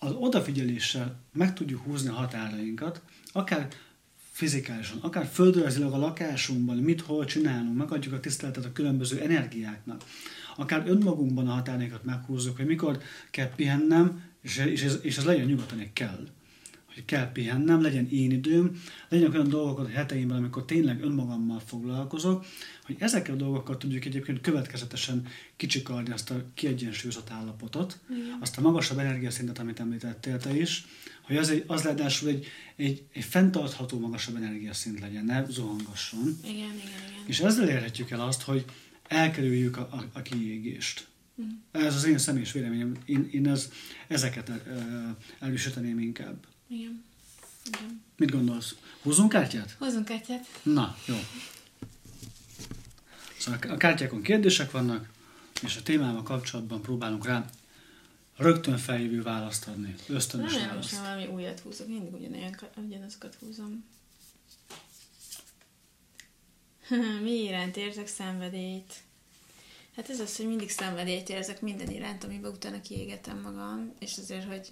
az 0.06 0.12
odafigyeléssel 0.12 1.20
meg 1.34 1.54
tudjuk 1.54 1.82
húzni 1.82 2.10
a 2.10 2.14
határainkat, 2.14 3.02
akár 3.32 3.68
fizikálisan, 4.32 4.98
akár 5.02 5.26
földrajzilag 5.26 5.94
a 5.94 5.98
lakásunkban, 5.98 6.78
mit 6.78 7.02
hol 7.02 7.26
csinálunk, 7.26 7.78
megadjuk 7.78 8.14
a 8.14 8.20
tiszteletet 8.20 8.66
a 8.66 8.72
különböző 8.72 9.20
energiáknak, 9.20 10.04
akár 10.56 10.84
önmagunkban 10.88 11.48
a 11.48 11.52
határainkat 11.52 12.04
meghúzzuk, 12.04 12.58
hogy 12.58 12.66
mikor 12.66 13.02
kell 13.32 13.50
pihennem, 13.56 14.24
és, 14.42 14.58
és, 14.58 14.84
ez, 14.84 15.00
és 15.02 15.18
ez 15.18 15.24
legyen 15.24 15.46
nyugodtan 15.46 15.90
kell 15.94 16.28
hogy 17.00 17.08
kell 17.08 17.32
pihennem, 17.32 17.82
legyen 17.82 18.10
én 18.10 18.32
időm, 18.32 18.82
legyen 19.10 19.32
olyan 19.32 19.50
dolgok 19.50 19.80
a 19.80 19.88
heteimben, 19.88 20.38
amikor 20.38 20.66
tényleg 20.66 21.02
önmagammal 21.02 21.60
foglalkozok, 21.66 22.46
hogy 22.84 22.96
ezekkel 23.00 23.34
a 23.34 23.38
dolgokkal 23.38 23.78
tudjuk 23.78 24.06
egyébként 24.06 24.42
következetesen 24.42 25.28
kicsikarni 25.56 26.12
azt 26.12 26.30
a 26.30 26.44
kiegyensúlyozott 26.54 27.30
állapotot, 27.30 28.00
Igen. 28.10 28.38
azt 28.40 28.58
a 28.58 28.62
magasabb 28.62 28.98
energiaszintet, 28.98 29.60
amit 29.60 29.80
említettél 29.80 30.38
te 30.38 30.58
is, 30.58 30.86
hogy 31.22 31.38
az, 31.38 31.50
egy, 31.50 31.64
az 31.68 31.84
ráadásul 31.84 32.30
egy, 32.30 32.46
egy, 32.76 33.04
egy 33.14 33.24
fenntartható 33.24 34.00
magasabb 34.00 34.36
energiaszint 34.36 35.00
legyen, 35.00 35.26
ne 35.26 35.46
zuhangasson. 35.50 36.38
Igen, 36.44 36.54
igen, 36.54 36.74
igen. 36.76 37.24
És 37.26 37.40
ezzel 37.40 37.70
érhetjük 37.70 38.10
el 38.10 38.22
azt, 38.22 38.42
hogy 38.42 38.66
elkerüljük 39.08 39.78
a, 39.78 39.88
a, 39.92 40.04
a 40.14 40.22
kiégést. 40.22 41.08
Mhm. 41.36 41.48
Ez 41.72 41.96
az 41.96 42.06
én 42.06 42.18
személyes 42.18 42.52
véleményem. 42.52 42.96
Én, 43.06 43.30
én 43.32 43.48
ez, 43.48 43.72
ezeket 44.08 44.50
el, 44.50 45.18
elvisíteném 45.40 46.00
inkább. 46.00 46.46
Igen. 46.70 47.04
Igen. 47.66 48.02
Mit 48.18 48.32
gondolsz? 48.32 48.76
Húzzunk 49.02 49.30
kártyát? 49.30 49.76
Hozzunk 49.80 50.06
kártyát. 50.06 50.46
Na, 50.64 50.98
jó. 51.06 51.16
Szóval 53.40 53.60
a 53.70 53.78
kártyákon 53.78 54.22
kérdések 54.22 54.72
vannak, 54.72 55.10
és 55.62 55.78
a 55.78 55.84
témával 55.84 56.24
kapcsolatban 56.24 56.82
próbálunk 56.82 57.26
rá 57.26 57.46
rögtön 58.38 58.78
feljövő 58.78 59.22
választ 59.22 59.68
adni. 59.68 59.96
Ösztönös 60.08 60.52
Nem, 60.52 60.60
nem, 60.62 60.70
választ. 60.70 60.92
már 60.92 61.04
valami 61.04 61.34
újat 61.34 61.60
húzok, 61.60 61.88
mindig 61.88 62.14
ugyanolyan, 62.14 62.56
ugyanazokat 62.76 63.36
húzom. 63.36 63.86
Mi 67.24 67.44
iránt 67.44 67.78
érzek 67.78 68.08
szenvedélyt? 68.08 68.94
Hát 69.96 70.10
ez 70.10 70.20
az, 70.20 70.36
hogy 70.36 70.48
mindig 70.48 70.70
szenvedélyt 70.70 71.30
érzek 71.30 71.62
minden 71.62 71.90
iránt, 71.90 72.24
amiben 72.24 72.52
utána 72.52 72.82
kiégetem 72.82 73.42
magam, 73.42 73.94
és 74.00 74.18
azért, 74.18 74.48
hogy 74.48 74.68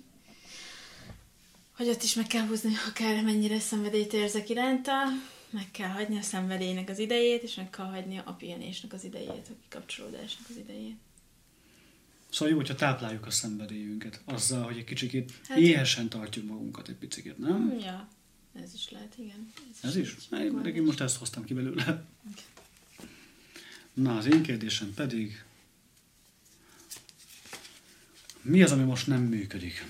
hogy 1.77 1.87
ott 1.87 2.03
is 2.03 2.13
meg 2.13 2.27
kell 2.27 2.45
húzni, 2.45 2.73
akár 2.89 3.23
mennyire 3.23 3.59
szenvedélyt 3.59 4.13
érzek 4.13 4.49
iránta, 4.49 4.91
meg 5.49 5.71
kell 5.71 5.89
hagyni 5.89 6.17
a 6.17 6.21
szenvedélynek 6.21 6.89
az 6.89 6.99
idejét, 6.99 7.43
és 7.43 7.55
meg 7.55 7.69
kell 7.69 7.85
hagyni 7.85 8.21
a 8.25 8.31
pihenésnek 8.33 8.93
az 8.93 9.03
idejét, 9.03 9.47
a 9.49 9.53
kikapcsolódásnak 9.61 10.49
az 10.49 10.55
idejét. 10.57 10.95
Szóval 12.29 12.49
jó, 12.49 12.55
hogyha 12.55 12.75
tápláljuk 12.75 13.25
a 13.25 13.31
szenvedélyünket 13.31 14.21
azzal, 14.25 14.63
hogy 14.63 14.77
egy 14.77 14.83
kicsikét 14.83 15.31
Hát- 15.47 15.57
éhesen 15.57 16.09
tartjuk 16.09 16.45
magunkat 16.47 16.87
egy 16.87 16.95
picit, 16.95 17.37
nem? 17.37 17.69
Hmm, 17.69 17.79
Ja, 17.79 18.07
ez 18.63 18.73
is 18.73 18.89
lehet, 18.89 19.13
igen. 19.17 19.53
Ez 19.83 19.95
is? 19.95 20.15
egy 20.31 20.41
Én, 20.41 20.75
én 20.75 20.83
most 20.83 20.99
ezt 20.99 21.17
hoztam 21.17 21.45
ki 21.45 21.53
belőle. 21.53 22.05
Na, 23.93 24.17
az 24.17 24.25
én 24.25 24.41
kérdésem 24.41 24.93
pedig, 24.93 25.43
mi 28.41 28.61
az, 28.63 28.71
ami 28.71 28.83
most 28.83 29.07
nem 29.07 29.21
működik? 29.21 29.85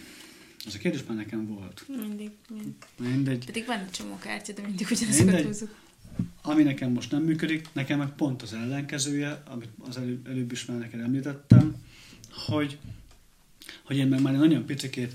Ez 0.67 0.75
a 0.75 0.77
kérdés 0.77 1.03
már 1.07 1.17
nekem 1.17 1.47
volt. 1.47 1.83
Mindig, 1.87 2.31
mindig. 2.49 2.73
Mindegy. 2.97 3.45
Pedig 3.45 3.65
van 3.65 3.79
egy 3.79 3.89
csomó 3.89 4.17
kártya, 4.17 4.53
de 4.53 4.61
mindig 4.61 4.87
ugyanazokat 4.91 5.41
húzzuk. 5.41 5.75
Ami 6.41 6.63
nekem 6.63 6.91
most 6.91 7.11
nem 7.11 7.23
működik, 7.23 7.67
nekem 7.73 7.97
meg 7.97 8.09
pont 8.09 8.41
az 8.41 8.53
ellenkezője, 8.53 9.43
amit 9.45 9.69
az 9.79 9.97
előbb, 9.97 10.27
előbb 10.27 10.51
is 10.51 10.65
már 10.65 10.77
neked 10.77 10.99
említettem, 10.99 11.75
hogy, 12.31 12.77
hogy 13.83 13.97
én 13.97 14.07
meg 14.07 14.21
már 14.21 14.33
nagyon 14.33 14.65
picikét 14.65 15.13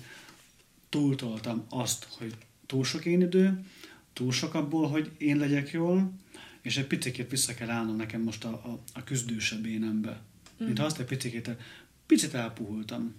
túltoltam 0.88 1.64
azt, 1.68 2.06
hogy 2.18 2.34
túl 2.66 2.84
sok 2.84 3.04
én 3.04 3.20
idő, 3.20 3.64
túl 4.12 4.32
sok 4.32 4.54
abból, 4.54 4.88
hogy 4.88 5.10
én 5.18 5.36
legyek 5.36 5.70
jól, 5.70 6.12
és 6.62 6.76
egy 6.76 6.86
picikét 6.86 7.30
vissza 7.30 7.54
kell 7.54 7.70
állnom 7.70 7.96
nekem 7.96 8.20
most 8.20 8.44
a, 8.44 8.48
a, 8.48 8.78
a 8.92 9.04
küzdősebb 9.04 9.66
énembe. 9.66 10.20
Mm. 10.62 10.66
Mint 10.66 10.78
ha 10.78 10.84
azt 10.84 10.98
egy 10.98 11.06
picikét, 11.06 11.50
picit 12.06 12.34
elpuhultam. 12.34 13.14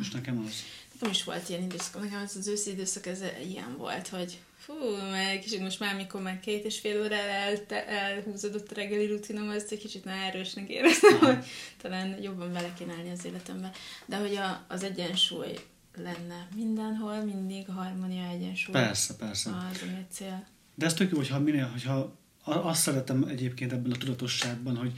És 0.00 0.10
nekem 0.10 0.38
az. 0.38 0.62
Nekem 0.94 1.10
is 1.10 1.24
volt 1.24 1.48
ilyen 1.48 1.62
időszak, 1.62 2.02
nekem 2.02 2.22
az, 2.22 2.36
az 2.36 2.48
őszi 2.48 2.70
időszak 2.70 3.06
ez 3.06 3.20
ilyen 3.46 3.76
volt, 3.76 4.08
hogy 4.08 4.38
fú, 4.58 4.74
meg 5.10 5.38
kicsit 5.38 5.60
most 5.60 5.80
már, 5.80 5.96
mikor 5.96 6.22
már 6.22 6.40
két 6.40 6.64
és 6.64 6.78
fél 6.78 7.02
óra 7.02 7.14
el, 7.14 7.56
elhúzódott 7.86 8.70
a 8.70 8.74
reggeli 8.74 9.06
rutinom, 9.06 9.50
ezt 9.50 9.72
egy 9.72 9.78
kicsit 9.78 10.04
már 10.04 10.34
erősnek 10.34 10.68
éreztem, 10.68 11.18
hogy 11.18 11.44
talán 11.82 12.22
jobban 12.22 12.52
bele 12.52 12.72
kéne 12.78 12.92
állni 12.92 13.10
az 13.10 13.24
életembe. 13.24 13.70
De 14.06 14.16
hogy 14.16 14.36
a, 14.36 14.64
az 14.68 14.82
egyensúly 14.82 15.58
lenne 15.96 16.48
mindenhol, 16.54 17.24
mindig 17.24 17.68
a 17.68 17.72
harmónia 17.72 18.28
egyensúly. 18.28 18.72
Persze, 18.72 19.14
persze. 19.16 19.50
Az, 19.50 19.82
ami 19.82 19.92
a 19.92 20.12
cél. 20.12 20.46
De 20.74 20.86
ez 20.86 20.94
tök 20.94 21.10
jó, 21.10 21.16
hogyha 21.16 21.38
minél, 21.38 21.66
hogyha 21.66 22.16
azt 22.44 22.82
szeretem 22.82 23.24
egyébként 23.24 23.72
ebben 23.72 23.92
a 23.92 23.96
tudatosságban, 23.96 24.76
hogy 24.76 24.92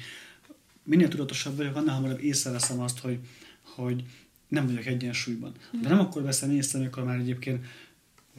minél 0.83 1.09
tudatosabb 1.09 1.57
vagyok, 1.57 1.77
annál 1.77 1.95
hamarabb 1.95 2.21
észreveszem 2.21 2.81
azt, 2.81 2.99
hogy, 2.99 3.19
hogy 3.63 4.05
nem 4.49 4.67
vagyok 4.67 4.87
egyensúlyban. 4.87 5.53
De 5.83 5.89
nem 5.89 5.99
akkor 5.99 6.23
veszem 6.23 6.51
észre, 6.51 6.79
amikor 6.79 7.05
már 7.05 7.19
egyébként 7.19 7.67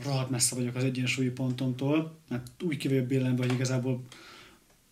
rohadt 0.03 0.29
messze 0.29 0.55
vagyok 0.55 0.75
az 0.75 0.83
egyensúlyi 0.83 1.29
pontomtól, 1.29 2.17
mert 2.29 2.47
úgy 2.63 2.77
ki 2.77 2.87
vagyok 2.87 3.05
billenve, 3.05 3.43
hogy 3.45 3.53
igazából 3.53 4.03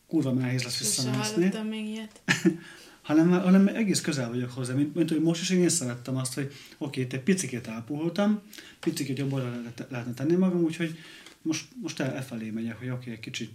kurva 0.07 0.31
nehéz 0.31 0.63
lesz 0.63 0.75
Sose 0.77 0.89
visszamászni, 0.89 1.41
hallottam 1.41 1.67
még 1.67 1.87
ilyet. 1.87 2.21
hanem, 3.01 3.29
hanem 3.29 3.67
egész 3.67 4.01
közel 4.01 4.29
vagyok 4.29 4.51
hozzá, 4.51 4.73
mint, 4.73 4.95
mint 4.95 5.09
hogy 5.09 5.21
most 5.21 5.41
is 5.41 5.49
én 5.49 5.61
észrevettem 5.61 6.15
azt, 6.15 6.33
hogy 6.33 6.53
oké, 6.77 7.01
itt 7.01 7.13
egy 7.13 7.21
picikét 7.21 7.67
elpuhultam, 7.67 8.41
picikét 8.79 9.31
lehet, 9.31 9.87
lehetne 9.89 10.13
tenni 10.13 10.35
magam, 10.35 10.63
úgyhogy 10.63 10.99
most, 11.41 11.65
most 11.81 11.99
el, 11.99 12.15
e 12.15 12.21
felé 12.21 12.49
megyek, 12.49 12.79
hogy 12.79 12.89
oké, 12.89 13.11
egy 13.11 13.19
kicsit, 13.19 13.51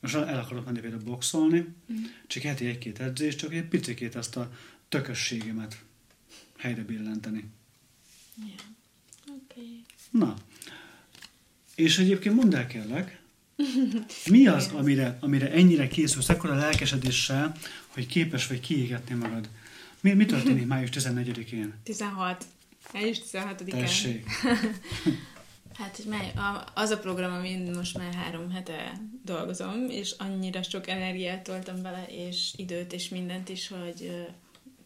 most 0.00 0.14
el 0.14 0.38
akarok 0.38 0.64
menni 0.64 0.80
például 0.80 1.02
boxolni, 1.02 1.66
Mhm. 1.86 1.98
csak 2.26 2.42
heti 2.42 2.66
egy-két 2.66 2.98
edzés, 3.00 3.34
csak 3.34 3.54
egy 3.54 3.64
picikét 3.64 4.16
ezt 4.16 4.36
a 4.36 4.50
tökösségemet 4.88 5.82
helyre 6.60 6.82
billenteni. 6.84 7.50
Oké. 8.38 9.60
Okay. 9.60 9.84
Na, 10.10 10.36
és 11.74 11.98
egyébként 11.98 12.34
mondd 12.34 12.54
el 12.54 12.66
kérlek, 12.66 13.20
mi 14.26 14.46
az, 14.56 14.70
amire, 14.74 15.16
amire 15.20 15.50
ennyire 15.52 15.88
készülsz, 15.88 16.28
ekkora 16.28 16.54
lelkesedéssel, 16.54 17.56
hogy 17.88 18.06
képes 18.06 18.46
vagy 18.46 18.60
kiégetni 18.60 19.14
magad? 19.14 19.48
Mi, 20.00 20.12
mi 20.12 20.26
történik 20.26 20.66
május 20.72 20.90
14-én? 20.92 21.74
16. 21.82 22.46
Május 22.92 23.18
16-án. 23.32 23.70
Tessék. 23.70 24.26
Hát, 25.72 25.96
hogy 25.96 26.04
mely, 26.04 26.32
a, 26.34 26.70
az 26.74 26.90
a 26.90 26.98
program, 26.98 27.32
amin 27.32 27.70
most 27.76 27.98
már 27.98 28.14
három 28.14 28.50
hete 28.50 29.00
dolgozom, 29.24 29.88
és 29.88 30.14
annyira 30.18 30.62
sok 30.62 30.88
energiát 30.88 31.42
toltam 31.42 31.82
bele, 31.82 32.06
és 32.08 32.52
időt, 32.56 32.92
és 32.92 33.08
mindent 33.08 33.48
is, 33.48 33.68
hogy, 33.68 34.26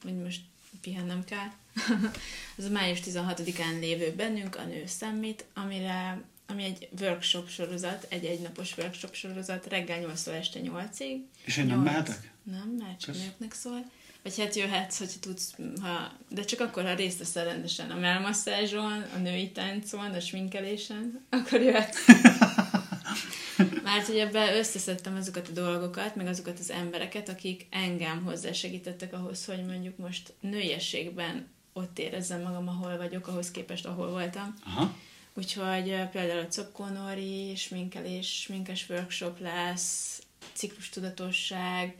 hogy 0.03 0.17
most 0.23 0.41
pihennem 0.81 1.25
kell. 1.25 1.49
az 2.59 2.65
a 2.65 2.71
május 2.71 2.99
16-án 3.05 3.81
lévő 3.81 4.13
bennünk, 4.17 4.57
a 4.57 4.65
Nő 4.65 4.85
Summit, 4.87 5.45
amire, 5.55 6.23
ami 6.47 6.65
egy 6.65 6.89
workshop 7.01 7.49
sorozat, 7.49 8.07
egy 8.09 8.25
egynapos 8.25 8.77
workshop 8.77 9.15
sorozat, 9.15 9.67
reggel 9.67 10.01
8-tól 10.01 10.33
este 10.33 10.61
8-ig. 10.63 11.17
És 11.45 11.57
én 11.57 11.67
nem 11.67 11.77
Nyolc. 11.77 11.93
mehetek? 11.93 12.33
Nem, 12.43 12.77
már 12.79 12.97
csak 12.97 13.15
nőknek 13.15 13.53
szól. 13.53 13.85
Vagy 14.23 14.39
hát 14.39 14.55
jöhetsz, 14.55 14.99
hogyha 14.99 15.19
tudsz, 15.21 15.55
ha, 15.81 16.13
de 16.29 16.45
csak 16.45 16.61
akkor, 16.61 16.83
ha 16.83 16.95
részt 16.95 17.19
veszel 17.19 17.45
rendesen 17.45 17.91
a 17.91 17.99
melmasszázson, 17.99 19.05
a 19.15 19.19
női 19.19 19.51
táncon, 19.51 20.11
a 20.11 20.21
sminkelésen, 20.21 21.21
akkor 21.31 21.61
jöhetsz. 21.61 22.07
Mert 23.83 24.07
hogy 24.07 24.19
ebbe 24.19 24.57
összeszedtem 24.57 25.17
azokat 25.17 25.49
a 25.49 25.53
dolgokat, 25.53 26.17
meg 26.17 26.27
azokat 26.27 26.59
az 26.59 26.71
embereket, 26.71 27.29
akik 27.29 27.67
engem 27.71 28.23
hozzásegítettek 28.25 29.13
ahhoz, 29.13 29.45
hogy 29.45 29.65
mondjuk 29.65 29.97
most 29.97 30.33
nőiességben 30.41 31.47
ott 31.77 31.99
érezzem 31.99 32.43
magam, 32.43 32.69
ahol 32.69 32.97
vagyok, 32.97 33.27
ahhoz 33.27 33.51
képest, 33.51 33.87
ahol 33.87 34.11
voltam. 34.11 34.55
Aha. 34.65 34.97
Úgyhogy 35.35 36.09
például 36.11 36.39
a 36.39 36.49
Copkonori, 36.49 37.57
sminkelés, 37.57 38.41
sminkes 38.41 38.89
workshop 38.89 39.41
lesz, 39.41 40.23
ciklus 40.53 40.89
tudatosság, 40.89 41.97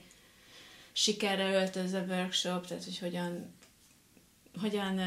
sikerre 0.91 1.53
öltözve 1.53 2.01
workshop, 2.01 2.67
tehát 2.67 2.83
hogy 2.83 2.99
hogyan, 2.99 3.53
hogyan 4.61 4.99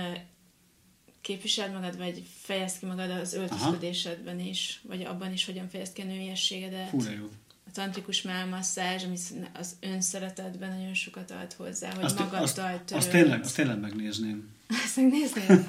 képviseld 1.21 1.73
magad, 1.73 1.97
vagy 1.97 2.23
fejezd 2.43 2.79
ki 2.79 2.87
magad 2.87 3.11
az 3.11 3.33
öltözködésedben 3.33 4.41
is, 4.41 4.81
vagy 4.83 5.03
abban 5.03 5.33
is, 5.33 5.45
hogyan 5.45 5.69
fejezd 5.69 5.93
ki 5.93 6.03
a 6.03 6.05
nőiességedet. 6.05 6.89
Fú, 6.89 7.03
jó. 7.03 7.31
A 7.67 7.71
tantrikus 7.73 8.23
melmasszázs, 8.23 9.05
ami 9.05 9.17
az 9.55 9.77
önszeretetben 9.81 10.79
nagyon 10.79 10.95
sokat 10.95 11.31
ad 11.31 11.53
hozzá, 11.53 11.95
hogy 11.95 12.05
Azt, 12.05 12.19
magaddal 12.19 12.43
azt, 12.43 12.55
törődsz. 12.55 12.93
azt, 12.93 13.11
tényleg, 13.11 13.41
azt 13.41 13.55
tényleg 13.55 13.81
megnézném. 13.81 14.57
Azt 14.69 14.97
megnéznél? 14.97 15.67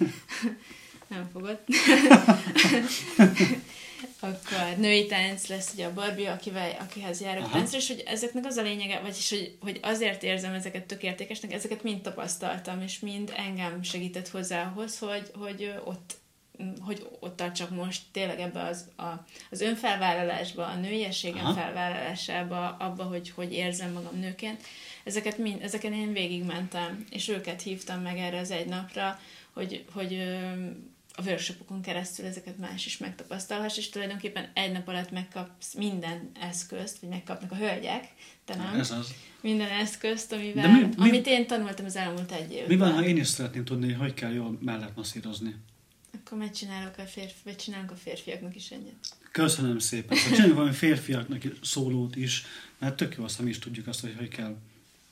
Nem 1.08 1.30
fogod. 1.34 1.60
Akkor 4.20 4.78
női 4.78 5.06
tánc 5.06 5.48
lesz 5.48 5.74
ugye 5.74 5.86
a 5.86 5.94
Barbie, 5.94 6.32
akivel, 6.32 6.78
akihez 6.80 7.22
járok 7.22 7.44
Aha. 7.44 7.52
táncra, 7.52 7.78
és 7.78 7.88
hogy 7.88 8.04
ezeknek 8.06 8.46
az 8.46 8.58
a 8.58 8.62
lényege, 8.62 9.00
vagyis 9.00 9.30
hogy, 9.30 9.58
hogy 9.60 9.80
azért 9.82 10.24
érzem 10.24 10.54
ezeket 10.54 10.86
tök 10.86 11.04
értékesnek, 11.04 11.54
ezeket 11.54 11.84
mind 11.84 12.02
tapasztaltam, 12.02 12.82
és 12.82 13.00
mind 13.00 13.34
engem 13.36 13.84
segített 13.84 14.30
hozzá 14.30 14.64
ahhoz, 14.64 14.98
hogy, 14.98 15.32
hogy 15.34 15.74
ott 15.86 16.19
hogy 16.82 17.08
ott 17.20 17.36
tartsak 17.36 17.70
most 17.70 18.02
tényleg 18.12 18.40
ebbe 18.40 18.62
az, 18.62 18.86
a, 18.98 19.04
az 19.52 19.62
önfelvállalásba, 19.62 20.66
a 20.66 20.76
nőiességem 20.76 21.46
Aha. 21.46 21.54
felvállalásába, 21.54 22.76
abba, 22.78 23.04
hogy, 23.04 23.30
hogy 23.30 23.54
érzem 23.54 23.92
magam 23.92 24.20
nőként. 24.20 24.62
Ezeket 25.04 25.38
mind, 25.38 25.62
ezeken 25.62 25.94
én 25.94 26.14
végigmentem, 26.14 27.06
és 27.10 27.28
őket 27.28 27.62
hívtam 27.62 28.02
meg 28.02 28.18
erre 28.18 28.40
az 28.40 28.52
egy 28.52 28.68
napra, 28.68 29.20
hogy, 29.54 29.86
hogy 29.94 30.14
a 31.16 31.22
workshopokon 31.26 31.82
keresztül 31.82 32.26
ezeket 32.26 32.58
más 32.58 32.86
is 32.86 32.98
megtapasztalhass, 32.98 33.78
és 33.78 33.90
tulajdonképpen 33.90 34.48
egy 34.54 34.72
nap 34.72 34.88
alatt 34.88 35.12
megkapsz 35.12 35.74
minden 35.74 36.32
eszközt, 36.42 37.00
vagy 37.00 37.10
megkapnak 37.10 37.52
a 37.52 37.56
hölgyek, 37.56 38.08
te 38.46 38.56
nem, 38.56 38.80
Ez 38.80 38.92
az. 38.92 39.14
minden 39.42 39.70
eszközt, 39.70 40.32
amivel, 40.32 40.64
De 40.68 40.72
mi- 40.72 40.88
mi- 40.98 41.10
amit 41.10 41.28
én 41.28 41.48
tanultam 41.48 41.86
az 41.86 41.96
elmúlt 41.96 42.32
egy 42.32 42.52
évben. 42.52 42.68
Mi 42.68 42.76
van, 42.78 42.94
ha 42.94 43.04
én 43.04 43.18
is 43.18 43.28
szeretném 43.28 43.66
tudni, 43.66 43.88
hogy 43.88 43.98
hogy 43.98 44.14
kell 44.14 44.34
jól 44.34 44.58
mellett 44.62 44.96
masszírozni? 44.96 45.56
Akkor 46.14 46.38
megcsinálok 46.38 46.98
a 46.98 47.04
férfi, 47.04 47.40
vagy 47.44 47.56
csinálunk 47.56 47.92
a 47.92 47.96
férfiaknak 47.96 48.56
is 48.56 48.72
egyet. 48.72 49.18
Köszönöm 49.32 49.80
szépen. 49.80 50.18
Szóval 50.18 50.32
csináljunk 50.32 50.58
valami 50.58 50.76
férfiaknak 50.76 51.42
szólót 51.62 52.16
is, 52.16 52.46
mert 52.78 52.96
tök 52.96 53.16
jó 53.16 53.24
azt, 53.24 53.42
mi 53.42 53.50
is 53.50 53.60
tudjuk 53.60 53.88
azt, 53.88 54.02
hogy 54.02 54.16
hogy 54.18 54.28
kell 54.28 54.58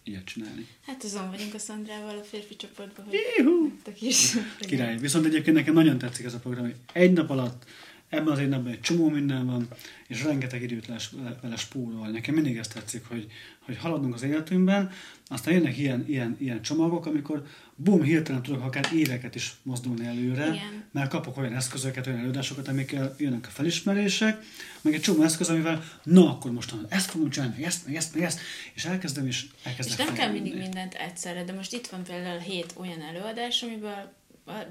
ilyet 0.03 0.25
csinálni. 0.25 0.67
Hát 0.85 1.03
azon 1.03 1.29
vagyunk 1.29 1.53
a 1.53 1.59
Szandrával 1.59 2.17
a 2.17 2.23
férfi 2.23 2.55
csoportban, 2.55 3.05
hogy 3.05 3.15
Juhu! 3.37 3.71
is. 3.99 4.35
Király. 4.59 4.97
Viszont 4.97 5.25
egyébként 5.25 5.55
nekem 5.55 5.73
nagyon 5.73 5.97
tetszik 5.97 6.25
ez 6.25 6.33
a 6.33 6.39
program, 6.39 6.63
hogy 6.63 6.75
egy 6.93 7.13
nap 7.13 7.29
alatt 7.29 7.65
ebben 8.09 8.27
az 8.27 8.39
napban 8.39 8.71
egy 8.71 8.81
csomó 8.81 9.09
minden 9.09 9.45
van, 9.45 9.67
és 10.07 10.23
rengeteg 10.23 10.61
időt 10.61 10.87
lesz 10.87 11.11
vele 11.41 11.55
spórolni. 11.55 12.11
Nekem 12.11 12.33
mindig 12.33 12.57
ezt 12.57 12.73
tetszik, 12.73 13.05
hogy, 13.07 13.27
hogy 13.59 13.77
haladunk 13.77 14.13
az 14.13 14.23
életünkben, 14.23 14.91
aztán 15.27 15.53
jönnek 15.53 15.77
ilyen, 15.77 16.05
ilyen, 16.07 16.35
ilyen 16.39 16.61
csomagok, 16.61 17.05
amikor 17.05 17.45
bum, 17.75 18.03
hirtelen 18.03 18.41
tudok 18.41 18.63
akár 18.63 18.89
éveket 18.93 19.35
is 19.35 19.55
mozdulni 19.63 20.05
előre, 20.05 20.45
Igen. 20.45 20.83
mert 20.91 21.09
kapok 21.09 21.37
olyan 21.37 21.53
eszközöket, 21.53 22.07
olyan 22.07 22.19
előadásokat, 22.19 22.67
amikkel 22.67 23.15
jönnek 23.17 23.45
a 23.47 23.49
felismerések, 23.49 24.43
meg 24.81 24.93
egy 24.93 25.01
csomó 25.01 25.21
eszköz, 25.21 25.49
amivel 25.49 25.83
na, 26.03 26.29
akkor 26.29 26.51
most 26.51 26.75
ezt 26.89 27.09
fogom 27.09 27.29
csinálni, 27.29 27.55
meg 27.55 27.65
ezt, 27.65 27.85
meg 27.85 27.95
ezt, 27.95 28.13
meg 28.13 28.23
ezt, 28.23 28.39
és 28.73 28.85
elkezdem, 28.85 29.27
és 29.27 29.45
elkezdek 29.63 29.99
És 29.99 30.05
nem 30.05 30.13
kell 30.13 30.31
mindig 30.31 30.57
mindent 30.57 30.93
egyszerre, 30.93 31.43
de 31.43 31.53
most 31.53 31.73
itt 31.73 31.87
van 31.87 32.03
például 32.03 32.39
hét 32.39 32.73
olyan 32.77 33.01
előadás, 33.01 33.61
amiből 33.61 34.13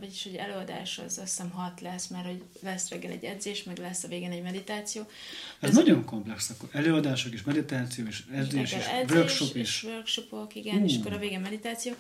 vagyis 0.01 0.23
hogy 0.23 0.35
előadás 0.35 0.99
az 0.99 1.05
azt 1.05 1.19
hiszem 1.19 1.51
hat 1.51 1.81
lesz, 1.81 2.07
mert 2.07 2.27
hogy 2.27 2.43
lesz 2.63 2.89
reggel 2.89 3.11
egy 3.11 3.25
edzés, 3.25 3.63
meg 3.63 3.79
lesz 3.79 4.05
a 4.05 4.09
végén 4.09 4.31
egy 4.31 4.43
meditáció. 4.43 5.03
Ez, 5.61 5.69
Ez 5.69 5.75
nagyon 5.75 6.05
komplex 6.05 6.51
akkor. 6.51 6.69
Előadások 6.73 7.33
és 7.33 7.43
meditáció 7.43 8.07
és 8.07 8.23
edzés 8.33 8.73
és, 8.73 8.85
edzés, 8.87 9.17
workshop 9.17 9.57
is. 9.57 9.83
És 9.83 9.83
workshopok, 9.83 10.55
igen, 10.55 10.77
uh. 10.77 10.91
és 10.91 10.97
akkor 10.97 11.13
a 11.13 11.19
végén 11.19 11.41
meditáció. 11.41 11.93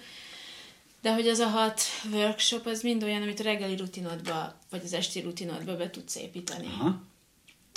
De 1.00 1.14
hogy 1.14 1.28
az 1.28 1.38
a 1.38 1.46
hat 1.46 1.80
workshop, 2.12 2.66
az 2.66 2.82
mind 2.82 3.02
olyan, 3.02 3.22
amit 3.22 3.40
a 3.40 3.42
reggeli 3.42 3.76
rutinodba, 3.76 4.58
vagy 4.70 4.80
az 4.84 4.92
esti 4.92 5.20
rutinodba 5.20 5.76
be 5.76 5.90
tudsz 5.90 6.16
építeni. 6.16 6.66
Aha. 6.66 7.02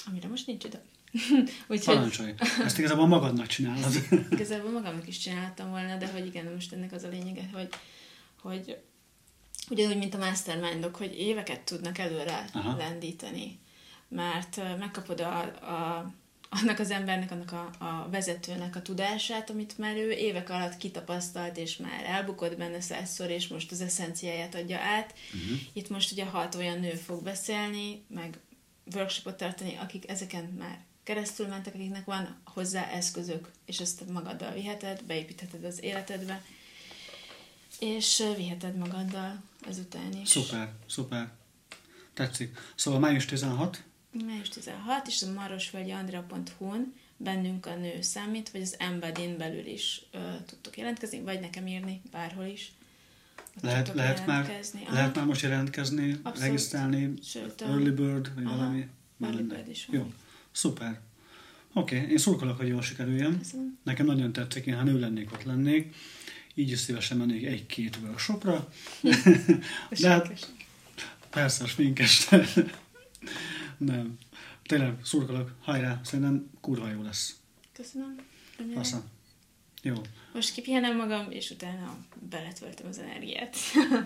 Amire 0.07 0.27
most 0.27 0.47
nincs 0.47 0.63
idő. 0.63 0.79
Úgyhogy... 1.67 1.95
Parancsolj. 1.95 2.33
Ezt 2.63 2.77
igazából 2.77 3.07
magadnak 3.07 3.47
csinálod. 3.47 3.93
igazából 4.29 4.71
magamnak 4.71 5.07
is 5.07 5.17
csináltam 5.17 5.69
volna, 5.69 5.97
de 5.97 6.07
hogy 6.07 6.25
igen, 6.25 6.53
most 6.53 6.73
ennek 6.73 6.91
az 6.91 7.03
a 7.03 7.07
lényege, 7.07 7.49
hogy, 7.53 7.69
hogy 8.41 8.77
ugyanúgy, 9.69 9.97
mint 9.97 10.13
a 10.13 10.17
mastermindok, 10.17 10.95
hogy 10.95 11.19
éveket 11.19 11.61
tudnak 11.61 11.97
előre 11.97 12.45
Aha. 12.53 12.77
lendíteni. 12.77 13.59
Mert 14.07 14.61
megkapod 14.79 15.19
a, 15.19 15.39
a, 15.41 16.11
annak 16.49 16.79
az 16.79 16.91
embernek, 16.91 17.31
annak 17.31 17.51
a, 17.51 17.85
a 17.85 18.07
vezetőnek 18.11 18.75
a 18.75 18.81
tudását, 18.81 19.49
amit 19.49 19.77
már 19.77 19.95
ő 19.95 20.11
évek 20.11 20.49
alatt 20.49 20.77
kitapasztalt, 20.77 21.57
és 21.57 21.77
már 21.77 22.03
elbukott 22.05 22.57
benne 22.57 22.81
százszor, 22.81 23.29
és 23.29 23.47
most 23.47 23.71
az 23.71 23.81
eszenciáját 23.81 24.55
adja 24.55 24.79
át. 24.79 25.13
Uh-huh. 25.33 25.59
Itt 25.73 25.89
most 25.89 26.11
ugye 26.11 26.25
hat 26.25 26.55
olyan 26.55 26.79
nő 26.79 26.93
fog 26.93 27.23
beszélni, 27.23 28.03
meg 28.07 28.39
workshopot 28.95 29.37
tartani, 29.37 29.77
akik 29.81 30.09
ezeken 30.09 30.43
már 30.43 30.79
keresztül 31.03 31.47
mentek, 31.47 31.73
akiknek 31.73 32.05
van 32.05 32.41
hozzá 32.45 32.89
eszközök, 32.89 33.51
és 33.65 33.79
ezt 33.79 34.09
magaddal 34.09 34.53
viheted, 34.53 35.03
beépítheted 35.03 35.63
az 35.63 35.83
életedbe, 35.83 36.43
és 37.79 38.23
viheted 38.37 38.77
magaddal 38.77 39.41
ezután 39.67 40.13
is. 40.21 40.29
Szuper, 40.29 40.71
szuper. 40.87 41.31
Tetszik. 42.13 42.57
Szóval 42.75 42.99
május 42.99 43.25
16? 43.25 43.83
Május 44.25 44.49
16, 44.49 45.07
és 45.07 45.21
a 45.21 45.31
marosvölgyandra.hu-n 45.31 46.93
bennünk 47.17 47.65
a 47.65 47.75
nő 47.75 48.01
számít, 48.01 48.49
vagy 48.49 48.61
az 48.61 48.75
embedin 48.79 49.37
belül 49.37 49.65
is 49.65 50.01
ö, 50.11 50.17
tudtok 50.45 50.77
jelentkezni, 50.77 51.19
vagy 51.21 51.39
nekem 51.39 51.67
írni 51.67 52.01
bárhol 52.11 52.45
is. 52.45 52.71
lehet, 53.61 53.93
lehet, 53.93 54.25
már, 54.25 54.59
lehet 54.89 55.15
már 55.15 55.25
most 55.25 55.41
jelentkezni, 55.41 56.11
Abszolút. 56.11 56.39
regisztrálni, 56.39 57.13
Sőt, 57.23 57.61
early 57.61 57.89
bird, 57.89 58.35
vagy 58.35 58.45
aha, 58.45 58.55
valami? 58.55 58.87
Early 59.21 59.41
bird 59.41 59.69
is 59.69 59.85
van. 59.85 59.95
Jó, 59.95 60.13
szuper. 60.51 60.99
Oké, 61.73 61.97
okay. 61.97 62.11
én 62.11 62.17
szurkolok, 62.17 62.57
hogy 62.57 62.67
jól 62.67 62.81
sikerüljen. 62.81 63.37
Köszönöm. 63.37 63.77
Nekem 63.83 64.05
nagyon 64.05 64.33
tetszik, 64.33 64.65
én 64.65 64.75
ha 64.75 64.83
nő 64.83 64.99
lennék, 64.99 65.31
ott 65.33 65.43
lennék. 65.43 65.95
Így 66.59 66.71
is 66.71 66.79
szívesen 66.79 67.17
mennék 67.17 67.45
egy-két 67.45 67.97
workshopra. 68.03 68.69
De 70.01 70.09
hát, 70.09 70.51
persze, 71.29 71.63
a 71.63 71.67
sminkes. 71.67 72.29
Nem. 73.77 74.17
Tényleg, 74.63 74.93
szurkolok, 75.03 75.55
hajrá, 75.61 75.99
szerintem 76.03 76.49
kurva 76.61 76.89
jó 76.89 77.01
lesz. 77.01 77.35
Köszönöm. 77.73 78.15
Fasza. 78.73 79.03
Jó. 79.81 79.93
Most 80.33 80.53
kipihenem 80.53 80.95
magam, 80.95 81.31
és 81.31 81.49
utána 81.49 81.97
beletöltöm 82.29 82.87
az 82.87 82.99
energiát. 82.99 83.57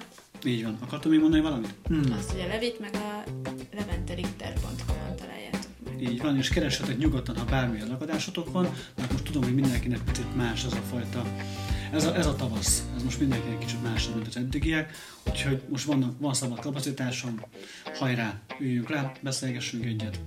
Így 0.46 0.64
van. 0.64 0.78
Akartam 0.82 1.12
még 1.12 1.20
mondani 1.20 1.42
valamit? 1.42 1.74
Hmm. 1.84 2.12
Azt, 2.12 2.32
hogy 2.32 2.42
a 2.42 2.48
levét 2.48 2.80
meg 2.80 2.94
a 2.96 3.24
leventeritter.com-on 3.72 5.16
találjátok 5.16 5.72
így 6.00 6.22
van, 6.22 6.38
és 6.38 6.50
keressetek 6.50 6.98
nyugodtan, 6.98 7.38
ha 7.38 7.46
bármilyen 7.46 7.88
ragadásotok 7.88 8.52
van, 8.52 8.74
mert 8.96 9.12
most 9.12 9.24
tudom, 9.24 9.44
hogy 9.44 9.54
mindenkinek 9.54 10.04
picit 10.04 10.36
más 10.36 10.64
ez 10.64 10.74
a 10.74 10.82
fajta, 10.82 11.26
ez 11.94 12.06
a, 12.06 12.16
ez 12.16 12.26
a 12.26 12.36
tavasz, 12.36 12.84
ez 12.96 13.04
most 13.04 13.20
mindenkinek 13.20 13.60
kicsit 13.60 13.84
más, 13.84 14.10
mint 14.10 14.28
az 14.28 14.38
eddigiek, 14.38 14.92
úgyhogy 15.28 15.62
most 15.70 15.86
van, 15.86 16.18
van 16.20 16.34
szabad 16.34 16.60
kapacitásom, 16.60 17.42
hajrá, 17.94 18.42
üljünk 18.60 18.90
le, 18.90 19.12
beszélgessünk 19.22 19.86
egyet, 19.86 20.20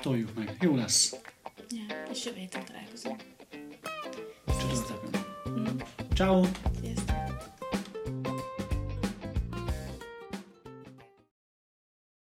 toljuk 0.00 0.34
meg, 0.34 0.56
jó 0.60 0.76
lesz. 0.76 1.16
Ja, 1.68 1.96
és 2.12 2.24
jövő 2.24 2.38
héten 2.38 2.64
találkozunk. 2.64 3.20
Csodálatosan. 4.46 4.98
Mm. 5.48 5.78
Ciao. 6.14 6.44